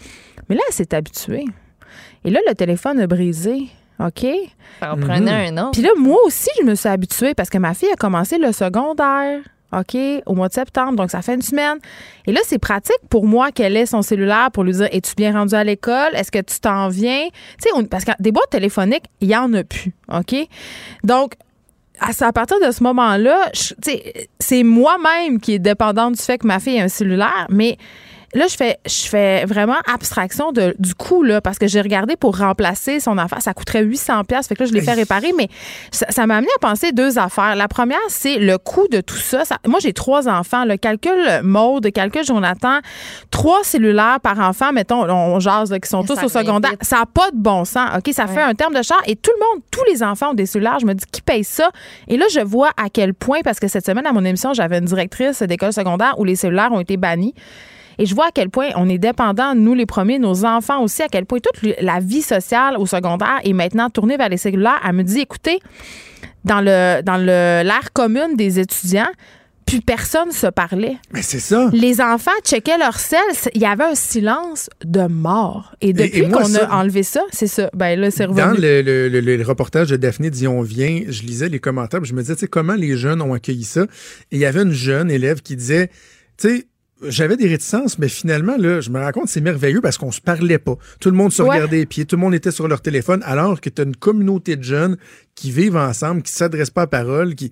[0.49, 1.45] Mais là, elle s'est habituée.
[2.23, 3.68] Et là, le téléphone a brisé.
[3.99, 4.26] OK?
[4.80, 5.72] Ça en prenait un autre.
[5.72, 8.51] Puis là, moi aussi, je me suis habituée parce que ma fille a commencé le
[8.51, 9.39] secondaire.
[9.73, 11.77] OK, au mois de septembre, donc ça fait une semaine.
[12.26, 15.31] Et là, c'est pratique pour moi qu'elle ait son cellulaire pour lui dire Es-tu bien
[15.34, 16.14] rendu à l'école?
[16.14, 17.27] Est-ce que tu t'en viens?
[17.61, 19.93] Tu sais, parce que des boîtes téléphoniques, il n'y en a plus.
[20.11, 20.35] OK?
[21.03, 21.35] Donc,
[21.99, 26.80] à, partir de ce moment-là, c'est moi-même qui est dépendante du fait que ma fille
[26.80, 27.77] a un cellulaire, mais
[28.34, 32.16] là, je fais, je fais vraiment abstraction de, du coût, là, parce que j'ai regardé
[32.16, 33.41] pour remplacer son affaire.
[33.41, 35.48] Ça coûterait 800 pièces Fait que là, je l'ai fait réparer, mais
[35.91, 37.56] ça ça m'a amené à penser deux affaires.
[37.56, 39.45] La première, c'est le coût de tout ça.
[39.45, 40.66] Ça- moi, j'ai trois enfants.
[40.66, 42.80] Le calcul mode, calcul Jonathan,
[43.32, 46.72] trois cellulaires par enfant, mettons, on jase, là, qui sont Mais tous au secondaire.
[46.72, 46.84] vite.
[46.84, 47.90] Ça n'a pas de bon sens.
[47.98, 48.14] OK?
[48.14, 50.45] Ça fait un terme de char et tout le monde, tous les enfants ont des
[50.45, 50.80] cellulaires.
[50.80, 51.70] Je me dis, qui paye ça?
[52.08, 54.78] Et là, je vois à quel point, parce que cette semaine, à mon émission, j'avais
[54.78, 57.34] une directrice d'école secondaire où les cellulaires ont été bannis.
[58.02, 61.03] Et je vois à quel point on est dépendant, nous les premiers, nos enfants aussi,
[61.03, 64.82] à quel point toute la vie sociale au secondaire est maintenant tournée vers les cellulaires.
[64.84, 65.60] Elle me dit, écoutez,
[66.45, 69.10] dans le dans le l'ère commune des étudiants,
[69.68, 70.98] plus personne se parlait.
[71.14, 71.69] Mais c'est ça.
[71.72, 73.19] Les enfants checkaient leur sel,
[73.53, 75.76] il y avait un silence de mort.
[75.82, 77.69] Et depuis qu'on a enlevé ça, c'est ça.
[77.76, 78.60] Ben là, c'est Dans revenu.
[78.61, 82.15] le, le- le- le reportage de Daphné Dion vient, je lisais les commentaires, puis je
[82.15, 83.84] me disais, tu sais, comment les jeunes ont accueilli ça?
[84.32, 85.90] Et il y avait une jeune élève qui disait,
[86.38, 86.68] tu sais,
[87.03, 90.22] j'avais des réticences, mais finalement, là, je me rends compte, c'est merveilleux parce qu'on se
[90.22, 90.78] parlait pas.
[90.99, 93.61] Tout le monde se regardait les pieds, tout le monde était sur leur téléphone, alors
[93.61, 94.98] que tu as une communauté de jeunes
[95.36, 97.52] qui vivent ensemble, qui s'adressent pas à parole, qui.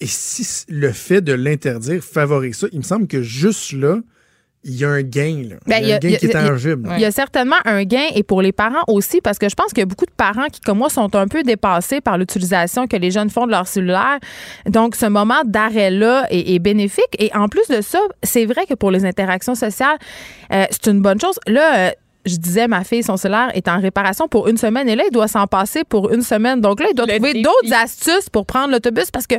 [0.00, 4.00] Et si le fait de l'interdire favorise ça, il me semble que juste là,
[4.68, 5.42] il y a un gain.
[5.50, 5.56] Là.
[5.66, 6.88] Ben, il y a un gain qui est il y a- tangible.
[6.96, 9.68] Il y a certainement un gain et pour les parents aussi, parce que je pense
[9.68, 12.86] qu'il y a beaucoup de parents qui, comme moi, sont un peu dépassés par l'utilisation
[12.86, 14.18] que les jeunes font de leur cellulaire.
[14.66, 17.04] Donc, ce moment d'arrêt-là est, est bénéfique.
[17.18, 19.96] Et en plus de ça, c'est vrai que pour les interactions sociales,
[20.52, 21.38] euh, c'est une bonne chose.
[21.46, 21.90] Là, euh,
[22.28, 25.12] je disais, ma fille, son cellulaire est en réparation pour une semaine et là, il
[25.12, 26.60] doit s'en passer pour une semaine.
[26.60, 29.36] Donc là, il doit Le trouver d'autres astuces pour prendre l'autobus parce que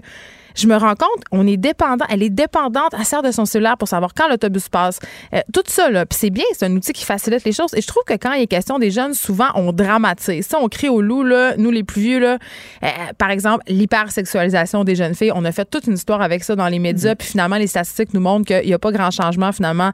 [0.55, 3.77] je me rends compte, on est dépendant, elle est dépendante, elle sert de son cellulaire
[3.77, 4.99] pour savoir quand l'autobus passe.
[5.33, 7.73] Euh, tout ça, là, puis c'est bien, c'est un outil qui facilite les choses.
[7.75, 10.47] Et je trouve que quand il est question des jeunes, souvent, on dramatise.
[10.47, 12.37] Ça, on crie au loup, là, nous les plus vieux, là.
[12.83, 12.87] Euh,
[13.17, 15.31] par exemple, l'hypersexualisation des jeunes filles.
[15.33, 18.13] On a fait toute une histoire avec ça dans les médias, puis finalement, les statistiques
[18.13, 19.91] nous montrent qu'il n'y a pas grand changement, finalement,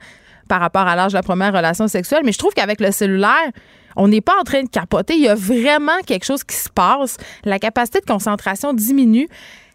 [0.47, 2.21] par rapport à l'âge de la première relation sexuelle.
[2.23, 3.51] Mais je trouve qu'avec le cellulaire,
[3.95, 5.15] on n'est pas en train de capoter.
[5.15, 7.17] Il y a vraiment quelque chose qui se passe.
[7.43, 9.27] La capacité de concentration diminue.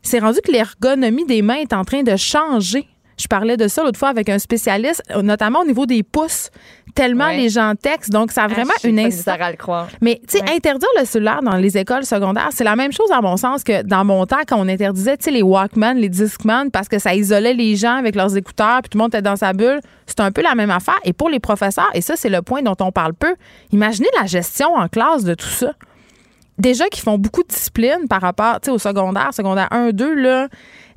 [0.02, 2.88] C'est rendu que l'ergonomie des mains est en train de changer.
[3.18, 6.50] Je parlais de ça l'autre fois avec un spécialiste, notamment au niveau des pouces.
[6.94, 7.36] Tellement Ouais.
[7.36, 8.10] les gens textent.
[8.10, 9.26] Donc, ça a vraiment Ah, j'ai une incidence.
[9.34, 9.88] misère à le croire.
[10.00, 10.56] Mais, tu sais, Ouais.
[10.56, 13.82] interdire le cellulaire dans les écoles secondaires, c'est la même chose à mon sens que
[13.82, 17.14] dans mon temps, quand on interdisait, tu sais, les Walkman, les Discman, parce que ça
[17.14, 19.80] isolait les gens avec leurs écouteurs, puis tout le monde était dans sa bulle.
[20.06, 20.98] C'est un peu la même affaire.
[21.04, 23.34] Et pour les professeurs, et ça, c'est le point dont on parle peu,
[23.72, 25.72] imaginez la gestion en classe de tout ça.
[26.58, 30.14] Déjà qui font beaucoup de discipline par rapport, tu sais, au secondaire, secondaire 1, 2,
[30.14, 30.48] là,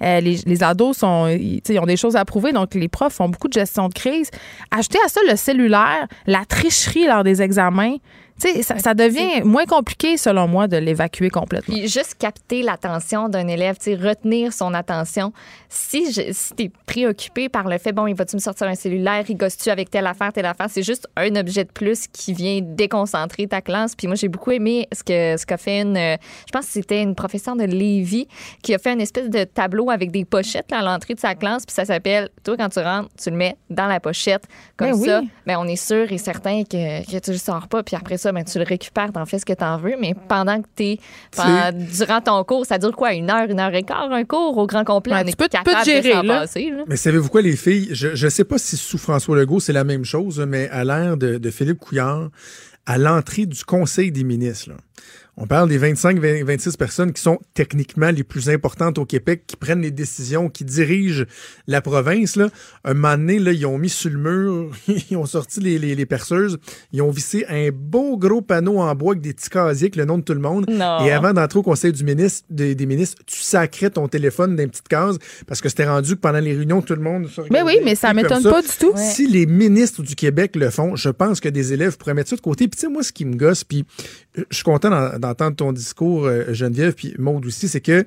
[0.03, 3.53] euh, les, ados sont, ont des choses à prouver, donc les profs font beaucoup de
[3.53, 4.29] gestion de crise.
[4.71, 7.95] Ajouter à ça le cellulaire, la tricherie lors des examens,
[8.37, 11.73] ça, ça devient moins compliqué, selon moi, de l'évacuer complètement.
[11.73, 15.33] Puis juste capter l'attention d'un élève, retenir son attention.
[15.69, 18.75] Si, je, si tu es préoccupé par le fait, bon, il va-tu me sortir un
[18.75, 22.33] cellulaire, il gosse-tu avec telle affaire, telle affaire, c'est juste un objet de plus qui
[22.33, 23.95] vient déconcentrer ta classe.
[23.95, 27.01] Puis moi, j'ai beaucoup aimé ce que ce qu'a fait une, je pense que c'était
[27.01, 28.27] une professeure de Lévis
[28.61, 31.35] qui a fait une espèce de tableau avec des pochettes là, à l'entrée de sa
[31.35, 31.65] classe.
[31.65, 34.43] Puis ça s'appelle, toi, quand tu rentres, tu le mets dans la pochette.
[34.77, 35.07] Comme Ben oui.
[35.07, 37.83] ça, ben, on est sûr et certain que, que tu le sors pas.
[37.83, 39.93] Puis après ça, ben, tu le récupères, t'en fais ce que t'en veux.
[39.99, 40.97] Mais pendant que t'es,
[41.35, 43.13] pendant- durant ton cours, ça dure quoi?
[43.13, 45.13] Une heure, une heure et quart, un cours au grand complet?
[45.15, 46.39] On tu peux- tu peux te capable gérer, de s'en là.
[46.41, 46.83] passer, là.
[46.87, 47.89] Mais savez-vous quoi, les filles?
[47.91, 51.17] Je ne sais pas si sous François Legault, c'est la même chose, mais à l'ère
[51.17, 52.29] de, de Philippe Couillard,
[52.85, 54.75] à l'entrée du Conseil des ministres, là,
[55.35, 59.81] on parle des 25-26 personnes qui sont techniquement les plus importantes au Québec, qui prennent
[59.81, 61.25] les décisions, qui dirigent
[61.67, 62.35] la province.
[62.35, 62.49] Là.
[62.83, 64.71] Un moment donné, là, ils ont mis sur le mur,
[65.09, 66.59] ils ont sorti les, les, les perceuses,
[66.91, 70.05] ils ont vissé un beau gros panneau en bois avec des petits casiers avec le
[70.05, 70.65] nom de tout le monde.
[70.69, 71.05] Non.
[71.05, 74.69] Et avant d'entrer au Conseil du ministre, des, des ministres, tu sacrais ton téléphone une
[74.69, 77.63] petite case parce que c'était rendu que pendant les réunions, tout le monde se Mais
[77.63, 78.93] oui, mais ça m'étonne pas du tout.
[78.95, 82.35] Si les ministres du Québec le font, je pense que des élèves pourraient mettre ça
[82.35, 82.67] de côté.
[82.67, 83.85] Puis tu sais, moi, ce qui me gosse, puis
[84.35, 88.03] je suis content d'en- d'entendre ton discours, euh, Geneviève, puis Maude aussi, c'est que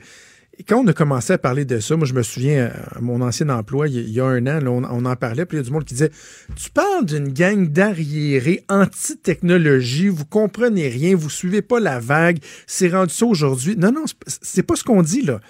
[0.67, 3.49] quand on a commencé à parler de ça, moi, je me souviens, à mon ancien
[3.51, 5.85] emploi, il y a- un an, on, en parlait, puis il y a du monde
[5.85, 6.11] qui disait
[6.57, 12.89] Tu parles d'une gang d'arriérés anti-technologie, vous comprenez rien, vous suivez pas la vague, c'est
[12.89, 13.77] rendu ça aujourd'hui.
[13.77, 15.41] Non, non, c'est pas ce qu'on dit, là.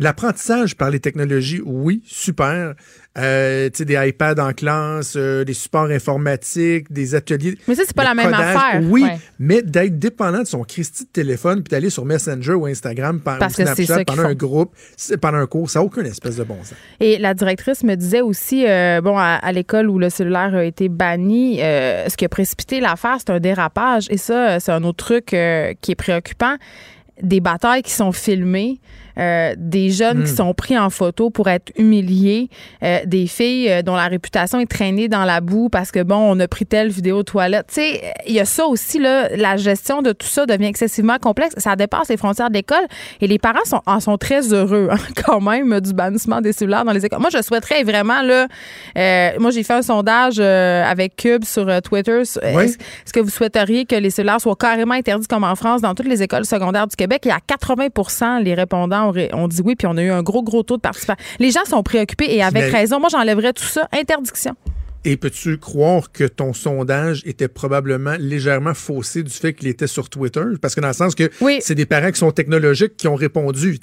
[0.00, 2.74] L'apprentissage par les technologies, oui, super.
[3.18, 7.56] Euh, des iPads en classe, euh, des supports informatiques, des ateliers.
[7.66, 8.80] Mais ça, c'est pas la même affaire.
[8.84, 9.18] Oui, Ouais.
[9.38, 13.38] mais d'être dépendant de son Christy de téléphone puis d'aller sur Messenger ou Instagram par,
[13.38, 14.72] Parce ou Snapchat pendant un groupe,
[15.20, 16.74] pendant un cours, ça n'a aucun espèce de bon sens.
[17.00, 20.64] Et la directrice me disait aussi, euh, bon, à, à l'école où le cellulaire a
[20.64, 24.06] été banni, ce qui a précipité l'affaire, c'est un dérapage.
[24.10, 25.34] Et ça, c'est un autre truc qui
[25.92, 26.56] est préoccupant.
[27.20, 28.78] Des batailles qui sont filmées,
[29.18, 30.24] euh, des jeunes Hmm.
[30.24, 32.48] qui sont pris en photo pour être humiliés,
[32.82, 36.16] euh, des filles euh, dont la réputation est traînée dans la boue parce que, bon,
[36.16, 37.66] on a pris telle vidéo aux toilettes.
[37.68, 41.18] Tu sais, il y a ça aussi, là, la gestion de tout ça devient excessivement
[41.18, 41.54] complexe.
[41.58, 42.86] Ça dépasse les frontières de l'école
[43.20, 44.96] et les parents sont, en sont très heureux, hein,
[45.26, 47.20] quand même, du bannissement des cellulaires dans les écoles.
[47.20, 48.46] Moi, je souhaiterais vraiment, là,
[48.96, 52.20] euh, moi, j'ai fait un sondage euh, avec Cube sur Twitter.
[52.20, 52.64] Est-ce Oui.
[52.64, 56.08] est-ce que vous souhaiteriez que les cellulaires soient carrément interdits comme en France dans toutes
[56.08, 57.26] les écoles secondaires du Québec?
[57.26, 60.42] Et à 80 les répondants ré- ont dit oui, puis on a eu un gros,
[60.42, 61.22] gros taux de participation.
[61.38, 63.00] Les gens sont préoccupés et avec Mais- raison.
[63.00, 63.88] Moi, j'enlèverais tout ça.
[63.92, 64.54] Interdiction.
[65.04, 70.10] Et peux-tu croire que ton sondage était probablement légèrement faussé du fait qu'il était sur
[70.10, 70.42] Twitter?
[70.60, 71.58] Parce que dans le sens que Oui.
[71.62, 73.78] c'est des parents qui sont technologiques qui ont répondu,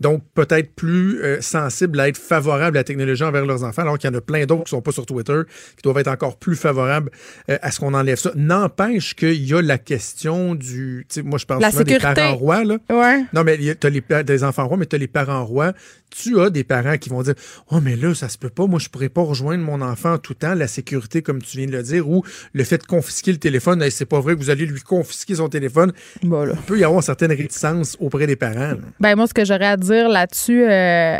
[0.00, 3.98] donc peut-être plus euh, sensibles à être favorables à la technologie envers leurs enfants, alors
[3.98, 5.42] qu'il y en a plein d'autres qui sont pas sur Twitter,
[5.76, 7.10] qui doivent être encore plus favorables
[7.50, 8.32] euh, à ce qu'on enlève ça.
[8.34, 12.64] N'empêche qu'il y a la question du, moi je pense La souvent des parents rois,
[12.64, 12.78] là.
[12.90, 13.24] Ouais.
[13.32, 15.72] Non, mais tu as les, des enfants rois, mais tu as les parents rois.
[16.10, 17.34] Tu as des parents qui vont dire
[17.70, 18.66] Oh, mais là, ça se peut pas.
[18.66, 20.54] Moi, je pourrais pas rejoindre mon enfant tout le temps.
[20.58, 22.22] La sécurité, comme tu viens de le dire, ou
[22.52, 23.82] le fait de confisquer le téléphone.
[23.82, 25.92] Hey, c'est pas vrai que vous allez lui confisquer son téléphone.
[26.22, 26.30] Il
[26.66, 28.54] peut y avoir une certaine réticence auprès des parents.
[28.54, 28.78] là.
[29.00, 31.18] Ben moi, ce que j'aurais à dire là-dessus, euh,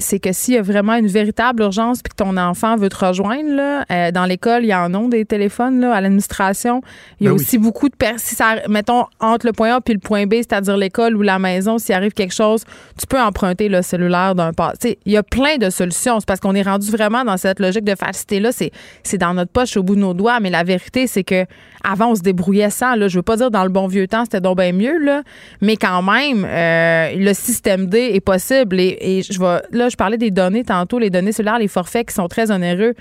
[0.00, 3.04] c'est que s'il y a vraiment une véritable urgence puis que ton enfant veut te
[3.04, 6.82] rejoindre, là, euh, dans l'école, il y en a des téléphones là, à l'administration.
[7.20, 7.42] Il y a Ben oui.
[7.42, 8.18] aussi beaucoup de personnes.
[8.18, 11.38] Si ça, mettons, entre le point A puis le point B, c'est-à-dire l'école ou la
[11.38, 12.64] maison, s'il arrive quelque chose,
[12.98, 14.72] tu peux emprunter le cellulaire d'un pas.
[14.72, 16.20] Tu sais, il y a plein de solutions.
[16.20, 18.52] C'est parce qu'on est rendu vraiment dans cette logique de facilité-là.
[18.52, 18.72] C'est,
[19.02, 20.40] c'est dans notre poche, au bout de nos doigts.
[20.40, 21.44] Mais la vérité, c'est que
[21.84, 22.94] avant, on se débrouillait sans.
[22.94, 23.08] Là.
[23.08, 25.22] Je veux pas dire dans le bon vieux temps, c'était donc bien mieux, là.
[25.60, 28.78] Mais quand même, euh, le système D est possible.
[28.80, 32.08] Et, et je vais, là, je parlais des données tantôt, les données cellulaires, les forfaits
[32.08, 32.94] qui sont très onéreux.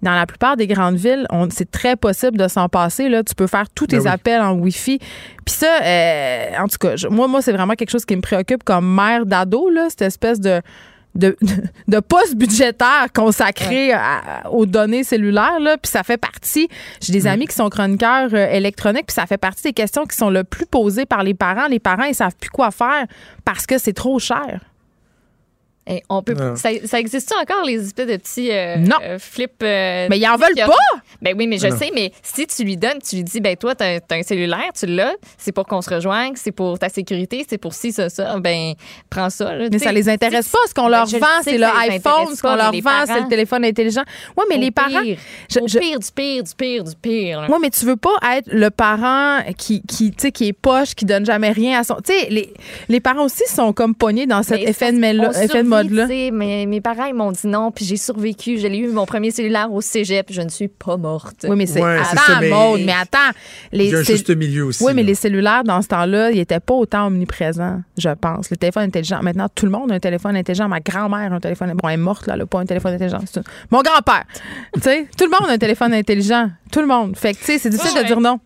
[0.00, 3.08] Dans la plupart des grandes villes, on- c'est très possible de s'en passer.
[3.08, 3.24] Là.
[3.24, 4.08] Tu peux faire tous tes Ben oui.
[4.10, 4.98] appels en Wi-Fi.
[4.98, 8.20] Puis ça, euh, en tout cas, je- moi, moi c'est vraiment quelque chose qui me
[8.20, 10.60] préoccupe comme mère d'ado, là, cette espèce de
[11.18, 11.36] de,
[11.88, 16.68] de poste budgétaire consacré à- aux données cellulaires, là, puis ça fait partie.
[17.02, 20.16] J'ai des amis qui sont chroniqueurs euh, électroniques, puis ça fait partie des questions qui
[20.16, 21.66] sont le plus posées par les parents.
[21.68, 23.04] Les parents, ils savent plus quoi faire
[23.44, 24.60] parce que c'est trop cher.
[25.90, 28.96] Et on peut, ça, ça existe encore, les espèces de petits euh, Non.
[29.02, 29.52] euh, flip.
[29.62, 30.98] euh, Mais ils en veulent pas!
[31.22, 31.78] Ben oui, mais je non.
[31.78, 34.70] sais, mais si tu lui donnes, tu lui dis, ben toi, t'as as un cellulaire,
[34.78, 38.08] tu l'as, c'est pour qu'on se rejoigne, c'est pour ta sécurité, c'est pour ci, ça,
[38.10, 38.74] ça, ben
[39.08, 39.54] prends ça.
[39.54, 40.58] là, Mais ça les intéresse pas.
[40.68, 42.34] Ce qu'on Ben, leur vend, c'est le iPhone.
[42.36, 44.02] Ce qu'on leur vend, c'est le téléphone intelligent.
[44.36, 45.02] Oui, mais Au les parents.
[45.02, 45.18] pire,
[45.50, 47.46] je- au je- pire, du pire, du pire, du pire.
[47.48, 50.94] Oui, mais tu veux pas être le parent qui, qui, tu sais, qui est poche,
[50.94, 51.96] qui donne jamais rien à son.
[51.96, 52.52] Tu sais, les,
[52.90, 54.98] les parents aussi sont comme pognés dans cet effet de,
[55.44, 56.06] effet de mode-là.
[56.66, 58.58] mes parents, ils m'ont dit non, puis j'ai survécu.
[58.58, 61.46] J'ai eu mon premier cellulaire au cégep, je ne suis pas morte.
[61.48, 61.82] Oui, mais c'est.
[61.82, 62.52] Ouais, ça, mais-
[62.92, 63.18] attends.
[63.72, 64.82] Les, Il y a un juste milieu aussi.
[64.84, 65.08] Oui, mais là.
[65.08, 68.50] les cellulaires, dans ce temps-là, ils n'étaient pas autant omniprésents, je pense.
[68.50, 69.20] Le téléphone intelligent.
[69.22, 70.68] Maintenant, tout le monde a un téléphone intelligent.
[70.68, 71.72] Ma grand-mère a un téléphone.
[71.74, 73.20] Bon, elle est morte, là, elle n'a pas un téléphone intelligent.
[73.36, 74.24] Une- Mon grand-père.
[74.74, 76.50] tu sais, tout le monde a un téléphone intelligent.
[76.72, 77.16] Tout le monde.
[77.16, 78.40] Fait que, tu sais, c'est difficile Ouais, de dire non.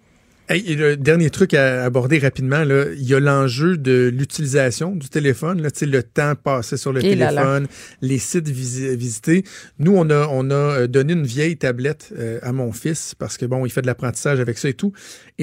[0.49, 4.95] Hey, et le dernier truc à aborder rapidement, là, il y a l'enjeu de l'utilisation
[4.97, 7.29] du téléphone, là, le temps passé sur le Et là.
[7.29, 7.67] téléphone,
[8.03, 9.45] les sites visi- visités.
[9.79, 13.39] Nous, on a, on a euh, donné une vieille tablette euh, à mon fils parce
[13.39, 14.93] que, bon, il fait de l'apprentissage avec ça et tout.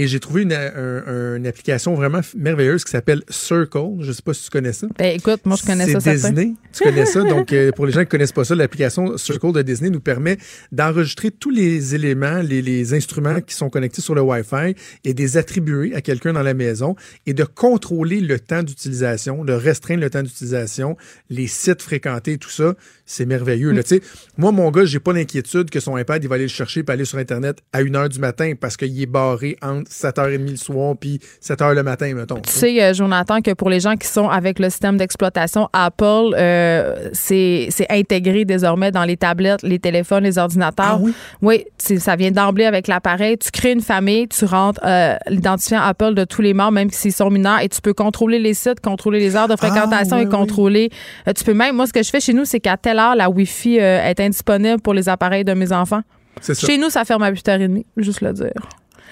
[0.02, 3.98] Et j'ai trouvé une, un- une application vraiment merveilleuse qui s'appelle Circle.
[4.00, 4.88] Je sais pas si tu connais ça.
[4.98, 6.14] Ben, écoute, moi, je connais ça, C'est.
[6.14, 6.54] Disney.
[6.72, 7.22] Tu connais ça?
[7.30, 10.38] Donc, euh, pour les gens qui connaissent pas ça, l'application Circle de Disney nous permet
[10.72, 14.74] d'enregistrer tous les éléments, les, les instruments qui sont connectés sur le Wi-Fi
[15.04, 16.96] et des attribuer à quelqu'un dans la maison
[17.26, 20.96] et de contrôler le temps d'utilisation, de restreindre le temps d'utilisation,
[21.30, 22.74] les sites fréquentés, tout ça.
[23.12, 23.72] C'est merveilleux.
[23.72, 23.82] là.
[23.82, 24.02] Tu sais,
[24.38, 26.92] moi, mon gars, j'ai pas d'inquiétude que son iPad, il va aller le chercher et
[26.92, 30.96] aller sur Internet à 1h du matin parce qu'il est barré entre 7h30 le soir
[30.96, 32.40] puis 7h le matin, mettons.
[32.42, 36.36] Tu sais, euh, Jonathan, que pour les gens qui sont avec le système d'exploitation Apple,
[36.38, 41.00] euh, c'est intégré désormais dans les tablettes, les téléphones, les ordinateurs.
[41.02, 41.02] Ah
[41.42, 41.66] oui?
[41.98, 43.40] Ça vient d'emblée avec l'appareil.
[43.40, 47.14] Tu crées une famille, tu rentres euh, l'identifiant Apple de tous les membres, même s'ils
[47.14, 50.30] sont mineurs, et tu peux contrôler les sites, contrôler les heures de fréquentation oui, et
[50.30, 50.92] contrôler.
[51.28, 53.30] euh, tu peux même, moi, ce que je fais chez nous, c'est qu'à heure, la
[53.30, 56.02] Wi-Fi euh, est indisponible pour les appareils de mes enfants.
[56.42, 56.68] C'est ça.
[56.68, 58.54] Chez nous, ça ferme à 8h30, juste le dire.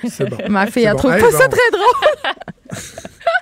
[0.07, 0.38] C'est bon.
[0.49, 0.97] Ma fille, C'est elle bon.
[0.99, 1.38] trouve Hey, pas bon.
[1.38, 2.34] ça très drôle.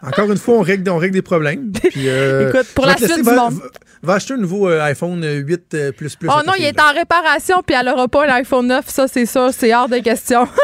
[0.07, 1.72] Encore une fois, on règle, on règle des problèmes.
[1.91, 3.53] Puis, euh, Écoute, pour la suite du va, monde.
[3.55, 3.65] va-
[4.03, 6.30] va acheter un nouveau euh, iPhone 8 euh, plus plus.
[6.30, 9.49] Oh non, il est en réparation, puis elle aura pas l'iPhone 9, ça, c'est ça,
[9.51, 10.47] c'est hors de question.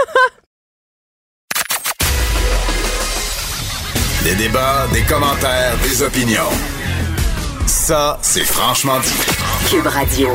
[4.24, 6.52] Des débats, des commentaires, des opinions.
[7.66, 9.41] Ça, c'est franchement dit.
[9.72, 10.28] Cube Radio.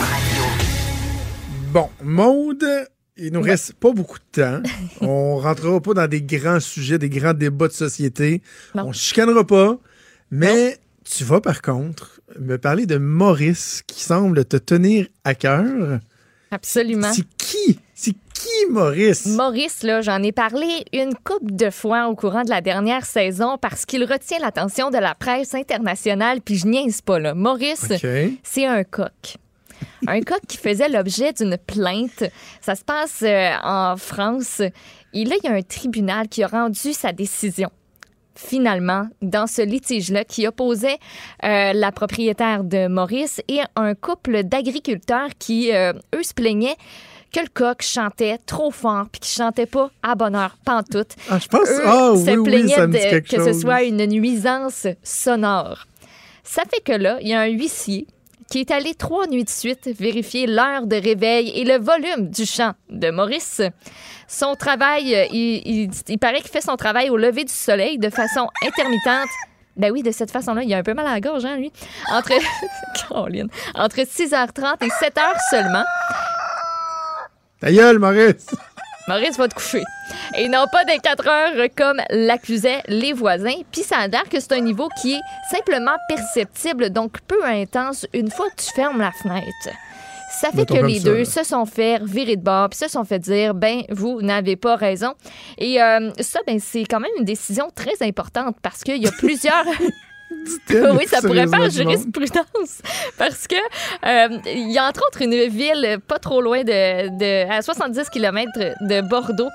[1.70, 2.66] Bon, Maude,
[3.18, 4.62] il nous reste pas beaucoup de temps.
[5.02, 8.40] On rentrera pas dans des grands sujets, des grands débats de société.
[8.74, 8.86] Non.
[8.86, 9.78] On chicanera pas.
[10.30, 16.00] Mais tu vas par contre me parler de Maurice qui semble te tenir à cœur.
[16.50, 17.12] Absolument.
[17.12, 17.78] C'est qui?
[18.06, 19.26] C'est qui, Maurice?
[19.26, 23.58] Maurice, là, j'en ai parlé une couple de fois au courant de la dernière saison
[23.60, 27.34] parce qu'il retient l'attention de la presse internationale, puis je niaise pas, là.
[27.34, 27.92] Maurice,
[28.44, 29.38] c'est un coq.
[30.06, 32.22] Un coq qui faisait l'objet d'une plainte.
[32.60, 34.60] Ça se passe euh, en France.
[35.12, 37.70] Et là, il y a un tribunal qui a rendu sa décision.
[38.36, 40.98] Finalement, dans ce litige-là qui opposait
[41.42, 46.76] euh, la propriétaire de Maurice et un couple d'agriculteurs qui, euh, eux, se plaignaient
[47.36, 51.12] que le coq chantait trop fort puis qu'il chantait pas à bonne heure, pantoute.
[51.30, 51.68] Ah, je pense.
[51.68, 53.44] Eux Ah, se oui, plaignaient de- que chose.
[53.46, 55.86] ce soit une nuisance sonore.
[56.44, 58.06] Ça fait que là, il y a un huissier
[58.50, 62.46] qui est allé trois nuits de suite vérifier l'heure de réveil et le volume du
[62.46, 63.60] chant de Maurice.
[64.28, 67.98] Son travail, euh, il, il- il paraît qu'il fait son travail au lever du soleil
[67.98, 69.28] de façon intermittente.
[69.76, 71.70] Ben oui, de cette façon-là, il a un peu mal à la gorge, hein, lui?
[72.10, 72.30] Entre,
[73.74, 75.84] entre 6h30 et 7h seulement.
[77.60, 78.46] Ta gueule, Maurice!
[79.08, 79.84] Maurice va te coucher.
[80.36, 83.60] Et non pas des 4 heures comme l'accusaient les voisins.
[83.70, 85.20] Puis ça a l'air que c'est un niveau qui est
[85.50, 89.70] simplement perceptible, donc peu intense une fois que tu fermes la fenêtre.
[90.40, 93.20] Ça fait que les deux se sont fait virer de bord, puis se sont fait
[93.20, 95.14] dire, ben, vous n'avez pas raison.
[95.56, 99.12] Et euh, ça, ben, c'est quand même une décision très importante parce qu'il y a
[99.12, 99.64] plusieurs.
[100.70, 102.82] oui, ça pourrait faire jurisprudence.
[103.18, 107.50] Parce que euh, il y a entre autres une ville pas trop loin de, de
[107.50, 108.50] à 70 km
[108.80, 109.48] de Bordeaux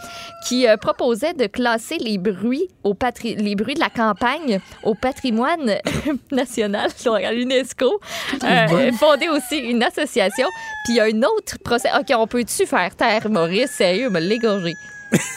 [0.47, 4.95] qui euh, proposait de classer les bruits au patri les bruits de la campagne au
[4.95, 5.77] patrimoine
[6.31, 7.99] national donc à l'UNESCO.
[8.43, 10.47] Euh, fondé aussi une association.
[10.85, 11.89] Puis il y a une autre procès.
[11.97, 13.71] OK, on peut-tu faire taire Maurice?
[13.71, 14.73] Sérieux me l'égorger.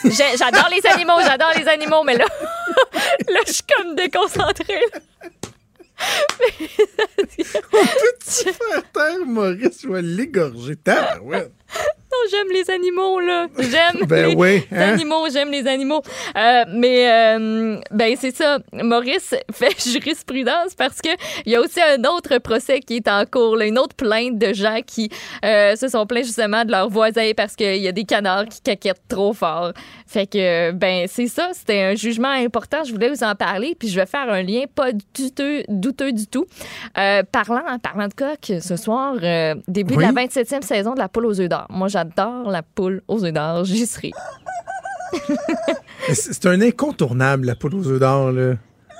[0.05, 2.25] J'adore les animaux, j'adore les animaux, mais là,
[3.27, 4.83] là, je suis comme déconcentrée.
[7.71, 9.85] Peux-tu faire taire, Maurice?
[9.85, 10.75] Vais l'égorger.
[10.75, 11.51] Tabarouette.
[12.15, 13.47] Non, j'aime les animaux, là.
[13.59, 14.93] J'aime Ben les oui, hein?
[14.93, 16.01] animaux, j'aime les animaux.
[16.37, 18.59] Euh, mais, euh, ben, c'est ça.
[18.73, 21.09] Maurice fait jurisprudence parce que
[21.45, 24.37] il y a aussi un autre procès qui est en cours, là, une autre plainte
[24.37, 25.09] de gens qui
[25.43, 28.61] euh, se sont plaints justement de leurs voisins parce qu'il y a des canards qui
[28.61, 29.71] caquettent trop fort.
[30.07, 31.49] Fait que, ben, c'est ça.
[31.53, 32.83] C'était un jugement important.
[32.85, 33.75] Je voulais vous en parler.
[33.77, 36.45] Puis je vais faire un lien pas douteux, douteux du tout.
[36.97, 39.15] Euh, parlant, parlant de coq, ce soir,
[39.67, 40.07] début Oui.
[40.07, 41.65] de la 27e saison de la poule aux œufs d'or.
[41.69, 42.04] Moi, j'adore
[42.49, 43.65] la poule aux œufs d'or.
[43.65, 44.11] J'y serai.
[46.07, 48.55] Mais C'est c'est un incontournable, la poule aux œufs d'or, là.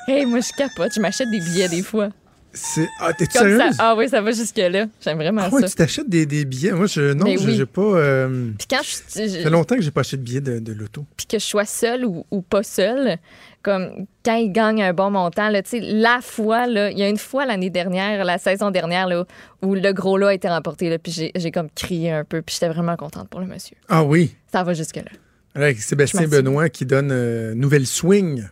[0.07, 0.93] Hey, moi, je capote.
[0.95, 2.09] Je m'achète des billets des fois.
[2.55, 2.87] C'est...
[2.99, 3.69] Ah, Comme ça.
[3.79, 4.85] Ah oui, ça va jusque-là.
[5.01, 5.67] J'aime vraiment Ah ouais, ça.
[5.69, 6.71] tu t'achètes des, des billets?
[6.71, 7.37] Moi, je, non, oui.
[7.55, 7.81] j'ai pas.
[7.81, 8.91] euh, Puis quand je,
[9.29, 11.05] Ça fait longtemps que j'ai pas acheté de billets de, de l'auto.
[11.17, 13.17] puis que je sois seule ou, ou pas seule,
[13.61, 17.03] comme quand il gagne un bon montant, là, tu sais, la fois, là, il y
[17.03, 19.25] a une fois l'année dernière, la saison dernière, là,
[19.61, 22.53] où le gros lot a été remporté, là, puis j'ai, comme crié un peu, puis
[22.53, 23.75] j'étais vraiment contente pour le monsieur.
[23.89, 24.33] Ah oui.
[24.51, 25.11] Ça va jusque-là.
[25.55, 26.27] Avec Sébastien.
[26.27, 28.45] Benoît qui donne euh, Nouvelle Swing.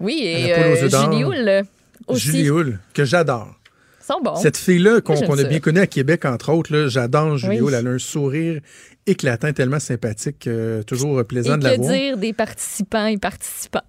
[0.00, 0.88] Oui, et euh.
[0.88, 1.64] Julie Hull
[2.08, 2.26] aussi.
[2.26, 3.54] Julie Hull, que j'adore.
[4.00, 4.36] Ils sont bons.
[4.36, 7.68] Cette fille-là, qu'on qu'on a bien connue à Québec, entre autres, j'adore Julie Oui.
[7.68, 7.74] Hull.
[7.74, 8.60] Elle a un sourire
[9.06, 11.92] éclatant, tellement sympathique, euh, toujours euh, plaisant Et de la que voir.
[11.92, 13.84] dire des participants et participantes?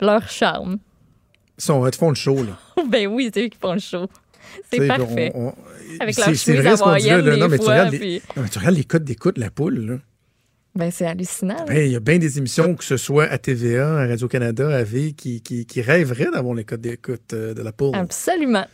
[0.00, 0.78] Leur charme.
[1.58, 2.58] Ils sont ils te font le show, là.
[2.90, 4.06] ben oui, c'est eux qui font le show.
[4.72, 5.32] C'est parfait.
[5.34, 5.54] on- on-
[6.00, 7.36] Avec leur c'est chemise vrai ce qu'on dit là, là.
[7.36, 9.78] Non, mais tu regardes les- non, mais tu regardes les codes d'écoute de la poule,
[9.86, 9.94] là.
[10.76, 11.64] Ben, c'est hallucinant.
[11.70, 15.12] Il y a bien des émissions, que ce soit à TVA, à Radio-Canada, à V,
[15.12, 17.94] qui, qui, qui rêveraient d'avoir les codes d'écoute euh, de la poule.
[17.96, 18.66] Absolument.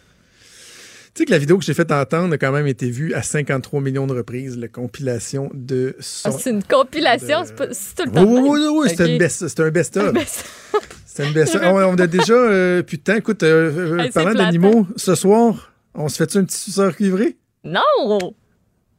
[1.15, 3.23] Tu sais que la vidéo que j'ai fait entendre a quand même été vue à
[3.23, 6.31] 53 millions de reprises, la compilation de son.
[6.31, 8.33] Ah, c'est une compilation, c'est pas- c'est tout le Oui, temps.
[8.33, 9.09] oui, oui, oui, oui, c'était Ok.
[9.11, 10.13] une best- c'était un best-of.
[11.07, 11.61] C'était une best-of.
[11.65, 13.15] On, on a déjà euh, plus de temps.
[13.15, 16.97] Écoute, euh, euh, Hey, c'est parlant d'animaux, ce soir, on se fait-tu un petit suceur
[16.97, 17.37] cuivré?
[17.65, 18.35] Non!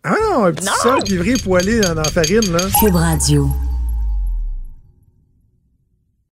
[0.05, 0.71] Ah non, un petit Non!
[0.73, 2.59] suceur cuivré pour aller dans, dans la farine, là.
[2.79, 3.49] Cube Radio.